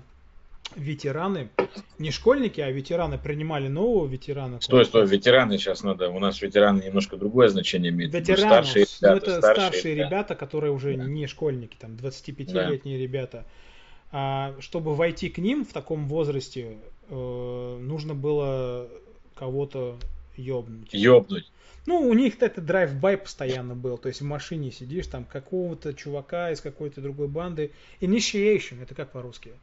[0.76, 1.50] ветераны,
[1.98, 4.62] не школьники, а ветераны принимали нового ветерана.
[4.62, 6.10] Стой, стой, ветераны сейчас надо.
[6.10, 8.14] У нас ветераны немножко другое значение имеют.
[8.14, 10.06] Ну, Ветеранов, Старшие ну, ребята, это старшие, старшие да.
[10.06, 11.04] ребята, которые уже Да.
[11.04, 13.46] не школьники, там 25-летние ребята.
[14.12, 16.78] А, чтобы войти к ним в таком возрасте,
[17.10, 18.88] э, нужно было
[19.36, 19.98] кого-то
[20.38, 20.94] ёбнуть.
[20.94, 21.52] Ёбнуть.
[21.86, 23.98] Ну, у них это drive-by постоянно был.
[23.98, 27.72] То есть в машине сидишь, там какого-то чувака из какой-то другой банды.
[28.02, 29.54] Initiation, это как по-русски?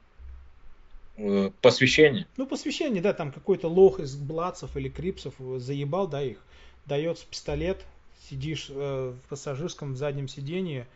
[1.17, 2.27] Э, Посвящение.
[2.37, 6.39] Ну, посвящение, да, там какой-то лох из бладцев или крипсов заебал, да, их.
[6.87, 7.85] Дается пистолет,
[8.29, 10.87] сидишь э, в пассажирском заднем сиденье,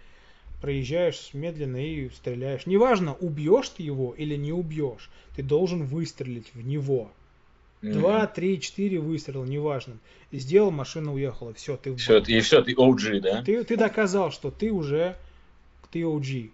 [0.60, 2.66] проезжаешь медленно и стреляешь.
[2.66, 7.10] Неважно, убьешь ты его или не убьешь, ты должен выстрелить в него.
[7.80, 9.98] Два, три, четыре выстрела, неважно.
[10.32, 11.54] И сделал, машина уехала.
[11.54, 12.28] Все, ты в Все, банк.
[12.28, 13.42] и все, ты OG, да?
[13.44, 15.16] Ты, ты доказал, что ты уже
[15.92, 16.50] ты OG.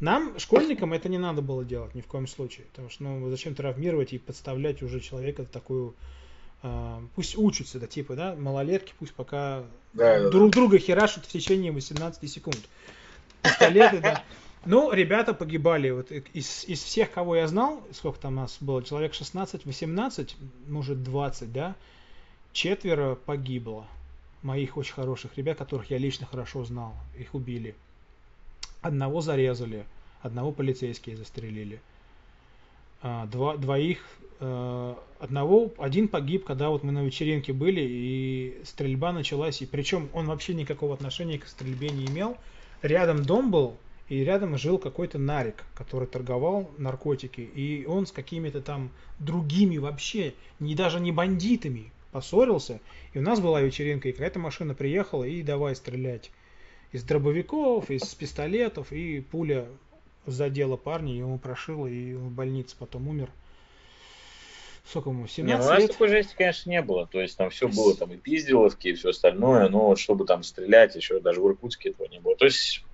[0.00, 2.66] Нам, школьникам, это не надо было делать ни в коем случае.
[2.66, 5.94] Потому что, ну, зачем травмировать и подставлять уже человека в такую...
[6.62, 11.28] а, пусть учатся, да, типа, да, малолетки, пусть пока Да, да, друг друга херашат в
[11.28, 12.60] течение 18 секунд.
[13.42, 14.22] Пистолеты, да.
[14.66, 15.90] Ну, ребята погибали.
[15.90, 20.30] Вот из, из всех, кого я знал, сколько там нас было, человек 16-18,
[20.68, 21.76] может 20, да,
[22.52, 23.86] четверо погибло.
[24.42, 26.94] Моих очень хороших ребят, которых я лично хорошо знал.
[27.18, 27.74] Их убили.
[28.84, 29.86] Одного зарезали,
[30.20, 31.80] одного полицейские застрелили.
[33.00, 34.04] А, два, двоих,
[34.40, 40.10] э, одного, один погиб, когда вот мы на вечеринке были, и стрельба началась, и причем
[40.12, 42.36] он вообще никакого отношения к стрельбе не имел.
[42.82, 43.78] Рядом дом был,
[44.10, 50.34] и рядом жил какой-то нарик, который торговал наркотики, и он с какими-то там другими вообще,
[50.60, 52.80] не даже не бандитами, поссорился,
[53.14, 56.30] и у нас была вечеринка, и какая-то машина приехала, и давай стрелять
[56.94, 59.66] из дробовиков, из пистолетов, и пуля
[60.26, 63.30] задела парня, ему прошила, и он в больнице потом умер.
[64.86, 65.90] Сколько ему, Не, ну, 17 у нас лет?
[65.90, 67.08] такой жести, конечно, не было.
[67.08, 70.44] То есть там все было, там и пизделовки, и все остальное, но вот чтобы там
[70.44, 72.36] стрелять, еще даже в Иркутске этого не было.
[72.36, 72.84] То есть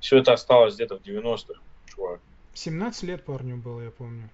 [0.00, 2.20] все это осталось где-то в 90-х, чувак.
[2.52, 4.28] 17 лет парню было, я помню.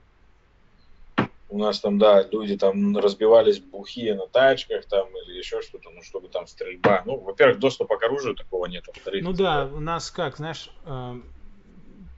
[1.50, 6.02] У нас там, да, люди там разбивались бухие на тачках там или еще что-то, ну,
[6.02, 7.02] чтобы там стрельба.
[7.06, 8.84] Ну, во-первых, доступа к оружию такого нет.
[8.86, 11.20] Во-вторых, Ну да, у нас как, знаешь, э,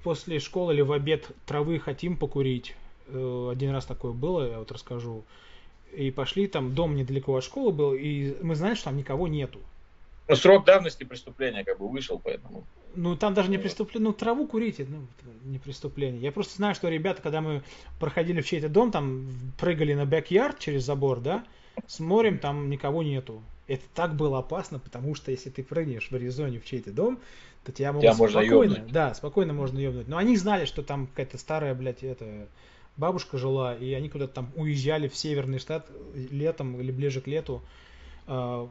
[0.02, 2.74] после школы или в обед травы хотим покурить.
[3.06, 5.24] Э, Один раз такое было, я вот расскажу.
[5.92, 9.60] И пошли, там дом недалеко от школы был, и мы знаем, что там никого нету.
[10.28, 12.64] Ну, срок давности преступления как бы вышел, поэтому.
[12.94, 15.06] Ну, там даже не преступление, ну, траву курить, это, ну,
[15.44, 16.20] не преступление.
[16.20, 17.62] Я просто знаю, что ребята, когда мы
[17.98, 21.44] проходили в чей-то дом, там прыгали на бэк-ярд через забор, да,
[21.86, 23.42] смотрим, там никого нету.
[23.68, 27.20] Это так было опасно, потому что если ты прыгнешь в Аризоне в чей-то дом,
[27.64, 28.92] то тебя могут Тебя можно спокойно, ёбнуть.
[28.92, 30.08] да, спокойно можно ёбнуть.
[30.08, 32.48] Но они знали, что там какая-то старая, блядь, это
[32.96, 37.62] бабушка жила, и они куда-то там уезжали в северный штат летом или ближе к лету
[38.26, 38.66] э,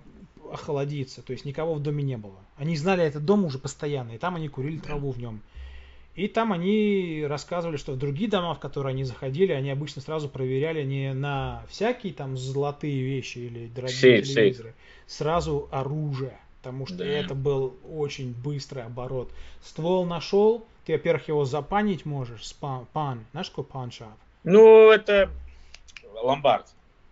[0.51, 1.21] охладиться.
[1.21, 2.39] То есть никого в доме не было.
[2.57, 5.41] Они знали этот дом уже постоянно, и там они курили траву в нем.
[6.15, 10.27] И там они рассказывали, что в другие дома, в которые они заходили, они обычно сразу
[10.27, 14.35] проверяли не на всякие там золотые вещи или дорогие Сейф, сейф.
[14.35, 14.73] телевизоры,
[15.07, 16.37] сразу оружие.
[16.61, 17.05] Потому что Да.
[17.05, 19.31] это был очень быстрый оборот.
[19.63, 23.23] Ствол нашел, ты, во-первых, его запанить можешь, спа- пан.
[23.31, 24.09] Знаешь, такой пан-шап?
[24.43, 25.29] Ну, это
[26.21, 26.65] ломбард.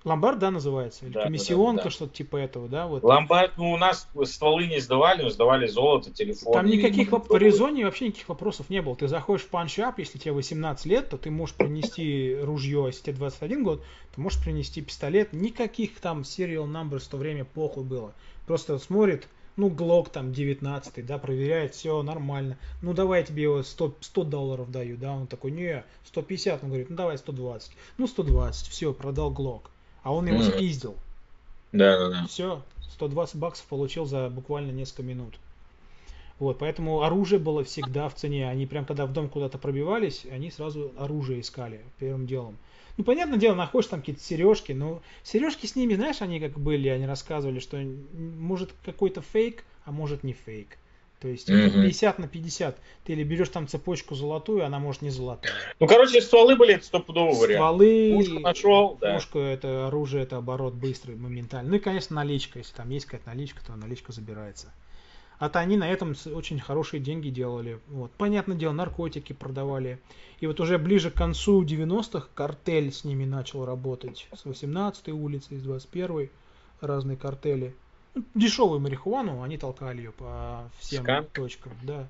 [0.08, 1.06] Ломбард, да, называется?
[1.06, 1.90] Или Да, комиссионка, да, да.
[1.90, 2.88] что-то типа этого, да?
[2.88, 3.04] Вот.
[3.04, 6.54] Ломбард, ну, у нас стволы не сдавали, но сдавали золото, телефон.
[6.54, 7.46] Там никаких воп- мониторы.
[7.46, 8.96] Аризоне вообще никаких вопросов не было.
[8.96, 13.18] Ты заходишь в панчап, если тебе 18 лет, то ты можешь принести ружье, если тебе
[13.18, 13.84] 21 год,
[14.16, 15.34] ты можешь принести пистолет.
[15.34, 18.14] Никаких там serial numbers в то время похуй было.
[18.46, 19.28] Просто смотрит,
[19.58, 22.58] ну, Глок там 19, да, проверяет, все нормально.
[22.82, 26.70] Ну, давай я тебе его 100, 100 долларов даю, да, он такой, не, 150, он
[26.70, 27.72] говорит, ну, давай 120.
[27.98, 29.72] Ну, 120, все, продал Глок.
[30.08, 30.54] А он его Мгм.
[30.54, 30.96] спиздил.
[31.74, 32.28] Да, да, да.
[32.28, 35.38] Все, 120 баксов получил за буквально несколько минут.
[36.40, 38.48] Вот, поэтому оружие было всегда в цене.
[38.50, 42.56] Они прям когда в дом куда-то пробивались, они сразу оружие искали первым делом.
[42.96, 46.88] Ну, понятное дело, находишь там какие-то сережки, но сережки с ними, знаешь, они как были,
[46.88, 50.78] они рассказывали, что может какой-то фейк, а может не фейк.
[51.20, 51.82] То есть Мгм.
[51.82, 52.78] 50 на 50.
[53.04, 55.52] Ты или берешь там цепочку золотую, она может не золотая.
[55.80, 57.58] Ну, короче, стволы были, это стопудовый вариант.
[57.60, 59.16] Стволы, Пушку нашел, да.
[59.40, 61.72] Это оружие, это оборот быстрый, моментальный.
[61.72, 62.60] Ну и, конечно, наличка.
[62.60, 64.72] Если там есть какая-то наличка, то наличка забирается.
[65.40, 67.80] А-то они на этом с- очень хорошие деньги делали.
[67.88, 68.12] Вот.
[68.12, 70.00] Понятное дело, наркотики продавали.
[70.40, 74.28] И вот уже ближе к концу 90-х картель с ними начал работать.
[74.36, 76.32] С 18-й улицы, из 21-й
[76.82, 77.76] разные картели.
[78.36, 81.30] Дешевую марихуану, они толкали ее по всем Сканк?
[81.30, 81.74] точкам.
[81.84, 82.08] Да.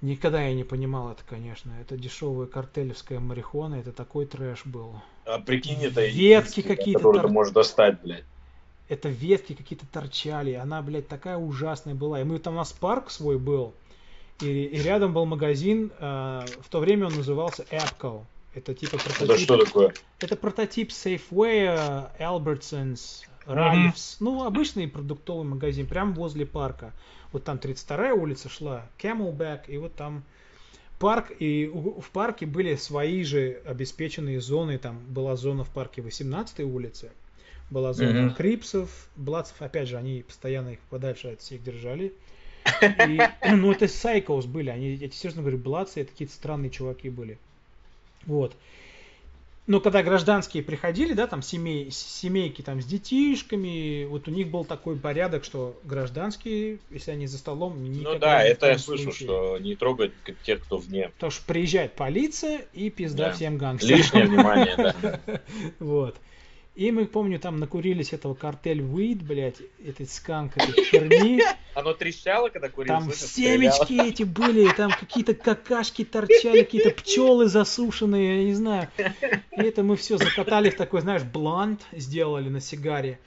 [0.00, 1.72] Никогда я не понимал это, конечно.
[1.80, 4.94] Это дешевая картелевская марихуана, это такой трэш был.
[5.24, 8.24] А прикинь, это Ветки какие-то которое ты тор- можешь достать, блядь.
[8.88, 12.20] это ветки какие-то торчали, она, блядь, такая ужасная была.
[12.20, 13.74] И мы там у нас парк свой был,
[14.40, 18.22] и, и рядом был магазин, э, в то время он назывался Apco.
[18.54, 19.44] Это типа Это прототип.
[19.44, 19.92] что такое?
[20.20, 24.16] Это прототип Safeway, Albertsons, Ralph's.
[24.20, 26.92] Ну, обычный продуктовый магазин, прямо возле парка.
[27.32, 30.22] Вот там 32-я улица шла, Camelback, и вот там
[30.98, 34.78] парк, и в парке были свои же обеспеченные зоны.
[34.78, 37.10] Там была зона в парке 18-й улицы,
[37.70, 38.34] была зона Мгм.
[38.34, 42.12] Крипсов, Бладцев, опять же, они постоянно их подальше от всех держали.
[42.82, 47.08] И, ну, это сайкос были, они, я тебе серьезно говорю, Блацы, это какие-то странные чуваки
[47.08, 47.38] были.
[48.26, 48.54] Вот.
[49.68, 54.64] Но когда гражданские приходили, да, там семей, семейки там с детишками, вот у них был
[54.64, 59.12] такой порядок, что гражданские, если они за столом, никогда Ну да, это я случае.
[59.12, 60.12] что не трогать
[60.42, 61.10] тех, кто вне.
[61.10, 63.32] Потому что приезжает полиция и пизда Да.
[63.34, 63.98] всем гангстерам.
[63.98, 65.20] Лишнее внимание, да.
[65.80, 66.16] Вот.
[66.78, 71.42] И мы, помню, там накурились этого картель Weed, блядь, этой сканк, этой херни.
[71.74, 77.48] Оно трещало, когда курил, Там слышишь, семечки эти были, там какие-то какашки торчали, какие-то пчелы
[77.48, 78.88] засушенные, я не знаю.
[78.96, 83.18] И это мы все закатали в такой, знаешь, блант сделали на сигаре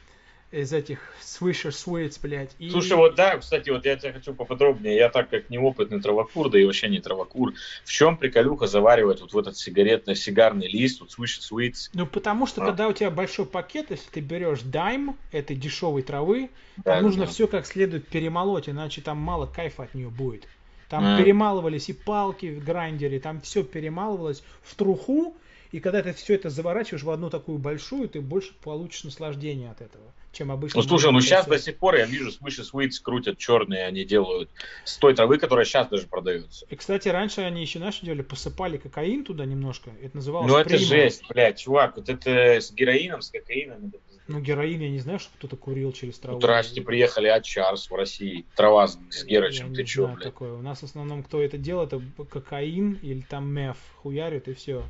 [0.51, 2.51] из этих Swisher Sweets, блядь.
[2.59, 2.69] И...
[2.69, 4.95] Слушай, вот да, кстати, вот я тебя хочу поподробнее.
[4.95, 7.53] Я так как неопытный травокур, да и вообще не травокур.
[7.85, 11.89] В чем приколюха заваривать вот в этот сигаретный, сигарный лист, вот Swish Sweets?
[11.93, 12.65] Ну, потому что, А.
[12.65, 17.25] когда у тебя большой пакет, если ты берешь дайм этой дешевой травы, Да, там нужно
[17.25, 17.31] да.
[17.31, 20.47] все как следует перемолоть, иначе там мало кайфа от нее будет.
[20.89, 21.17] Там А.
[21.17, 25.33] перемалывались и палки в грайндере, там все перемалывалось в труху,
[25.71, 29.81] и когда ты все это заворачиваешь в одну такую большую, ты больше получишь наслаждение от
[29.81, 30.03] этого,
[30.33, 30.81] чем обычно.
[30.81, 34.49] Ну слушай, ну сейчас до сих пор я вижу Swish Sweets крутят черные, они делают
[34.83, 36.65] с той травы, которая сейчас даже продается.
[36.69, 38.21] И, кстати, раньше они еще, что делали?
[38.21, 39.91] Посыпали кокаин туда немножко.
[40.01, 43.87] Это называлось Ну это жесть, блядь, чувак, вот это с героином, с кокаином.
[43.87, 43.99] это.
[44.27, 46.35] Ну, героин, я не знаю, что кто-то курил через траву.
[46.35, 48.45] Вот здрасте, приехали от Чарс в России.
[48.55, 50.23] Трава с, с Герычем, ты чё, блядь?
[50.23, 50.53] такое.
[50.53, 54.83] У нас в основном кто это делает, это кокаин или там меф хуярит и все.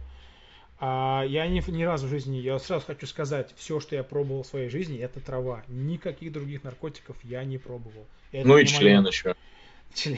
[0.84, 4.42] А я ни, ни разу в жизни, я сразу хочу сказать, все, что я пробовал
[4.42, 5.64] в своей жизни, это трава.
[5.68, 8.08] Никаких других наркотиков я не пробовал.
[8.32, 9.36] Это Ну и член моё- еще.
[9.94, 10.18] Член.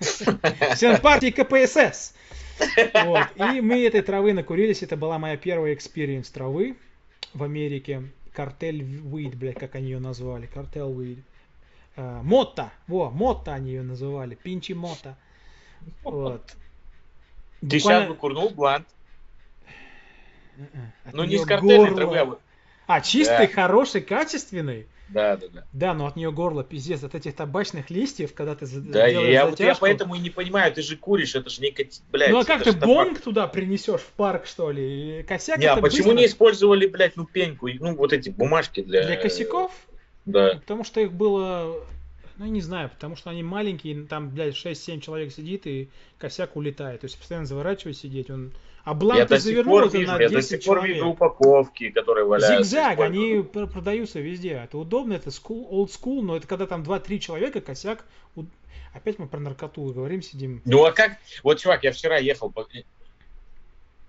[0.78, 2.12] Член партии КПСС.
[3.04, 3.28] Вот.
[3.36, 4.82] И мы этой травы накурились.
[4.82, 6.76] Это была моя первая experience травы
[7.32, 8.02] в Америке.
[8.32, 10.46] Картель Weed, блядь, как они ее назвали.
[10.46, 11.18] Картель Weed.
[11.96, 12.72] А, Мота.
[12.88, 14.34] Во, Мота они ее называли.
[14.34, 15.16] Пинчи Мота.
[16.02, 16.56] Вот.
[17.60, 18.88] Ты сейчас бы курнул блант.
[21.12, 22.40] Ну не с картельной горло- травы, а вот.
[22.86, 23.52] А, чистый, Да.
[23.52, 24.86] хороший, качественный?
[25.08, 25.64] Да, да, да.
[25.72, 27.02] Да, но от нее горло пиздец.
[27.04, 30.30] От этих табачных листьев, когда ты Да, делаешь я, вот я затяжку- поэтому и не
[30.30, 31.74] понимаю, ты же куришь, это же не
[32.10, 32.30] блядь.
[32.30, 32.86] Ну а как ты табак.
[32.88, 35.22] бонг туда принесешь в парк, что ли?
[35.28, 36.18] Косяк Не, а почему быстро.
[36.20, 39.04] не использовали, блядь, ну пеньку, ну вот эти бумажки для...
[39.06, 39.72] Для косяков?
[40.24, 40.54] Да.
[40.54, 41.76] Потому что их было,
[42.36, 45.88] ну, я не знаю, потому что они маленькие, там, блядь, 6-7 человек сидит, и
[46.18, 47.00] косяк улетает.
[47.00, 48.52] То есть постоянно заворачивать сидеть, он...
[48.84, 50.82] А Я бланк ты до сих завернул это вижу, на я до 10 сих пор
[50.84, 51.14] вижу человек.
[51.14, 52.62] упаковки, которые валяются.
[52.62, 54.60] Зигзаг, они продаются везде.
[54.64, 58.04] Это удобно, это school, old school, но это когда там 2-3 человека, косяк...
[58.92, 60.60] Опять мы про наркоту говорим, сидим.
[60.64, 61.18] Ну а как...
[61.42, 62.66] Вот, чувак, я вчера ехал по...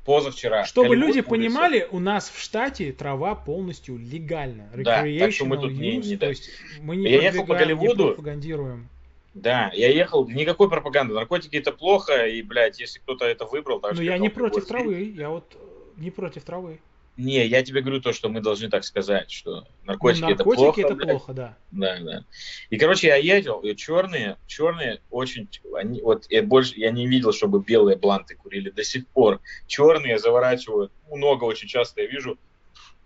[0.05, 0.63] позавчера.
[0.65, 1.29] Чтобы люди улица.
[1.29, 4.69] понимали, у нас в штате трава полностью легальна.
[4.75, 6.49] Да, так что мы тут не- use, не- то есть
[6.81, 8.07] мы не Я ехал по продвигаем, не Голливуду.
[8.13, 8.89] пропагандируем.
[9.33, 11.13] Да, я ехал, никакой пропаганды.
[11.13, 14.65] Наркотики это плохо, и, блядь, если кто-то это выбрал, так Но я как не против
[14.65, 16.79] травы, я вот э, не против травы.
[17.17, 20.57] Не, я тебе говорю то, что мы должны так сказать, что Ну, наркотики, это наркотики
[20.63, 20.81] плохо.
[20.81, 21.09] это блядь.
[21.09, 21.57] плохо, да.
[21.71, 22.25] Да, да.
[22.69, 27.31] И, короче, я ездил, и черные, черные очень, они, вот я больше, я не видел,
[27.31, 29.39] чтобы белые бланты курили до сих пор.
[29.65, 32.37] Черные заворачивают, много очень часто я вижу,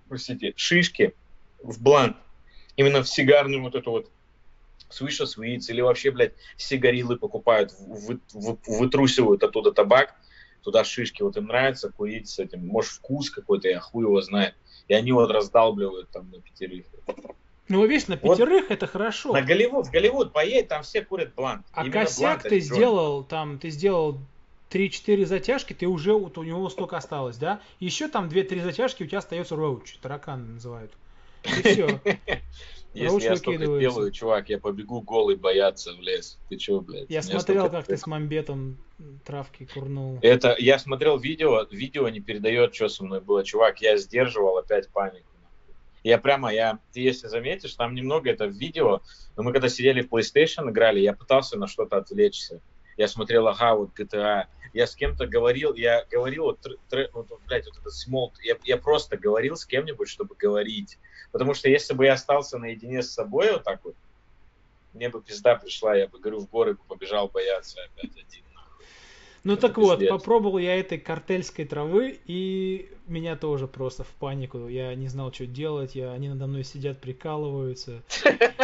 [0.08, 1.14] простите, шишки
[1.62, 2.18] в блант.
[2.78, 4.12] Именно в сигарную вот эту вот
[4.90, 10.16] свыше свиц или вообще, блядь, сигарилы покупают, вы- вы- вытрусивают оттуда табак,
[10.62, 14.56] туда шишки, вот им нравится курить с этим, может, вкус какой-то, я хуй его знает.
[14.88, 16.86] И они вот раздалбливают там на пятерых.
[17.68, 18.38] Ну, видишь, на Вот.
[18.38, 19.32] пятерых это хорошо.
[19.32, 21.66] На Голливуд, в Голливуд поедь, там все курят блант.
[21.72, 24.18] А Именно косяк блант, ты сделал, там, ты сделал
[24.72, 27.62] 3-4 затяжки, ты уже, вот у него столько осталось, да?
[27.80, 30.92] Еще там 2-3 затяжки, у тебя остается роуч, таракан называют.
[31.44, 32.00] И все.
[32.94, 33.92] Если я столько выкидывается.
[33.92, 36.40] сделаю, чувак, я побегу голый бояться в лес.
[36.50, 37.10] Ты чё, блядь?
[37.10, 38.84] Я смотрел, как ты с мамбетом
[39.24, 40.20] травки курнул.
[40.22, 43.44] Это, я смотрел видео, видео не передает, что со мной было.
[43.44, 45.30] Чувак, я сдерживал опять панику.
[46.04, 49.02] Я прямо, я, ты если заметишь, там немного это в видео,
[49.36, 52.62] но мы когда сидели в PlayStation играли, я пытался на что-то отвлечься.
[52.96, 54.46] Я смотрел, ага, вот GTA.
[54.74, 58.36] Я с кем-то говорил, я говорил, вот, тр- тр- вот, вот, блядь, вот этот смолт,
[58.42, 61.00] я, я просто говорил с кем-нибудь, чтобы говорить.
[61.32, 63.96] Потому что если бы я остался наедине с собой вот так вот,
[64.94, 68.44] мне бы пизда пришла, я бы, говорю, в горы бы побежал бояться опять один.
[69.44, 74.68] Ну это так вот, попробовал я этой картельской травы, и меня тоже просто в панику.
[74.68, 75.96] Я не знал, что делать.
[75.96, 78.04] Я, они надо мной сидят, прикалываются.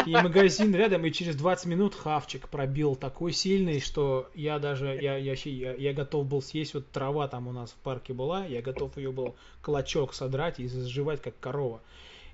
[0.06, 5.16] И магазин рядом, и через 20 минут хавчик пробил такой сильный, что я даже, я,
[5.18, 8.62] я, я, я готов был съесть, вот трава там у нас в парке была, я
[8.62, 11.82] готов ее был клочок содрать и сживать, как корова.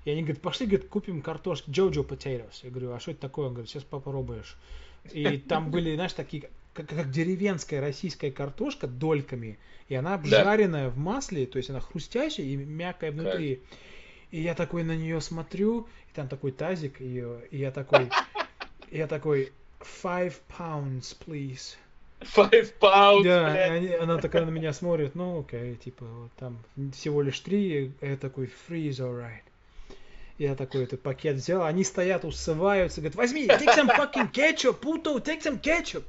[0.04, 2.60] И они говорят, пошли, говорит, купим картошки, Jojo potatoes.
[2.62, 3.46] Я говорю, а что это такое?
[3.46, 4.56] Он говорит, сейчас попробуешь.
[5.12, 9.58] И там были, знаешь, такие, как, как деревенская российская картошка дольками,
[9.88, 13.60] и она обжаренная в масле, то есть она хрустящая и мягкая внутри.
[14.30, 18.08] И я такой на нее смотрю, и там такой тазик ее, и я такой,
[18.90, 19.52] я такой,
[20.02, 21.76] five pounds, please.
[22.20, 26.58] Five pounds, Да, они- она такая на меня смотрит, ну окей, типа, вот там
[26.92, 29.42] всего лишь три, я такой, free is alright.
[30.42, 35.24] Я такой этот пакет взял, они стоят, усываются, говорят, возьми, take some fucking ketchup, puto,
[35.24, 36.02] take some ketchup.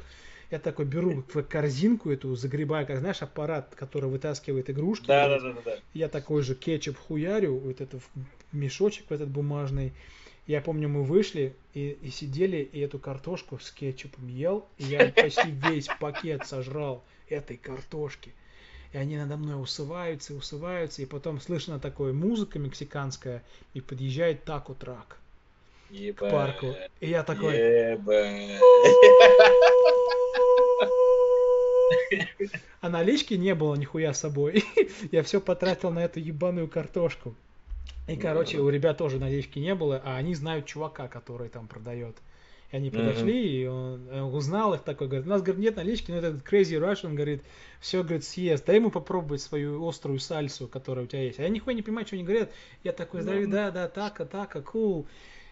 [0.50, 5.06] Я такой беру в корзинку эту, загребаю, как знаешь, аппарат, который вытаскивает игрушки.
[5.06, 5.76] Да, да, да, да, да.
[5.94, 8.10] Я такой же кетчуп хуярю, вот это в
[8.52, 9.94] мешочек в этот бумажный.
[10.48, 15.12] Я помню, мы вышли и, и сидели, и эту картошку с кетчупом ел, и я
[15.12, 18.34] почти весь пакет сожрал этой картошки.
[18.94, 23.44] И они надо мной усываются, усываются, и потом слышно такое музыка мексиканская,
[23.74, 25.18] и подъезжает тако трак
[25.90, 26.76] к парку.
[27.00, 27.98] И я такой,
[32.82, 34.64] а налички не было нихуя с собой.
[35.12, 37.36] Я все потратил на эту ебаную картошку.
[38.08, 42.18] И, короче, у ребят тоже налички не было, а они знают чувака, который там продает.
[42.74, 46.10] И они подошли, и он э, узнал их такой, говорит, у нас, говорит, нет налички,
[46.10, 47.44] но этот Crazy Russian, говорит,
[47.80, 51.38] все, говорит, съест, дай ему попробовать свою острую сальсу, которая у тебя есть.
[51.38, 52.50] А я нихуя не понимаю, что они говорят.
[52.84, 55.06] Я такой, здравия, да, да, така, така, кул.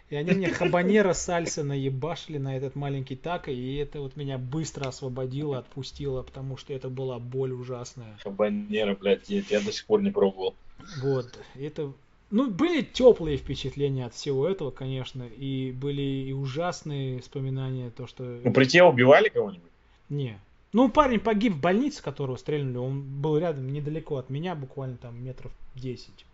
[0.10, 4.88] И они мне хабанера сальса наебашили на этот маленький тако, и это вот меня быстро
[4.88, 8.18] освободило, отпустило, потому что это была боль ужасная.
[8.24, 10.56] Хабанера, блядь, я, я до сих пор не пробовал.
[11.04, 11.94] Вот, это...
[12.32, 18.24] Ну, были теплые впечатления от всего этого, конечно, и были и ужасные вспоминания, то, что...
[18.24, 19.70] Ну, при тебе убивали кого-нибудь?
[20.10, 20.40] Не.
[20.72, 25.22] Ну, парень погиб в больнице, которого стрельнули, он был рядом, недалеко от меня, буквально там
[25.22, 26.26] метров 10.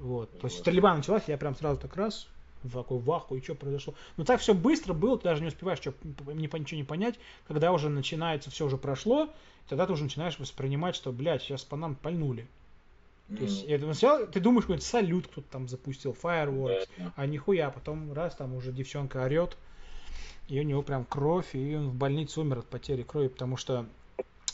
[0.00, 0.30] Вот.
[0.40, 2.28] То есть стрельба началась, я прям сразу так раз,
[2.64, 3.94] в такой ваху, и что произошло.
[4.16, 7.14] Ну, так все быстро было, ты даже не успеваешь что, не, ничего не понять,
[7.46, 9.28] когда уже начинается, все уже прошло,
[9.68, 12.48] тогда ты уже начинаешь воспринимать, что, блядь, сейчас по нам пальнули.
[13.36, 17.12] То есть, М, я думаю, сначала ты думаешь, какой-то салют кто-то там запустил, fireworks, да.
[17.16, 19.56] а нихуя, потом раз, там уже девчонка орет,
[20.48, 23.86] и у него прям кровь, и он в больнице умер от потери крови, потому что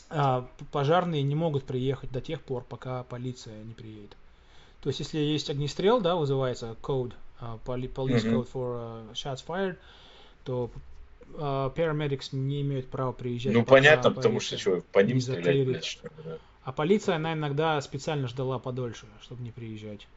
[0.09, 4.15] а, пожарные не могут приехать до тех пор, пока полиция не приедет.
[4.81, 9.43] То есть, если есть огнестрел, да, вызывается code, а, поли- police code for а, shots
[9.45, 9.77] fired,
[10.43, 10.69] то
[11.37, 13.53] а, paramedics не имеют права приезжать.
[13.53, 16.37] Ну, понятно, потому что что, по ним стрелять, блядь, что ли, да.
[16.65, 20.07] А полиция, она иногда специально ждала подольше, чтобы не приезжать.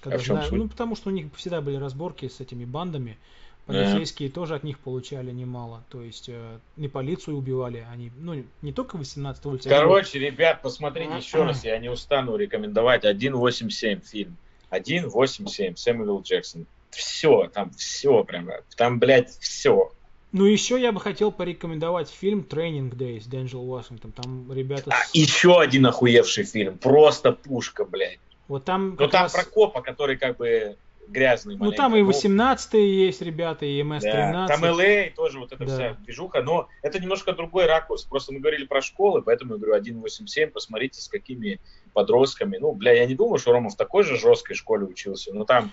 [0.00, 0.58] Когда А в чем зна- суть?
[0.58, 3.18] Ну, потому что у них всегда были разборки с этими бандами.
[3.66, 5.82] Полицейские тоже от них получали немало.
[5.90, 9.68] То есть э, не полицию убивали, они, ну, не только 18 улице.
[9.68, 14.36] Короче, ребят, посмотрите еще раз, я не устану рекомендовать 1.87 фильм.
[14.70, 16.66] 1.87, Сэмюэл Джексон.
[16.90, 19.92] Все, там все прям, там, блядь, все.
[20.36, 24.12] Ну, еще я бы хотел порекомендовать фильм Training Days Денджел Вашингтон.
[24.12, 24.90] Там ребята...
[24.90, 26.76] А, еще один охуевший фильм.
[26.76, 28.18] Просто пушка, блядь.
[28.46, 28.96] Вот там...
[29.00, 29.32] Ну, там раз...
[29.32, 30.76] про копа, который как бы
[31.08, 31.56] грязный.
[31.56, 34.02] Ну, там и 18 есть ребята, и МС-13.
[34.02, 35.74] Да, там ЛА тоже вот эта да.
[35.74, 38.04] вся движуха, но это немножко другой ракурс.
[38.04, 41.60] Просто мы говорили про школы, поэтому я говорю 1.87, посмотрите, с какими
[41.94, 42.58] подростками.
[42.58, 45.72] Ну, бля, я не думаю, что Рома в такой же жесткой школе учился, но там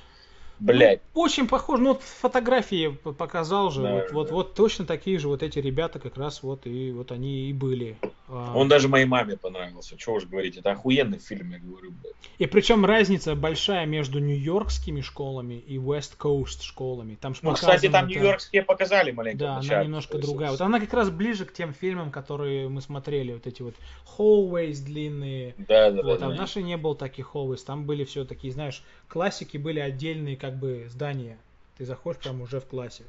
[0.60, 1.02] Блять.
[1.14, 1.80] Ну, очень похож.
[1.80, 3.82] Ну, вот фотографии показал же.
[3.82, 4.14] Да, вот, да.
[4.14, 7.54] вот, вот точно такие же вот эти ребята как раз вот и вот они и
[7.54, 7.98] были.
[8.30, 8.54] А.
[8.56, 9.98] Он даже моей маме понравился.
[9.98, 11.92] Чего уж говорить, это охуенный фильм, я говорю.
[11.92, 12.16] Блядь.
[12.38, 17.16] И причем разница большая между нью-йоркскими школами и West Coast школами.
[17.16, 19.40] Там ну, кстати, там нью-йоркские показали маленько.
[19.40, 20.52] Да, она немножко другая.
[20.52, 23.34] Вот она как раз ближе к тем фильмам, которые мы смотрели.
[23.34, 23.76] Вот эти вот
[24.18, 25.56] hallways длинные.
[25.58, 26.28] Да, да, вот, да.
[26.28, 26.36] А да.
[26.36, 27.64] в нашей не было таких hallways.
[27.66, 31.38] Там были все такие, знаешь, классики были отдельные как бы здания.
[31.78, 33.06] Ты заходишь прям уже в классе.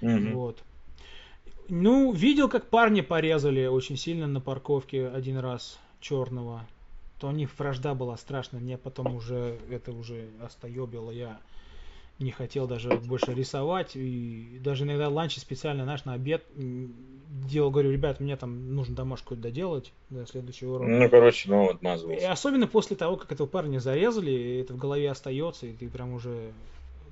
[0.00, 0.28] Угу.
[0.32, 0.62] Вот.
[1.68, 6.64] Ну, видел, как парни порезали очень сильно на парковке один раз черного.
[7.18, 8.60] То у них вражда была страшная.
[8.60, 11.10] Мне потом уже это уже остоебило.
[11.10, 11.40] Я
[12.18, 13.92] не хотел даже больше рисовать.
[13.94, 19.36] И даже иногда ланчи специально, знаешь, на обед делал, говорю, ребят, мне там нужно домашку
[19.36, 20.90] доделать до следующего урока.
[20.90, 22.24] Ну, короче, ну, отмазывался.
[22.24, 26.12] И особенно после того, как этого парня зарезали, это в голове остается, и ты прям
[26.12, 26.50] уже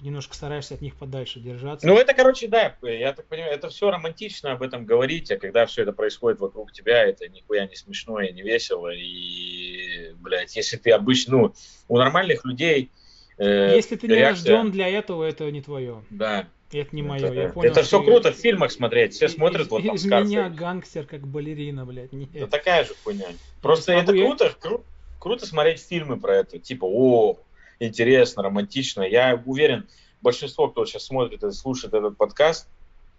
[0.01, 1.87] немножко стараешься от них подальше держаться.
[1.87, 5.67] Ну, это, короче, да, я так понимаю, это все романтично об этом говорить, а когда
[5.67, 10.77] все это происходит вокруг тебя, это нихуя не смешно и не весело, и, блядь, если
[10.77, 11.55] ты обычно, ну,
[11.89, 12.91] у нормальных людей...
[13.39, 16.03] Э, если ты не рожден для этого, это не твое.
[16.11, 17.71] Да, это не мое, это, я понял.
[17.71, 21.27] Это все круто в фильмах смотреть, все смотрят из, вот там Из меня гангстер как
[21.27, 22.13] балерина, блядь.
[22.13, 22.31] Нет.
[22.35, 23.27] Это такая же хуйня.
[23.61, 24.85] Просто это круто, кру,
[25.19, 26.59] круто смотреть фильмы про это.
[26.59, 27.39] Типа, о,
[27.79, 29.03] интересно, романтично.
[29.03, 29.87] Я уверен,
[30.23, 32.69] большинство, кто сейчас смотрит и слушает этот подкаст,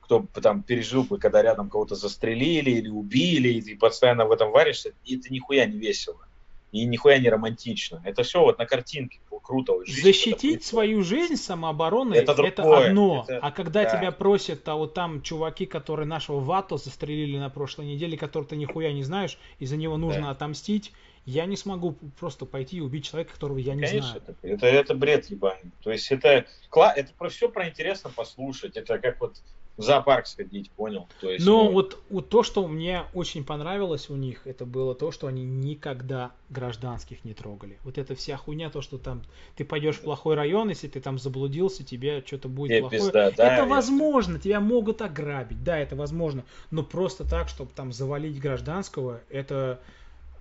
[0.01, 4.51] кто там пережил бы, когда рядом кого-то застрелили или убили, и ты постоянно в этом
[4.51, 6.27] варишься, и это нихуя не весело
[6.71, 8.01] и нихуя не романтично.
[8.03, 9.73] Это все вот на картинке круто.
[9.73, 13.25] Вот, жизнь, Защитить свою жизнь самообороной это, это одно.
[13.27, 13.97] Это, а когда да.
[13.97, 18.57] тебя просят, а вот там чуваки, которые нашего Вато застрелили на прошлой неделе, которого ты
[18.57, 20.29] нихуя не знаешь, и за него нужно да.
[20.31, 20.91] отомстить,
[21.25, 24.23] я не смогу просто пойти и убить человека, которого я не Конечно, знаю.
[24.27, 25.71] Это, это, это бред ебаный.
[25.81, 28.77] То есть это, это про все про интересно послушать.
[28.77, 29.41] Это как вот
[29.77, 31.07] в зоопарк сходить, понял?
[31.21, 31.71] То есть, Но ну...
[31.71, 36.31] вот, вот то, что мне очень понравилось у них, это было то, что они никогда
[36.49, 37.77] гражданских не трогали.
[37.83, 39.23] Вот эта вся хуйня, то, что там
[39.55, 43.01] ты пойдешь в плохой район, если ты там заблудился, тебе что-то будет Нет, плохое.
[43.01, 46.43] Пизда, да, это возможно, тебя могут ограбить, да, это возможно.
[46.71, 49.79] Но просто так, чтобы там завалить гражданского, это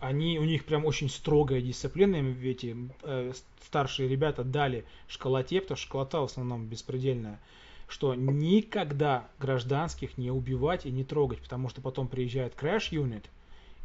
[0.00, 3.32] они, у них прям очень строгая дисциплина, им эти э,
[3.64, 7.40] старшие ребята дали школоте, потому что школота в основном беспредельная,
[7.88, 13.24] что никогда гражданских не убивать и не трогать, потому что потом приезжает unit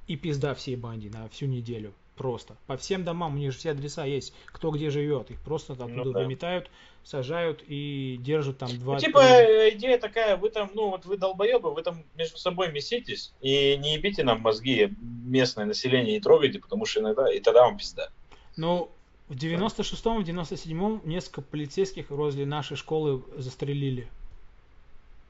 [0.08, 1.94] и пизда всей банде на всю неделю.
[2.16, 2.56] Просто.
[2.68, 5.32] По всем домам, у них же все адреса есть, кто где живет.
[5.32, 6.20] Их просто там ну, да.
[6.20, 6.70] выметают,
[7.04, 8.96] сажают и держат там два...
[8.96, 9.22] Ну, типа
[9.72, 13.96] идея такая, вы там, ну вот вы долбоебы, вы там между собой меситесь и не
[13.96, 18.10] ебите нам мозги, местное население не трогайте, потому что иногда, и тогда вам пизда.
[18.56, 18.92] Ну,
[19.32, 24.10] в 96-м, в 97-м несколько полицейских возле нашей школы застрелили.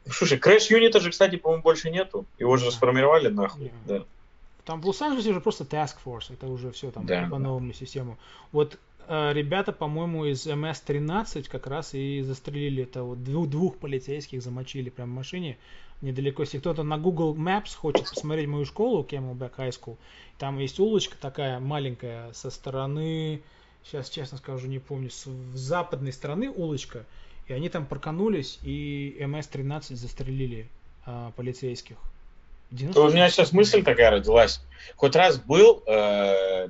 [0.09, 2.25] Слушай, крэш-юнита же, кстати, по-моему, больше нету.
[2.39, 3.65] Его же сформировали нахуй.
[3.65, 3.71] Yeah.
[3.85, 4.03] Да.
[4.65, 7.77] Там в Лос-Анджелесе уже просто Task Force, это уже все там да, по новому да.
[7.77, 8.17] систему.
[8.51, 14.41] Вот э, ребята, по-моему, из МС-13 как раз и застрелили это вот двух, двух полицейских
[14.41, 15.59] замочили прямо в машине
[16.01, 16.41] недалеко.
[16.41, 19.97] Если кто-то на Google Maps хочет посмотреть мою школу, Camelback High School,
[20.39, 23.43] там есть улочка такая маленькая со стороны,
[23.83, 27.05] сейчас честно скажу, не помню, с западной стороны улочка,
[27.47, 30.67] и они там проканулись и МС-13 застрелили
[31.05, 31.97] э, полицейских.
[32.93, 34.61] То у меня сейчас мысль такая родилась.
[34.95, 36.69] Хоть раз был э,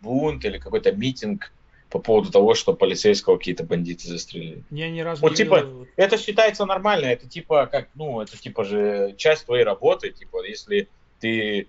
[0.00, 1.52] бунт или какой-то митинг
[1.90, 4.62] по поводу того, что полицейского какие-то бандиты застрелили.
[4.70, 5.86] Я ни разу вот, не типа, видел.
[5.96, 10.88] это считается нормально, это типа как, ну, это типа же часть твоей работы, типа, если
[11.18, 11.66] ты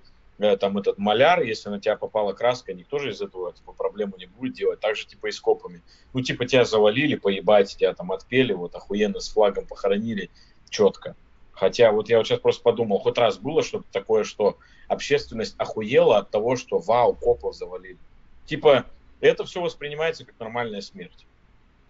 [0.60, 4.26] там этот маляр, если на тебя попала краска, никто же из этого типа проблему не
[4.26, 4.80] будет делать.
[4.80, 5.82] Так же типа и с копами.
[6.14, 10.30] Ну, типа тебя завалили, поебать, тебя там отпели, вот охуенно с флагом похоронили,
[10.70, 11.16] четко.
[11.52, 14.58] Хотя вот я вот сейчас просто подумал, хоть раз было что-то такое, что
[14.88, 18.00] общественность охуела от того, что вау, копов завалили.
[18.46, 18.86] Типа,
[19.20, 21.26] это все воспринимается как нормальная смерть.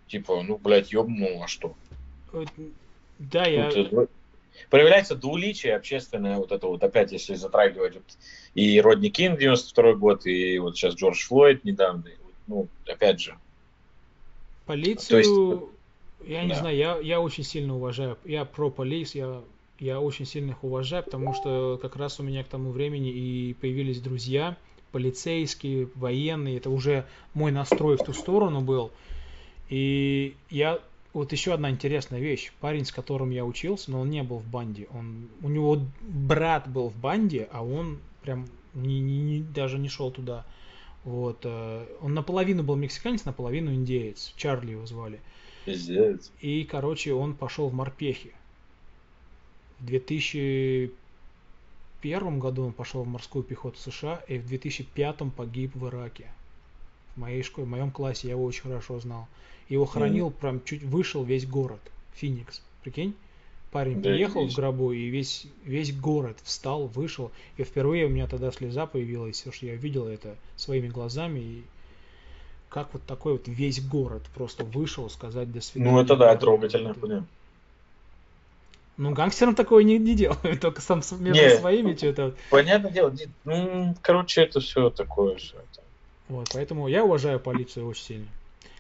[0.07, 1.73] Типа, ну, блядь, ёбнул, а что?
[3.18, 3.72] Да, я...
[3.72, 4.10] Тут,
[4.69, 8.03] проявляется двуличие общественное, вот это вот опять, если затрагивать вот,
[8.56, 12.03] и Родни Кинг 92 год, и вот сейчас Джордж Флойд недавно,
[12.48, 13.38] ну, опять же.
[14.65, 16.45] Полицию, есть, я да.
[16.45, 19.41] не знаю, я, я очень сильно уважаю, я про полис, я,
[19.80, 23.53] я очень сильно их уважаю, потому что как раз у меня к тому времени и
[23.56, 24.56] появились друзья,
[24.91, 28.91] полицейские, военные, это уже мой настрой в ту сторону был.
[29.69, 30.80] И я
[31.13, 32.51] вот еще одна интересная вещь.
[32.61, 34.88] Парень, с которым я учился, но он не был в банде.
[34.93, 39.89] Он, у него брат был в банде, а он прям не, не, не, даже не
[39.89, 40.45] шел туда.
[41.03, 41.39] Вот.
[41.43, 44.33] Э, он наполовину был мексиканец, наполовину индеец.
[44.38, 45.19] Чарли его звали.
[45.65, 46.31] Пиздец.
[46.39, 48.33] И, короче, он пошел в морпехи.
[49.79, 56.31] В 2001 году он пошел в морскую пехоту США, и в 2005 погиб в Ираке.
[57.15, 59.27] В моей школе, в моем классе я его очень хорошо знал.
[59.69, 60.33] Его хранил mm.
[60.39, 61.79] прям чуть вышел весь город.
[62.13, 62.61] Феникс.
[62.83, 63.15] Прикинь?
[63.71, 67.31] Парень да, приехал в гробу, и весь, весь город встал, вышел.
[67.55, 71.39] И впервые у меня тогда слеза появилась, потому что я видел это своими глазами.
[71.39, 71.63] И
[72.69, 75.91] как вот такой вот весь город просто вышел сказать до свидания.
[75.91, 77.27] Ну это да, трогательно, понятно.
[78.97, 82.35] Ну, гангстерам такое не, не делают, только сам между не, своими что-то.
[82.49, 83.13] Понятное дело,
[83.45, 85.55] ну, короче, это все такое все.
[86.32, 88.28] Вот, поэтому я уважаю полицию очень сильно.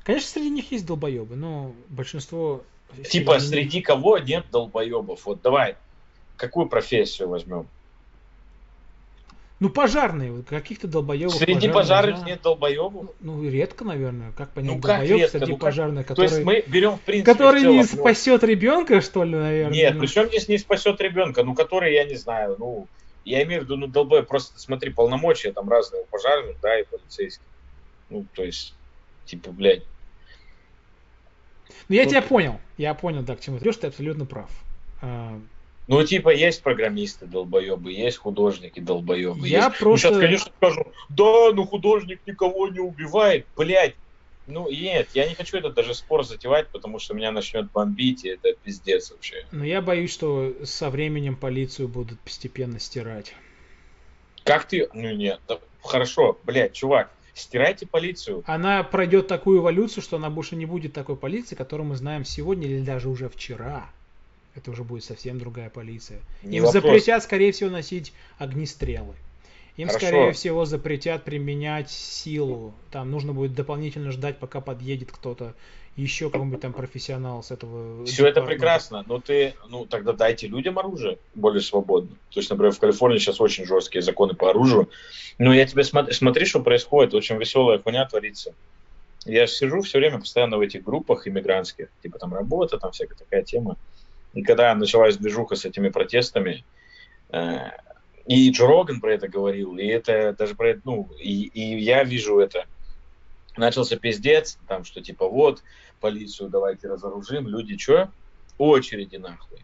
[0.03, 2.61] Конечно, среди них есть долбоебы, но большинство...
[3.09, 5.25] Типа среди кого нет долбоебов?
[5.25, 5.75] Вот давай,
[6.37, 7.67] какую профессию возьмем?
[9.59, 11.35] Ну, пожарные, каких-то долбоебов.
[11.35, 12.25] Среди пожарных да.
[12.25, 13.09] нет долбоебов?
[13.19, 14.31] Ну, ну, редко, наверное.
[14.31, 15.37] Как понять, ну, долбоеб редко?
[15.37, 16.29] среди ну, пожарных, который...
[16.29, 18.47] То есть мы берем, в принципе, Который целом, не спасет ну...
[18.47, 19.73] ребенка, что ли, наверное?
[19.73, 19.99] Нет, ну.
[19.99, 22.87] причем здесь не спасет ребенка, ну, который, я не знаю, ну,
[23.25, 26.83] я имею в виду, ну, долбоеб, просто смотри, полномочия там разные у пожарных, да, и
[26.83, 27.45] полицейских.
[28.09, 28.73] Ну, то есть,
[29.25, 29.83] типа, блядь,
[31.87, 32.59] ну, я тебя понял.
[32.77, 34.49] Я понял, да, к чему ты идешь, ты абсолютно прав.
[35.01, 35.39] А,
[35.87, 39.47] ну, типа, есть программисты долбоебы, есть художники долбоебы.
[39.47, 39.77] Я есть...
[39.77, 40.09] просто...
[40.09, 43.95] Ну, сейчас, конечно, скажу, да, ну художник никого не убивает, блядь.
[44.47, 48.29] Ну, нет, я не хочу этот даже спор затевать, потому что меня начнет бомбить, и
[48.29, 49.45] это пиздец вообще.
[49.51, 53.35] Но я боюсь, что со временем полицию будут постепенно стирать.
[54.43, 54.89] Как ты...
[54.93, 58.43] Ну, нет, да, хорошо, блядь, чувак, Стирайте полицию.
[58.45, 62.67] Она пройдет такую эволюцию, что она больше не будет такой полиции, которую мы знаем сегодня
[62.67, 63.89] или даже уже вчера.
[64.53, 66.19] Это уже будет совсем другая полиция.
[66.43, 66.83] Не Им вопрос.
[66.83, 69.15] запретят, скорее всего, носить огнестрелы.
[69.81, 70.05] Им, Хорошо.
[70.05, 72.71] скорее всего, запретят применять силу.
[72.91, 75.55] Там нужно будет дополнительно ждать, пока подъедет кто-то
[75.95, 78.05] еще какой-нибудь там профессионал с этого.
[78.05, 82.11] Все это прекрасно, но ты, ну тогда дайте людям оружие более свободно.
[82.29, 84.87] То есть, например, в Калифорнии сейчас очень жесткие законы по оружию.
[85.39, 88.53] Но я тебе смотри, смотри, что происходит, очень веселая хуйня творится.
[89.25, 93.41] Я сижу все время постоянно в этих группах иммигрантских, типа там работа, там всякая такая
[93.41, 93.77] тема.
[94.35, 96.63] И когда началась движуха с этими протестами,
[97.31, 97.71] э,
[98.25, 102.03] и Джо Роган про это говорил, и это даже про это, ну, и, и я
[102.03, 102.65] вижу это,
[103.57, 105.63] начался пиздец, там, что типа вот,
[105.99, 108.11] полицию давайте разоружим, люди что?
[108.57, 109.59] Очереди нахуй.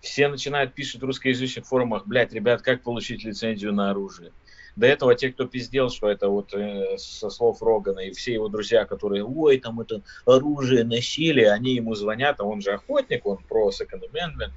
[0.00, 4.32] Все начинают писать в русскоязычных форумах, блядь, ребят, как получить лицензию на оружие.
[4.74, 8.48] До этого те, кто пиздел, что это вот э, со слов Рогана, и все его
[8.48, 13.38] друзья, которые, ой, там это оружие носили, они ему звонят, а он же охотник, он
[13.48, 14.52] про Second Amendment,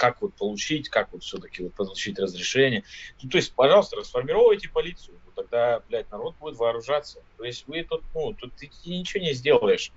[0.00, 2.84] как вот получить, как вот все-таки вот получить разрешение.
[3.22, 7.22] Ну, то есть, пожалуйста, расформировайте полицию, ну, тогда, блядь, народ будет вооружаться.
[7.36, 9.92] То есть вы тут, ну, тут ты ничего не сделаешь.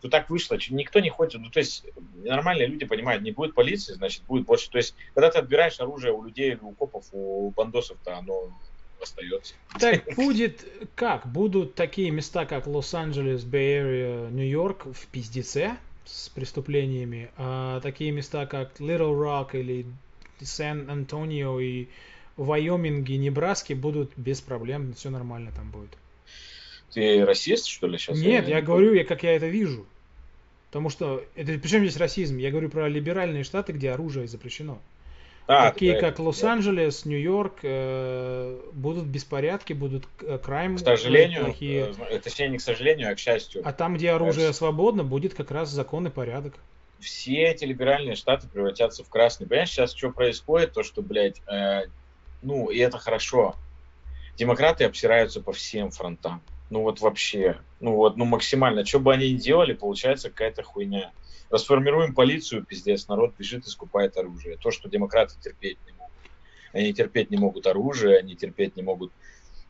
[0.00, 3.92] Тут так вышло, никто не хочет, ну, то есть нормальные люди понимают, не будет полиции,
[3.94, 4.70] значит, будет больше.
[4.70, 8.52] То есть, когда ты отбираешь оружие у людей, у копов, у бандосов-то оно
[9.02, 9.54] остается.
[9.80, 10.64] Так будет
[10.94, 11.26] как?
[11.26, 15.76] Будут такие места, как Лос-Анджелес, Бэй-Эрия, Нью-Йорк в пиздеце?
[16.10, 19.86] С преступлениями, а такие места, как Little Rock или
[20.40, 21.86] Сан-Антонио и
[22.36, 25.90] Вайоминг и Небраски будут без проблем, все нормально там будет.
[26.92, 28.18] Ты расист, что ли, сейчас?
[28.18, 29.86] Нет, я, я говорю, я, как я это вижу.
[30.70, 32.38] Потому что, это, причем здесь расизм?
[32.38, 34.80] Я говорю про либеральные штаты, где оружие запрещено.
[35.52, 40.04] А, Такие как Лос-Анджелес, Нью-Йорк, э, будут беспорядки, будут
[40.44, 40.76] крайм.
[40.76, 41.92] К сожалению, плохие.
[42.08, 43.60] Э, точнее не к сожалению, а к счастью.
[43.64, 46.54] А там, где оружие свободно, будет как раз закон и порядок.
[47.00, 49.48] Все эти либеральные штаты превратятся в красный.
[49.48, 50.72] Понимаешь, сейчас что происходит?
[50.72, 51.86] То, что, блядь, э,
[52.42, 53.56] ну, и это хорошо.
[54.36, 56.42] Демократы обсираются по всем фронтам.
[56.70, 58.84] Ну вот вообще, ну вот, ну максимально.
[58.84, 61.12] Что бы они ни делали, получается какая-то хуйня.
[61.50, 64.56] Расформируем полицию, пиздец, народ бежит и скупает оружие.
[64.56, 66.14] То, что демократы терпеть не могут.
[66.72, 69.12] Они терпеть не могут оружие, они терпеть не могут...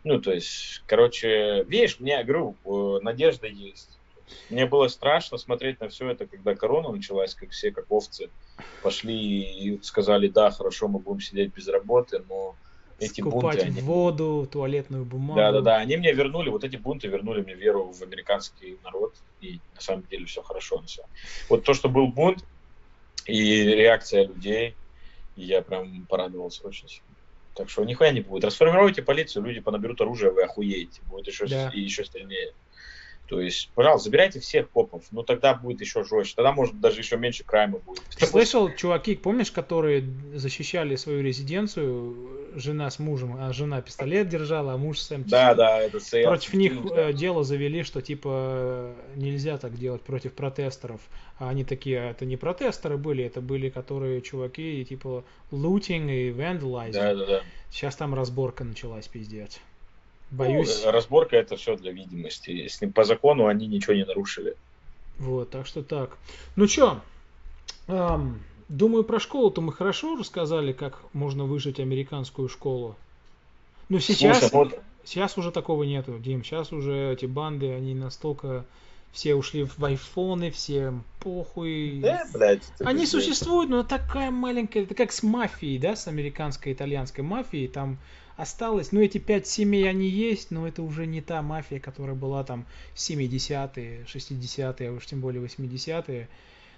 [0.04, 2.56] Ну, то есть, короче, видишь, мне, говорю,
[3.00, 3.98] надежда есть.
[4.50, 8.30] Мне было страшно смотреть на все это, когда корона началась, как все как овцы
[8.82, 12.56] пошли и сказали, да, хорошо, мы будем сидеть без работы, но
[13.00, 13.60] эти Скупать бунты...
[13.62, 13.80] Они...
[13.80, 15.40] воду, туалетную бумагу.
[15.40, 19.80] Да-да-да, они мне вернули, вот эти бунты вернули мне веру в американский народ, и на
[19.80, 20.82] самом деле все хорошо.
[20.86, 21.02] Все.
[21.48, 22.44] Вот то, что был бунт
[23.26, 24.74] и реакция людей,
[25.36, 27.04] я прям порадовался очень сильно.
[27.54, 28.44] Так что нихуя не будет.
[28.44, 31.00] Расформируйте полицию, люди понаберут оружие, вы охуеете.
[31.08, 31.70] Будет еще, да.
[31.74, 32.52] и еще сильнее.
[33.30, 37.16] То есть, пожалуйста, забирайте всех копов, ну тогда будет еще жестче, тогда может даже еще
[37.16, 38.02] меньше крайма будет.
[38.18, 40.04] Ты слышал, чуваки, помнишь, которые
[40.34, 45.28] защищали свою резиденцию, жена с мужем, а жена пистолет держала, а муж с МЧ.
[45.28, 46.24] Да, да, это СМ.
[46.24, 47.10] Против них да.
[47.10, 51.00] Э, дело завели, что типа нельзя так делать против протесторов.
[51.38, 56.30] А они такие, «А это не протесторы были, это были которые чуваки, типа looting и
[56.32, 56.92] vandalizing.
[56.94, 57.40] Да, да, да.
[57.70, 59.60] Сейчас там разборка началась, пиздец.
[60.30, 60.82] Боюсь.
[60.84, 62.50] Ну, разборка это все для видимости.
[62.50, 64.56] Если по закону они ничего не нарушили.
[65.18, 66.16] Вот, так что так.
[66.56, 67.00] Ну чё,
[67.88, 72.96] эм, думаю, про школу-то мы хорошо рассказали, как можно выжить американскую школу.
[73.88, 74.80] Ну сейчас, Слушай, вот...
[75.04, 76.44] сейчас уже такого нету, Дим.
[76.44, 78.64] Сейчас уже эти банды, они настолько
[79.12, 81.98] все ушли в айфоны, всем похуй.
[82.00, 82.62] Да, блядь.
[82.78, 87.98] Они существуют, но такая маленькая, это как с мафией, да, с американской, итальянской мафией, там
[88.36, 92.44] осталось, ну эти пять семей они есть, но это уже не та мафия, которая была
[92.44, 96.28] там 70-е, 60-е, а уж тем более 80-е.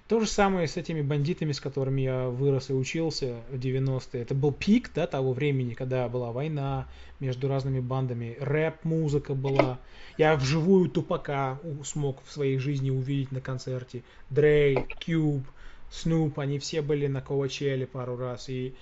[0.09, 4.23] То же самое с этими бандитами, с которыми я вырос и учился в 90-е.
[4.23, 6.89] Это был пик да, того времени, когда была война
[7.21, 8.37] между разными бандами.
[8.41, 9.79] Рэп-музыка была.
[10.19, 14.03] Я вживую Тупака смог в своей жизни увидеть на концерте.
[14.29, 15.47] Дрей, Кьюб,
[15.91, 18.49] Снуп, они все были на Ковачеле пару раз.
[18.49, 18.75] И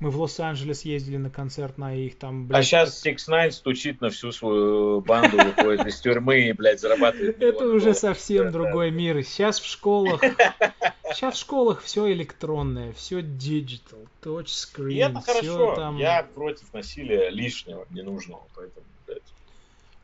[0.00, 2.60] мы в Лос-Анджелес ездили на концерт на их там, блядь.
[2.60, 7.42] А сейчас Six Nine стучит на всю свою банду, выходит из тюрьмы и, блядь, зарабатывает.
[7.42, 9.22] Это уже совсем другой мир.
[9.24, 10.22] Сейчас в школах,
[11.12, 14.92] сейчас в школах все электронное, все digital, touchscreen.
[14.92, 15.74] И это хорошо.
[15.74, 15.98] Там...
[15.98, 19.22] Я против насилия лишнего, ненужного, поэтому, блядь.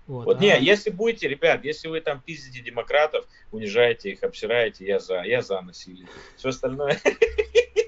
[0.09, 0.41] Вот, вот а...
[0.41, 5.41] не, если будете, ребят, если вы там пиздите демократов, унижаете их, обсираете, я за, я
[5.41, 6.09] за насилие.
[6.37, 7.01] Все остальное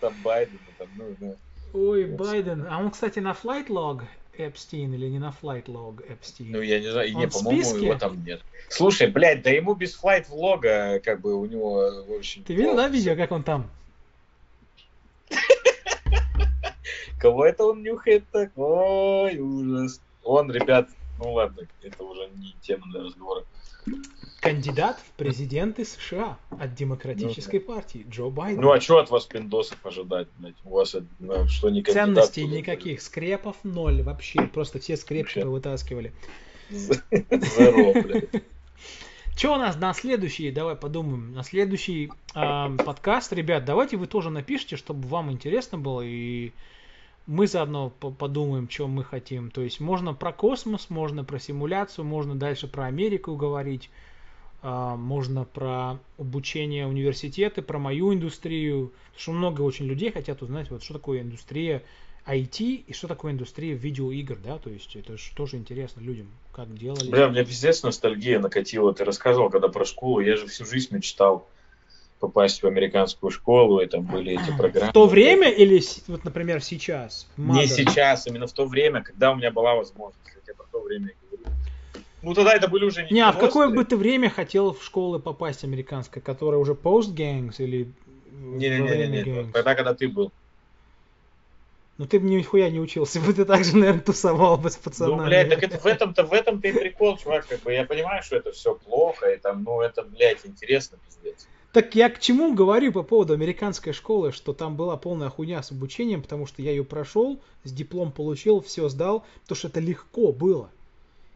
[0.00, 1.36] там Байден, там, ну, ну.
[1.72, 2.66] Ой, Байден.
[2.68, 4.04] А он, кстати, на flight log
[4.38, 6.52] Эпстин или не на flight log Эпстин?
[6.52, 8.42] Ну, я не знаю, не, по-моему, его там нет.
[8.68, 12.42] Слушай, блядь, да ему без flight влога, как бы, у него, в общем...
[12.44, 13.70] Ты видел, да, видео, как он там?
[17.18, 18.50] Кого это он нюхает так?
[18.56, 20.00] Ой, ужас.
[20.22, 23.44] Он, ребят, ну ладно, это уже не тема для разговора.
[24.40, 28.60] Кандидат в президенты США от Демократической ну, партии Джо Байден.
[28.60, 30.54] Ну а что от вас пиндосов ожидать, блядь?
[30.64, 32.06] У вас ну, что не кандидат?
[32.06, 34.42] Ценностей никаких, скрепов ноль вообще.
[34.42, 36.12] Просто все скрепки вытаскивали.
[36.70, 38.28] Зеро, блядь.
[39.36, 44.30] Что у нас на следующий, давай подумаем, на следующий э, подкаст, ребят, давайте вы тоже
[44.30, 46.52] напишите, чтобы вам интересно было и
[47.26, 49.50] мы заодно подумаем, что мы хотим.
[49.50, 53.90] То есть можно про космос, можно про симуляцию, можно дальше про Америку говорить,
[54.62, 58.92] а, можно про обучение университеты, про мою индустрию.
[59.06, 61.82] Потому что много очень людей хотят узнать, вот что такое индустрия
[62.26, 66.76] IT и что такое индустрия видеоигр, да, то есть это же тоже интересно людям, как
[66.76, 67.10] делали.
[67.10, 68.92] Бля, у меня пиздец ностальгия накатила.
[68.92, 71.48] Ты рассказывал, когда про школу, я же всю жизнь мечтал
[72.20, 74.90] попасть в американскую школу, и там были эти программы.
[74.90, 77.28] В то время или, вот, например, сейчас?
[77.36, 80.20] Не сейчас, именно в то время, когда у меня была возможность.
[80.46, 81.44] Я про то время говорю.
[82.22, 84.82] Ну, тогда это были уже не Не, а в какое бы ты время хотел в
[84.82, 87.92] школу попасть американская, которая уже пост-гэнгс или...
[88.30, 90.30] Не-не-не, тогда, когда ты был.
[91.98, 95.18] Ну ты бы нихуя не учился, бы ты так же, наверное, тусовал бы с пацанами.
[95.18, 98.22] Ну, блядь, так это в этом-то, в этом-то и прикол, чувак, как бы, я понимаю,
[98.22, 101.48] что это все плохо, и там, ну, это, блядь, интересно, пиздец.
[101.76, 105.72] Так я к чему говорю по поводу американской школы, что там была полная хуйня с
[105.72, 110.32] обучением, потому что я ее прошел, с диплом получил, все сдал, потому что это легко
[110.32, 110.70] было.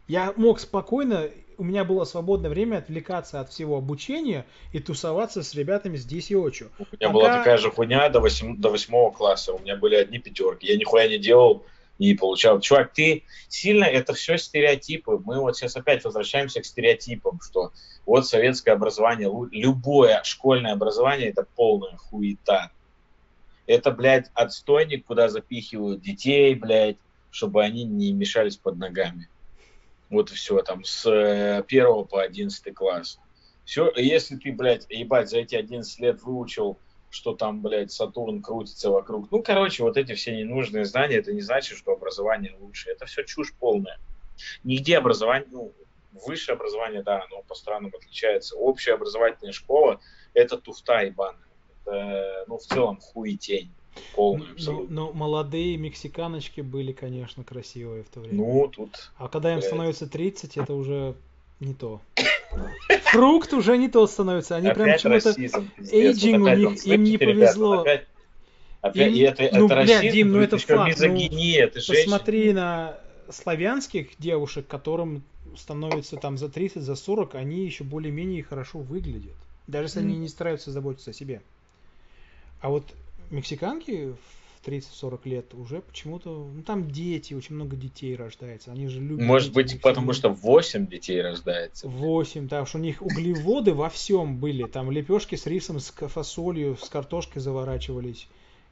[0.07, 5.53] Я мог спокойно, у меня было свободное время отвлекаться от всего обучения и тусоваться с
[5.53, 6.69] ребятами здесь и очу.
[6.79, 7.13] У меня Пока...
[7.13, 10.75] была такая же хуйня до, 8, до 8 класса, у меня были одни пятерки, я
[10.75, 11.63] нихуя не делал,
[12.01, 12.59] и получал.
[12.59, 15.19] Чувак, ты сильно, это все стереотипы.
[15.23, 17.71] Мы вот сейчас опять возвращаемся к стереотипам, что
[18.07, 22.71] вот советское образование, любое школьное образование это полная хуета.
[23.67, 26.97] Это, блядь, отстойник, куда запихивают детей, блядь,
[27.29, 29.29] чтобы они не мешались под ногами.
[30.09, 33.19] Вот и все, там, с э, первого по одиннадцатый класс.
[33.63, 36.79] Все, если ты, блядь, ебать, за эти 11 лет выучил
[37.11, 39.29] что там, блядь, Сатурн крутится вокруг.
[39.31, 42.89] Ну, короче, вот эти все ненужные знания, это не значит, что образование лучше.
[42.89, 43.99] Это все чушь полная.
[44.63, 45.71] Нигде образование, ну,
[46.25, 48.55] высшее образование, да, оно по странам отличается.
[48.55, 49.99] Общая образовательная школа–
[50.33, 51.37] это туфта ебаная.
[51.85, 53.69] это, ну, в целом хуетень.
[54.15, 54.95] Полная, Ну, абсолютно.
[54.95, 58.37] но молодые мексиканочки были, конечно, красивые в то время.
[58.37, 59.11] Ну, тут...
[59.17, 59.67] А когда им блядь.
[59.67, 61.13] становится 30, это уже
[61.59, 61.99] не то.
[63.03, 64.55] Фрукт уже не тот становится.
[64.55, 65.29] Они прям почему-то...
[65.91, 67.81] эйджинг у них- им не повезло.
[67.81, 68.07] опять,
[68.81, 71.67] опять- и это, ну, это бля, расизм, Дим, ну плюс это факт, ну, мизогиния.
[71.67, 72.97] Посмотри на
[73.29, 75.23] славянских девушек, которым
[75.57, 79.35] становится там за 30, за 40, они еще более-менее хорошо выглядят.
[79.67, 81.41] Даже если они не стараются заботиться о себе.
[82.59, 82.83] А вот
[83.29, 86.29] мексиканки в 30-40 лет уже почему-то...
[86.53, 88.71] Ну, там дети, очень много детей рождается.
[88.71, 89.25] Они же любят...
[89.25, 91.87] Может дети, быть, потому что 8 детей рождается.
[91.87, 94.63] 8, потому что у них углеводы во всем были.
[94.65, 98.27] Там лепешки с рисом, с фасолью, с картошкой заворачивались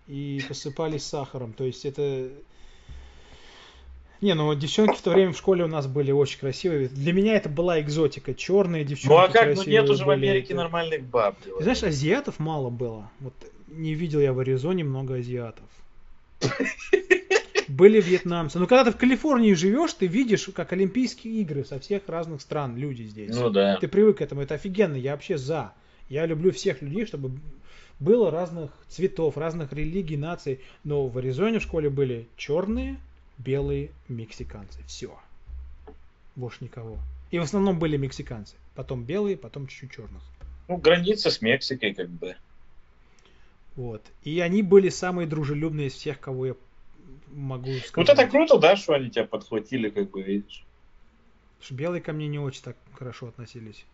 [0.08, 1.54] и посыпались сахаром.
[1.54, 2.30] То есть это...
[4.22, 6.90] Не, ну девчонки в то время в школе у нас были очень красивые.
[6.90, 8.34] Для меня это была экзотика.
[8.34, 10.10] Черные девчонки Ну а как, ну нет уже в.
[10.10, 11.38] Америке нормальных баб.
[11.40, 13.10] Ты знаешь, азиатов мало было.
[13.22, 13.34] Вот
[13.72, 15.66] не видел я в Аризоне много азиатов.
[17.68, 18.58] Были вьетнамцы.
[18.58, 22.76] Но когда ты в Калифорнии живешь, ты видишь, как Олимпийские игры со всех разных стран
[22.76, 23.36] люди здесь.
[23.36, 23.78] Ну да.
[23.78, 25.74] Ты привык к этому, это офигенно, я вообще за.
[26.10, 27.32] Я люблю всех людей, чтобы
[28.00, 30.62] было разных цветов, разных религий, наций.
[30.84, 32.98] Но в Аризоне в школе были черные,
[33.38, 34.80] белые мексиканцы.
[34.88, 35.18] Все.
[36.36, 36.98] Больше никого.
[37.30, 38.56] И в основном были мексиканцы.
[38.74, 40.24] Потом белые, потом чуть-чуть черных.
[40.68, 42.36] Ну, граница с Мексикой, как бы.
[43.80, 44.02] Вот.
[44.26, 46.56] И они были самые дружелюбные из всех, кого я
[47.32, 47.96] могу сказать.
[47.96, 50.66] Вот это круто, да, что они тебя подхватили, как бы, видишь.
[51.54, 53.86] Потому что белые ко мне не очень так хорошо относились.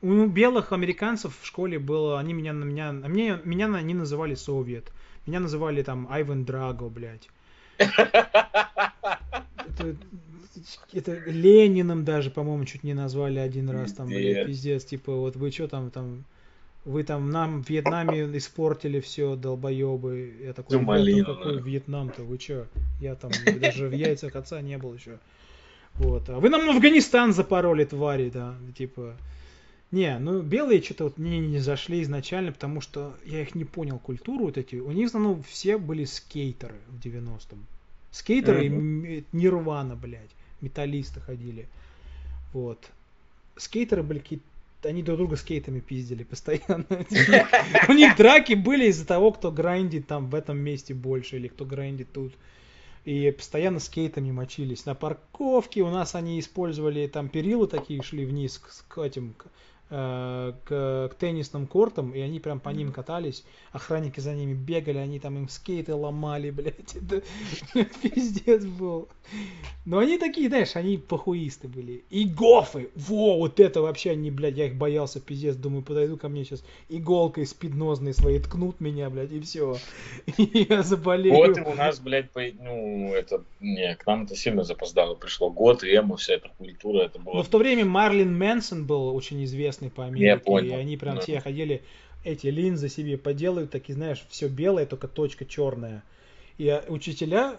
[0.00, 3.92] У белых американцев в школе было, они меня на меня, а мне, меня на- они
[3.92, 4.90] называли совет.
[5.26, 7.28] Меня называли там Айвен Драго, блядь.
[7.76, 9.96] Это,
[10.94, 14.86] это Лениным даже, по-моему, чуть не назвали один раз там, блядь, пиздец.
[14.86, 16.24] Типа, вот вы что там, там,
[16.88, 20.34] вы там нам в Вьетнаме испортили все, долбоебы.
[20.42, 21.60] Я такой, Ты «Ребята, малина, какой да».
[21.60, 22.66] Вьетнам-то, вы чё?
[23.00, 25.18] Я там даже в яйцах отца не был еще.
[25.94, 26.28] Вот.
[26.30, 28.54] А вы нам Афганистан запороли, твари, да.
[28.76, 29.16] Типа.
[29.90, 33.98] Не, ну белые что-то вот мне не зашли изначально, потому что я их не понял
[33.98, 34.76] культуру вот эти.
[34.76, 37.66] У них в основном все были скейтеры в 90-м.
[38.10, 40.30] Скейтеры и м- нирвана, блядь.
[40.62, 41.68] Металлисты ходили.
[42.54, 42.88] Вот.
[43.56, 44.44] Скейтеры были какие-то
[44.84, 46.86] они друг друга скейтами пиздили постоянно.
[47.88, 51.64] У них драки были из-за того, кто грандит там в этом месте больше, или кто
[51.64, 52.32] грандит тут.
[53.04, 54.84] И постоянно скейтами мочились.
[54.86, 59.34] На парковке у нас они использовали там перила такие, шли вниз к, к этим,
[59.88, 63.44] к, э, к- к теннисным кортам, и они прям по ним катались.
[63.72, 66.96] Охранники за ними бегали, они там им скейты ломали, блядь.
[66.96, 67.22] Это
[68.02, 69.08] пиздец был.
[69.84, 72.02] Но они такие, знаешь, они похуисты были.
[72.10, 72.88] И гофы!
[72.94, 75.54] Во, вот это вообще они, блядь, я их боялся, пиздец.
[75.56, 79.76] Думаю, подойду ко мне сейчас иголкой спиднозной своей ткнут меня, блядь, и все.
[80.38, 81.34] И я заболею.
[81.36, 85.50] Вот и у нас, блядь, по- ну, это, не, к нам это сильно запоздало пришло.
[85.50, 87.42] Год, эмо, вся эта культура, это Но было...
[87.42, 90.36] в то время Марлин Мэнсон был очень известный по Америке.
[90.38, 90.70] понял.
[90.70, 91.20] И они прям Да.
[91.22, 91.82] все ходили,
[92.24, 96.02] эти линзы себе поделают, такие, знаешь, все белое, только точка черная.
[96.58, 97.56] И а, учителя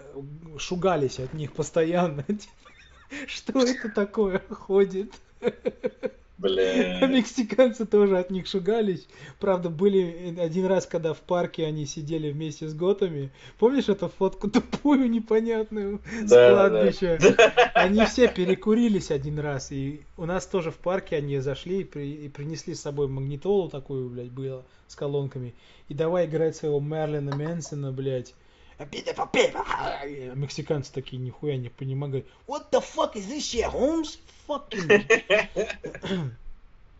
[0.57, 2.23] шугались от них постоянно.
[2.27, 5.13] Типа, Что это такое ходит?
[6.41, 7.07] А Бля.
[7.07, 9.07] Мексиканцы тоже от них шугались.
[9.39, 13.31] Правда, были один раз, когда в парке они сидели вместе с готами.
[13.57, 17.19] Помнишь эту фотку тупую, непонятную с Да, кладбища?
[17.73, 19.71] Они все перекурились один раз.
[19.71, 23.69] И у нас тоже в парке они зашли и, при- и принесли с собой магнитолу
[23.69, 25.55] такую, блядь, было с колонками.
[25.89, 28.33] И давай играть своего Мерлина Мэнсона, блядь.
[28.79, 32.25] А Мексиканцы такие нихуя не понимают.
[32.47, 34.19] What the fuck is this shit, Holmes?
[34.47, 36.31] Fucking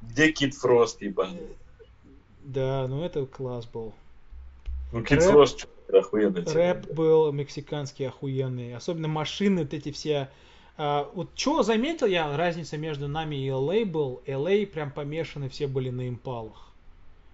[0.02, 1.40] Где Кит Фрост, ебаный?
[2.44, 3.94] Да, ну это класс был.
[4.92, 6.44] Ну, Кит Рэп- Фрост, что охуенно.
[6.46, 8.76] Рэп был мексиканский охуенный.
[8.76, 10.30] Особенно машины, вот эти все.
[10.78, 15.68] А, вот что заметил я, разница между нами и LA был, LA прям помешаны все
[15.68, 16.69] были на импалах.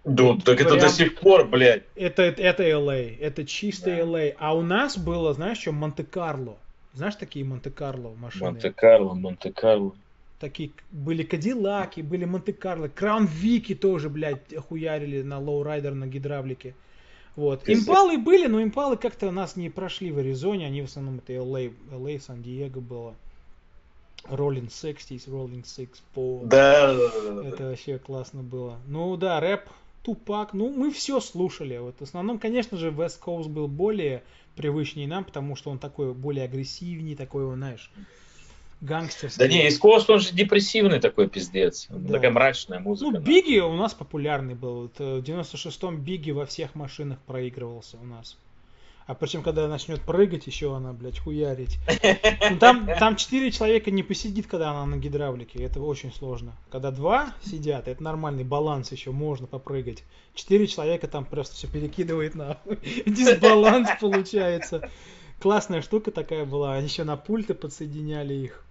[0.05, 1.83] Да, так это Прям- до сих пор, блядь.
[1.95, 4.01] Это, это LA, это чистый Да.
[4.01, 4.35] LA.
[4.37, 6.57] А у нас было, знаешь, что, Монте-Карло.
[6.93, 8.45] Знаешь такие Монте-Карло машины?
[8.45, 9.93] Монте-Карло, Монте-Карло.
[10.39, 16.75] Такие были Кадиллаки, были Монте-Карло, Crown Vic и тоже, блядь, охуярили на lowrider, на гидравлике.
[17.35, 17.63] Вот.
[17.63, 17.87] Пиздец.
[17.87, 21.73] Импалы были, но импалы как-то нас не прошли в Аризоне, они в основном это LA,
[21.91, 23.15] LA, Сан-Диего было.
[24.25, 26.39] Rolling 60s, Rolling 64.
[26.45, 28.77] Да, да, да, да, Это вообще классно было.
[28.87, 29.61] Ну да, рэп,
[30.05, 31.77] Тупак, ну мы все слушали.
[31.77, 34.23] Вот в основном, конечно же, West Coast был более
[34.55, 37.91] привычнее нам, потому что он такой более агрессивнее, такой, знаешь,
[38.81, 39.39] гангстерский.
[39.39, 41.87] Да не, Искост, он же депрессивный такой пиздец.
[41.89, 42.13] Да.
[42.13, 43.11] Такая мрачная музыка.
[43.11, 43.19] Ну, да.
[43.19, 44.83] Биги у нас популярный был.
[44.83, 48.37] Вот, э, В 96-м Биги во всех машинах проигрывался у нас.
[49.07, 51.77] А причем, когда начнет прыгать, еще она, блядь, хуярить.
[52.49, 55.63] Ну, там, там четыре человека не посидит, когда она на гидравлике.
[55.63, 56.53] Это очень сложно.
[56.71, 60.03] Когда два сидят, это нормальный баланс еще, можно попрыгать.
[60.33, 62.77] Четыре человека там просто все перекидывает нахуй.
[63.05, 64.89] Дисбаланс получается.
[65.39, 66.73] Классная штука такая была.
[66.73, 68.63] Они еще на пульты подсоединяли их.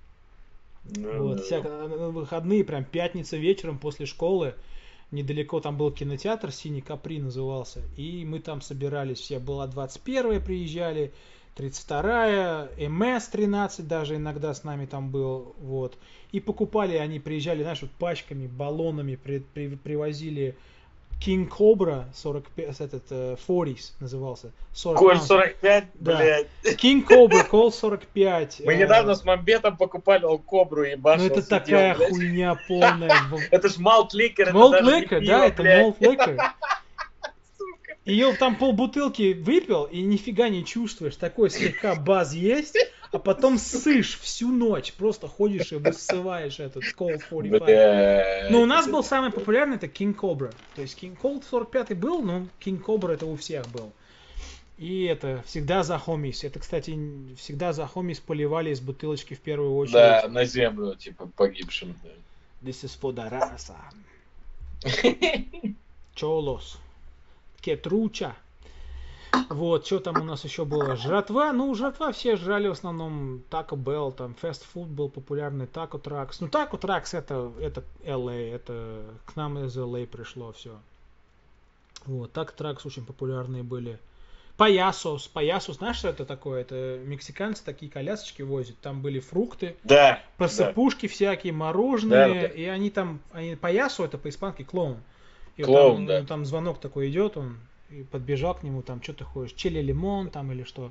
[0.97, 1.43] Ну, Вот, да.
[1.45, 4.55] всяко- на выходные, прям пятница вечером после школы,
[5.15, 11.13] недалеко там был кинотеатр, Синий Капри назывался, и мы там собирались все, была 21 приезжали,
[11.57, 15.97] 32-я, МС-13 даже иногда с нами там был, вот,
[16.33, 20.57] и покупали, они приезжали, знаешь, вот пачками, баллонами при- при- привозили
[21.21, 25.27] King Cobra 45, этот, э, 40 назывался, 40 Коль оунс.
[25.27, 26.17] 45, Да.
[26.17, 26.47] блядь.
[26.77, 28.61] King Cobra, Col 45.
[28.65, 32.11] Мы э, недавно с Мамбетом покупали Алкобру и Ну башил, это сидел, такая блядь.
[32.11, 33.13] хуйня полная.
[33.51, 36.39] Это ж малт ликер, не ликер, да, это молт ликер.
[38.05, 41.17] Ее там полбутылки выпил и нифига не чувствуешь.
[41.17, 42.77] Такой слегка баз есть,
[43.11, 44.93] а потом сышь всю ночь.
[44.93, 47.63] Просто ходишь и высываешь этот Cold 45.
[47.63, 48.51] Блядь.
[48.51, 50.55] Но у нас был самый популярный это King Cobra.
[50.75, 53.91] То есть King Cold 45 был, но King Cobra это у всех был.
[54.77, 56.45] И это всегда за хомис.
[56.45, 56.99] Это, кстати,
[57.39, 59.95] всегда за хомис поливали из бутылочки в первую очередь.
[59.95, 61.95] Да, на землю, типа, погибшим.
[62.61, 63.77] This is for the raza.
[66.15, 66.79] Чолос.
[67.65, 68.37] Кетруча.
[69.49, 70.97] Вот, что там у нас еще было?
[70.97, 71.53] Жратва.
[71.53, 76.37] Ну, жратва все жрали в основном Taco Bell, там фастфуд был популярный, Taco Trucks.
[76.41, 80.79] Ну, Taco Trucks это, это LA, это к нам из LA пришло все.
[82.07, 83.99] Вот, Taco Trucks очень популярные были.
[84.57, 85.27] Паясос.
[85.27, 86.61] Паясос, знаешь, что это такое?
[86.61, 88.79] Это мексиканцы такие колясочки возят.
[88.79, 90.23] Там были фрукты, Да.
[90.37, 92.47] посыпушки всякие, мороженые, Да, да.
[92.55, 94.99] и они там, они паясу это по-испански клоун.
[95.57, 96.21] И Клоун, там, да.
[96.21, 97.59] ну, там звонок такой идет, он
[97.91, 100.91] и подбежал к нему, там, что ты ходишь, чили лимон там или что.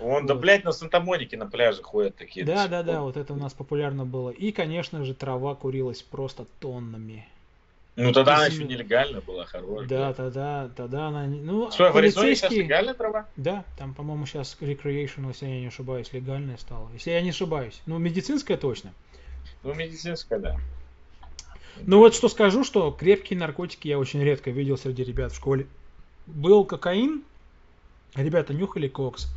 [0.00, 0.42] Он, да, Вот.
[0.42, 2.44] блядь, на Санта-Монике на пляже ходят такие.
[2.44, 4.30] Да, сих да, да, вот это у нас популярно было.
[4.30, 7.28] И, конечно же, трава курилась просто тоннами.
[7.94, 9.86] Ну, тогда она еще нелегально была, хорошая.
[9.86, 13.26] Да, тогда, тогда она, ну, Стой, в Аризоне сейчас полицейские, легальная трава?
[13.36, 16.88] да, там, по-моему, сейчас recreational, если я не ошибаюсь, легальная стала.
[16.94, 17.82] Если я не ошибаюсь.
[17.84, 18.94] Ну, медицинская точно.
[19.62, 20.56] Ну, медицинская, да.
[21.80, 25.66] Ну вот что скажу, что крепкие наркотики я очень редко видел среди ребят в школе.
[26.26, 27.22] Был кокаин,
[28.14, 29.28] ребята нюхали кокс,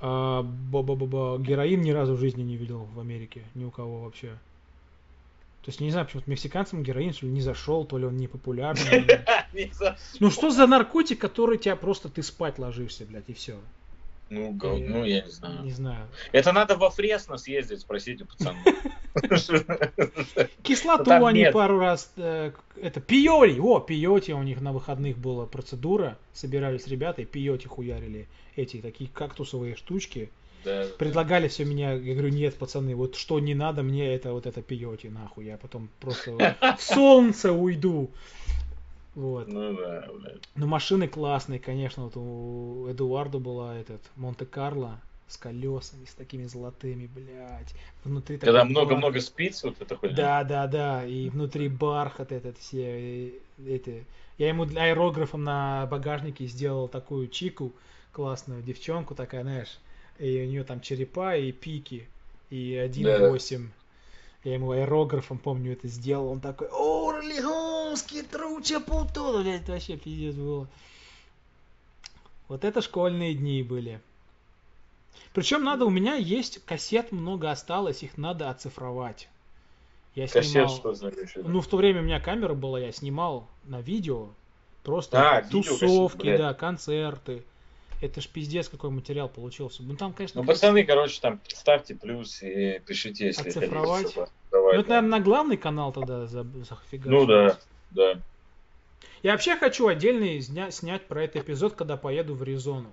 [0.00, 4.36] а ба-ба-ба-ба, героин ни разу в жизни не видел в Америке, ни у кого вообще.
[5.62, 8.28] То есть не знаю, почему мексиканцам героин что ли не зашел, то ли он не
[8.28, 9.06] популярный.
[10.20, 13.58] Ну что за наркотик, который тебя просто ты спать ложишься, блядь, и все.
[14.30, 15.62] Ну, гол- ну, я не знаю.
[15.64, 16.08] Не знаю.
[16.32, 18.58] Это надо во Фресно съездить, спросить у пацанов.
[20.62, 22.12] Кислоту они пару раз...
[22.16, 26.18] э, это пиоти, о, пиоти у них на выходных была процедура.
[26.32, 28.28] Собирались ребята и пиоти хуярили.
[28.56, 30.30] Эти такие кактусовые штучки.
[30.98, 34.60] Предлагали все меня, я говорю, нет, пацаны, вот что не надо мне, это вот это
[34.60, 35.46] пиоти, нахуй.
[35.46, 38.10] Я потом просто в солнце уйду.
[39.18, 39.48] Вот.
[39.48, 40.48] Ну да, блядь.
[40.54, 42.04] Но машины классные, конечно.
[42.04, 47.74] Вот у Эдуарда была этот Монте-Карло с колесами, с такими золотыми, блядь.
[48.04, 50.14] Внутри Когда много-много спиц, вот это хуйня.
[50.14, 51.04] да, да, да.
[51.04, 53.32] И внутри бархат этот все
[53.66, 54.04] эти.
[54.38, 57.72] Я ему для аэрографом на багажнике сделал такую чику
[58.12, 59.80] классную девчонку такая, знаешь,
[60.20, 62.06] и у нее там черепа и пики
[62.50, 63.66] и 1.8.
[64.44, 66.28] Я ему аэрографом, помню, это сделал.
[66.28, 66.68] Он такой,
[67.88, 69.40] Орлигонский, труча путу.
[69.42, 70.66] Блядь, вообще пиздец было.
[72.48, 74.00] Вот это школьные дни были.
[75.34, 79.28] Причем надо, у меня есть кассет много осталось, их надо оцифровать.
[80.14, 81.30] Я Кассет, снимал, что значит?
[81.36, 84.28] ну в то время у меня камера была, я снимал на видео,
[84.82, 86.38] просто А, тусовки, блядь.
[86.38, 87.44] да, концерты.
[88.00, 89.82] Это ж пиздец какой материал получился.
[89.82, 90.66] Ну там, конечно, Ну, красиво.
[90.68, 94.04] пацаны, короче, там ставьте плюс и пишите, если Оцифровать?
[94.06, 94.12] хотите.
[94.12, 94.94] чтобы Ну, оцифровать, это, да.
[94.94, 97.06] наверное, на главный канал тогда за, зафигачить.
[97.10, 97.58] Ну да,
[97.90, 98.20] да.
[99.22, 102.92] Я вообще хочу отдельный сня- снять про этот эпизод, когда поеду в Аризону.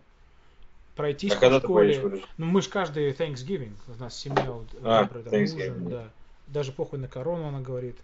[0.96, 2.00] Пройтись А по когда ты школе.
[2.00, 2.28] поедешь в?
[2.38, 6.04] Ну, мы же каждый Thanksgiving, у нас семья вот, А, выбрала, там, ужин, да.
[6.04, 6.10] да.
[6.48, 7.98] Даже похуй на корону, она говорит.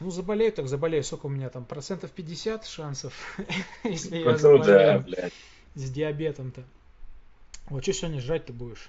[0.00, 1.04] Ну, заболею, так заболею.
[1.04, 1.64] Сколько у меня там?
[1.64, 3.14] Процентов 50 шансов,
[3.84, 5.32] если я Ну да, заболею блядь.
[5.76, 6.64] с диабетом-то.
[7.70, 8.88] Вот что сегодня жрать ты будешь?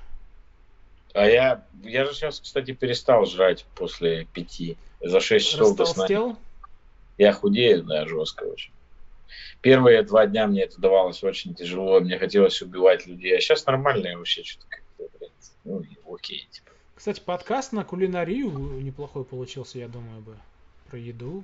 [1.14, 4.78] А я, я же сейчас, кстати, перестал жрать после пяти.
[5.00, 6.08] За шесть часов до сна.
[7.18, 8.72] Я худею, да, жестко очень.
[9.62, 14.08] Первые два дня мне это давалось очень тяжело, мне хотелось убивать людей, а сейчас нормально
[14.08, 15.26] я вообще что-то как-то,
[15.64, 16.72] ну, окей, типа.
[16.96, 18.50] Кстати, подкаст на кулинарию
[18.82, 20.36] неплохой получился, я думаю бы.
[20.90, 21.44] Про еду.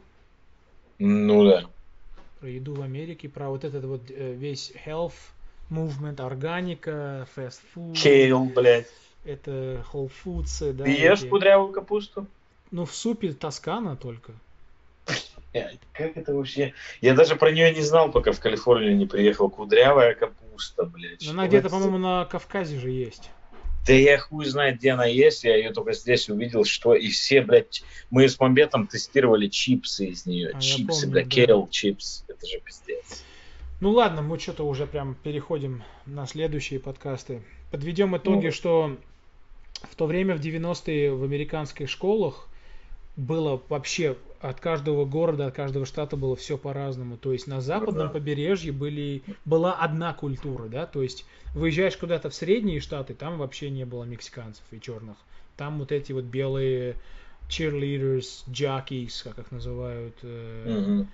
[0.98, 1.66] Ну да.
[2.40, 5.14] Про еду в Америке, про вот этот вот э, весь health
[5.70, 7.96] movement, органика, fast food.
[7.96, 8.88] Кейл, блядь.
[9.26, 10.86] Это Whole Foods, да.
[10.86, 12.26] Ты ешь эти- кудрявую капусту?
[12.72, 14.34] Ну, в супе Тоскана только.
[15.94, 16.74] Как это вообще?
[17.02, 19.50] Я даже про нее не знал, пока в Калифорнию не приехал.
[19.50, 21.28] Кудрявая капуста, блядь.
[21.28, 23.32] Она где-то, по-моему, на Кавказе же есть.
[23.88, 25.44] Да я хуй знает, где она есть.
[25.44, 27.82] Я ее только здесь увидел, что и все, блядь,
[28.12, 30.52] мы с Мамбетом тестировали чипсы из нее.
[30.54, 31.32] А, чипсы, помню, блядь, да.
[31.32, 32.24] кейл чипс.
[32.28, 33.24] Это же пиздец.
[33.82, 37.41] Ну ладно, мы что-то уже прям переходим на следующие подкасты.
[37.72, 38.52] Подведем итоги, Ну.
[38.52, 38.98] что
[39.84, 42.47] в то время, в 90-е, в американских школах
[43.15, 47.18] было вообще от каждого города, от каждого штата было все по-разному.
[47.18, 48.14] То есть на западном да.
[48.14, 53.69] побережье были, была одна культура, да, то есть выезжаешь куда-то в средние штаты, там вообще
[53.69, 55.18] не было мексиканцев и черных.
[55.57, 56.95] Там вот эти вот белые
[57.49, 61.07] cheerleaders, jockeys, как их называют, Мгм.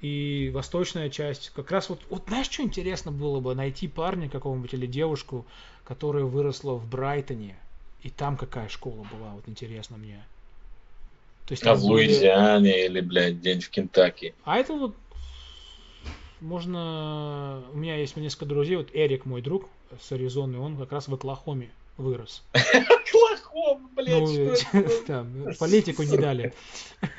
[0.00, 1.50] и восточная часть.
[1.50, 3.54] Как раз вот, вот знаешь, что интересно было бы?
[3.54, 5.46] Найти парня какого-нибудь или девушку,
[5.84, 7.58] которая выросла в Брайтоне.
[8.02, 10.24] И там какая школа была, вот интересно мне.
[11.46, 14.34] То есть А в были- Луизиане или, блядь, день в Кентаки.
[14.44, 14.96] А это вот
[16.40, 17.62] можно...
[17.72, 19.68] У меня есть несколько друзей, вот Эрик, мой друг
[20.00, 22.42] с Аризоны, он как раз в Оклахоме вырос.
[22.54, 26.54] Оклахома, блядь, Ну, там, политику не дали.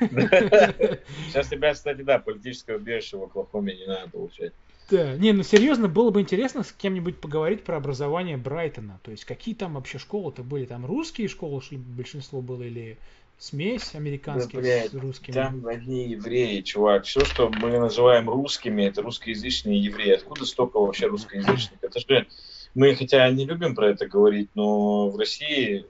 [0.00, 4.52] Сейчас тебя, кстати, да, политическое убежище в Оклахоме не надо получать.
[4.90, 9.00] Да, не, ну серьезно, было бы интересно с кем-нибудь поговорить про образование Брайтона.
[9.02, 10.66] То есть какие там вообще школы-то были?
[10.66, 12.98] Там русские школы, большинство было, или
[13.38, 15.34] смесь американских Да, блядь, с русскими?
[15.34, 17.04] Там одни евреи, чувак.
[17.04, 20.12] Все, что мы называем русскими, это русскоязычные евреи.
[20.12, 21.82] Откуда столько вообще русскоязычных?
[21.82, 22.26] Это же
[22.74, 25.84] мы, хотя не любим про это говорить, но в России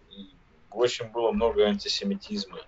[0.70, 2.58] очень было много антисемитизма.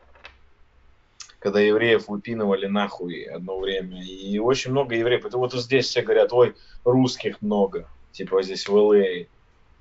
[1.44, 4.02] Когда евреев выпинывали нахуй одно время.
[4.02, 5.26] И очень много евреев.
[5.26, 6.54] Это вот здесь все говорят, ой,
[6.84, 7.86] русских много.
[8.12, 9.26] Типа здесь в ЛА.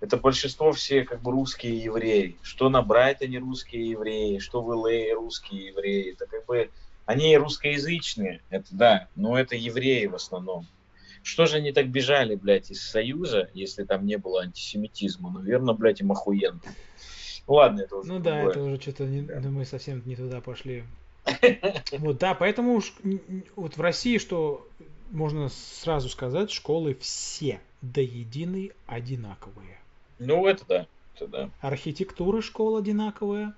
[0.02, 2.35] Это большинство все как бы русские евреи.
[2.41, 6.11] Что на Брайтоне русские евреи, что в ЛА русские евреи.
[6.11, 6.69] Это как бы
[7.06, 10.68] они русскоязычные, это да, но это евреи в основном.
[11.22, 15.31] Что же они так бежали, блядь, из Союза, если там не было антисемитизма?
[15.31, 16.60] Наверное, блядь, им охуенно.
[17.48, 18.52] Ну ладно, это уже Ну да, другое.
[18.52, 19.40] это уже что-то не, Да.
[19.40, 20.84] ну, мы совсем не туда пошли.
[21.99, 22.93] Вот, да, поэтому уж
[23.55, 24.67] вот в России, что
[25.11, 29.77] можно сразу сказать, школы все до единой одинаковые.
[30.19, 31.49] Ну, это да, это да.
[31.61, 33.53] Архитектура школ одинаковая.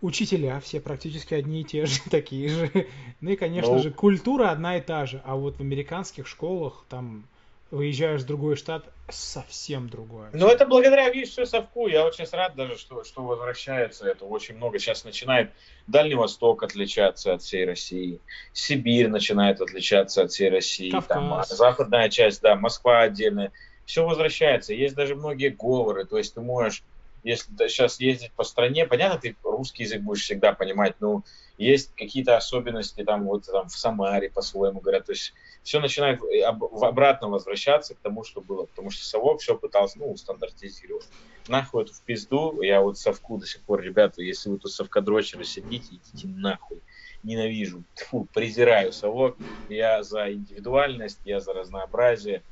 [0.00, 2.86] Учителя все практически одни и те же, такие же.
[3.20, 3.78] Ну и, конечно Ну.
[3.82, 5.22] же, культура одна и та же.
[5.24, 7.24] А вот в американских школах там
[7.72, 10.28] выезжаешь в другой штат, совсем другое.
[10.34, 11.88] Но это благодаря, видишь, все совку.
[11.88, 14.78] Я очень рад даже, что, что возвращается это очень много.
[14.78, 15.50] Сейчас начинает
[15.86, 18.20] Дальний Восток отличаться от всей России.
[18.52, 20.90] Сибирь начинает отличаться от всей России.
[20.90, 21.48] Там, Кавказ.
[21.48, 23.52] западная часть, да, Москва отдельная.
[23.86, 24.74] Все возвращается.
[24.74, 26.04] Есть даже многие говоры.
[26.04, 26.82] То есть ты можешь,
[27.22, 31.24] если сейчас ездить по стране, понятно, ты русский язык будешь всегда понимать, но
[31.56, 35.06] есть какие-то особенности там вот там в Самаре по-своему говорят.
[35.06, 35.32] То есть
[35.62, 38.66] все начинает э, в- обратно возвращаться к тому, что было.
[38.66, 41.12] Потому что совок все пытался, ну, стандартизировать.
[41.46, 42.60] Нахуй эту в пизду.
[42.62, 46.82] Я вот совку до сих пор, ребята, если вы тут совкодрочеры сидите, идите нахуй.
[47.22, 47.84] Ненавижу.
[47.96, 49.38] Фу, презираю совок.
[49.68, 52.44] Я за индивидуальность, я за разнообразие.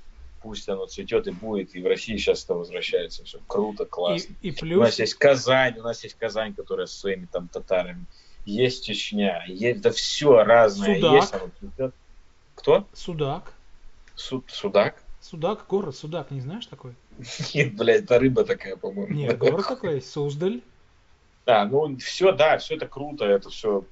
[0.43, 1.75] Пусть оно цветет и будет.
[1.75, 3.25] И в России сейчас это возвращается.
[3.25, 4.35] Все круто, классно.
[4.41, 7.49] И, и У нас плюс, есть Казань, у нас есть Казань, которая со своими там
[7.49, 8.07] татарами.
[8.47, 11.13] Есть Чечня, есть, да все разное Судак.
[11.13, 11.35] есть.
[11.35, 11.95] оно цветет.
[12.55, 12.87] Кто?
[12.95, 13.53] Судак.
[14.15, 15.03] Суд, судак?
[15.21, 16.95] Судак, город Судак, не знаешь такой?
[17.55, 19.13] Нет, блядь, это рыба такая, по-моему.
[19.13, 20.63] Нет, город такой есть, Суздаль.
[21.47, 23.85] Да, ну все, да, все это круто, это все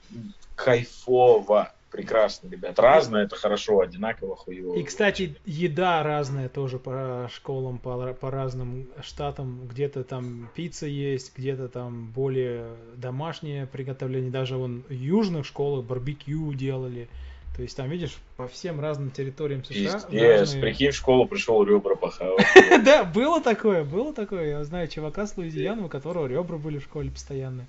[0.55, 2.79] кайфово, прекрасно, ребят.
[2.79, 4.75] Разное, это хорошо, одинаково хуево.
[4.77, 9.67] И, кстати, еда разная тоже по школам, по, по разным штатам.
[9.67, 14.31] Где-то там пицца есть, где-то там более домашнее приготовление.
[14.31, 17.09] Даже вон в южных школах барбекю делали.
[17.57, 19.99] То есть там, видишь, по всем разным территориям США.
[19.99, 22.47] Пиздец, разные- прикинь, в школу пришел ребра похавать.
[22.85, 24.51] Да, было такое, было такое.
[24.51, 27.67] Я знаю чувака с Луизианы, у которого ребра были в школе постоянно.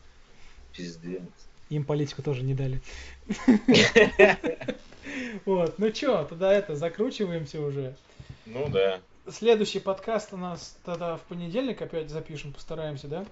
[0.76, 1.22] Пиздец.
[1.70, 2.82] Им политику тоже не дали.
[5.46, 7.96] Вот, ну чё, тогда это, закручиваемся уже.
[8.46, 9.00] Ну да,
[9.32, 13.26] Следующий подкаст у нас тогда в понедельник опять запишем, постараемся, да?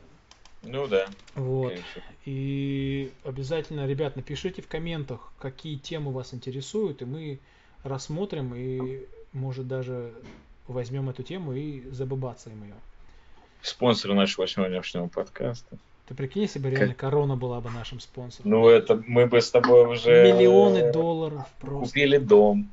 [0.61, 1.07] ну да.
[1.33, 1.69] Вот.
[1.69, 2.03] конечно.
[2.25, 7.39] И обязательно, ребят, напишите в комментах, какие темы вас интересуют, и мы
[7.83, 10.13] рассмотрим и, может, даже
[10.67, 12.75] возьмем эту тему и забабацаем ее.
[13.61, 15.77] Спонсор нашего сегодняшнего подкаста.
[16.07, 18.49] Ты прикинь, если бы реально корона была бы нашим спонсором.
[18.49, 20.23] Ну, это мы бы с тобой уже...
[20.23, 21.87] Миллионы долларов просто.
[21.87, 22.69] Купили дом.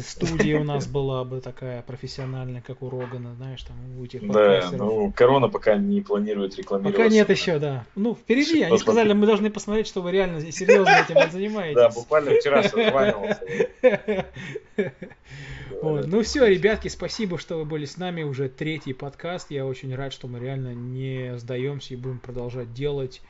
[0.00, 4.70] Студия у нас была бы такая профессиональная, как у Рогана, знаешь, там у этих Да,
[4.72, 6.96] ну, корона пока не планирует рекламировать.
[6.96, 7.84] Пока нет еще, да.
[7.94, 8.62] Ну, впереди.
[8.62, 11.76] Они сказали, мы должны посмотреть, что вы реально серьезно этим занимаетесь.
[11.76, 13.40] Да, буквально вчера созванивался.
[15.82, 16.06] Вот.
[16.08, 18.22] Ну все, ребятки, спасибо, что вы были с нами.
[18.22, 19.50] Уже третий подкаст.
[19.50, 23.22] Я очень рад, что мы реально не сдаемся и будем продолжать делать.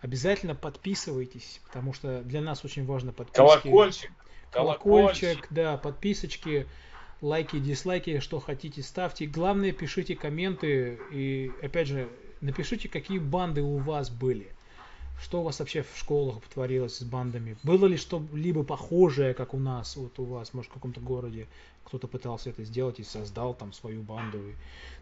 [0.00, 3.36] Обязательно подписывайтесь, потому что для нас очень важно подписки.
[3.36, 4.10] Колокольчик.
[4.52, 6.66] Колокольчик, да, подписочки,
[7.22, 9.26] лайки, дизлайки, что хотите, ставьте.
[9.26, 12.08] Главное, пишите комменты и, опять же,
[12.40, 14.52] напишите, какие банды у вас были.
[15.22, 17.56] Что у вас вообще в школах творилось с бандами?
[17.62, 21.46] Было ли что-либо похожее, как у нас, вот у вас, может, в каком-то городе
[21.84, 24.40] кто-то пытался это сделать и создал там свою банду.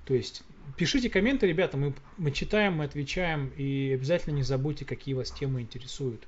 [0.05, 0.43] То есть
[0.77, 5.63] пишите комменты, ребята, мы, мы читаем, мы отвечаем, и обязательно не забудьте, какие вас темы
[5.63, 6.23] интересуют.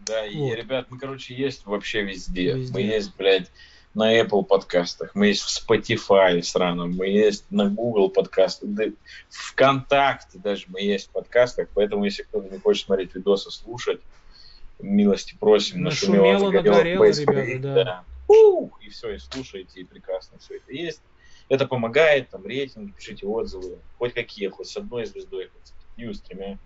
[0.00, 0.54] Да, и, Вот.
[0.54, 2.54] ребят, мы, короче, есть вообще везде.
[2.54, 2.72] Везде.
[2.72, 3.50] Мы есть, блядь,
[3.94, 8.84] на Apple подкастах, мы есть в Spotify сраном, мы есть на Google подкастах, да,
[9.28, 14.00] ВКонтакте даже мы есть в подкастах, поэтому если кто-то не хочет смотреть видосы, слушать,
[14.78, 15.82] милости просим.
[15.82, 18.04] Нашумело, загорело, нагорело, ребята, Фрик, да.
[18.28, 21.00] Ух, и все, и слушайте, и прекрасно все это есть.
[21.48, 26.14] Это помогает, там, рейтинги, пишите отзывы, хоть какие, хоть с одной звездой, хоть с пятью,
[26.14, 26.58] с тремя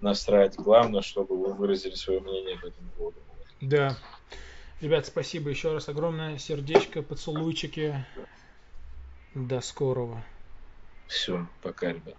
[0.00, 0.56] насрать.
[0.56, 3.18] Главное, чтобы вы выразили свое мнение по этому поводу.
[3.60, 3.96] Да.
[4.80, 6.38] Ребят, спасибо еще раз огромное.
[6.38, 8.04] Сердечко, поцелуйчики.
[9.34, 10.24] До скорого.
[11.06, 12.16] Все, пока, ребят.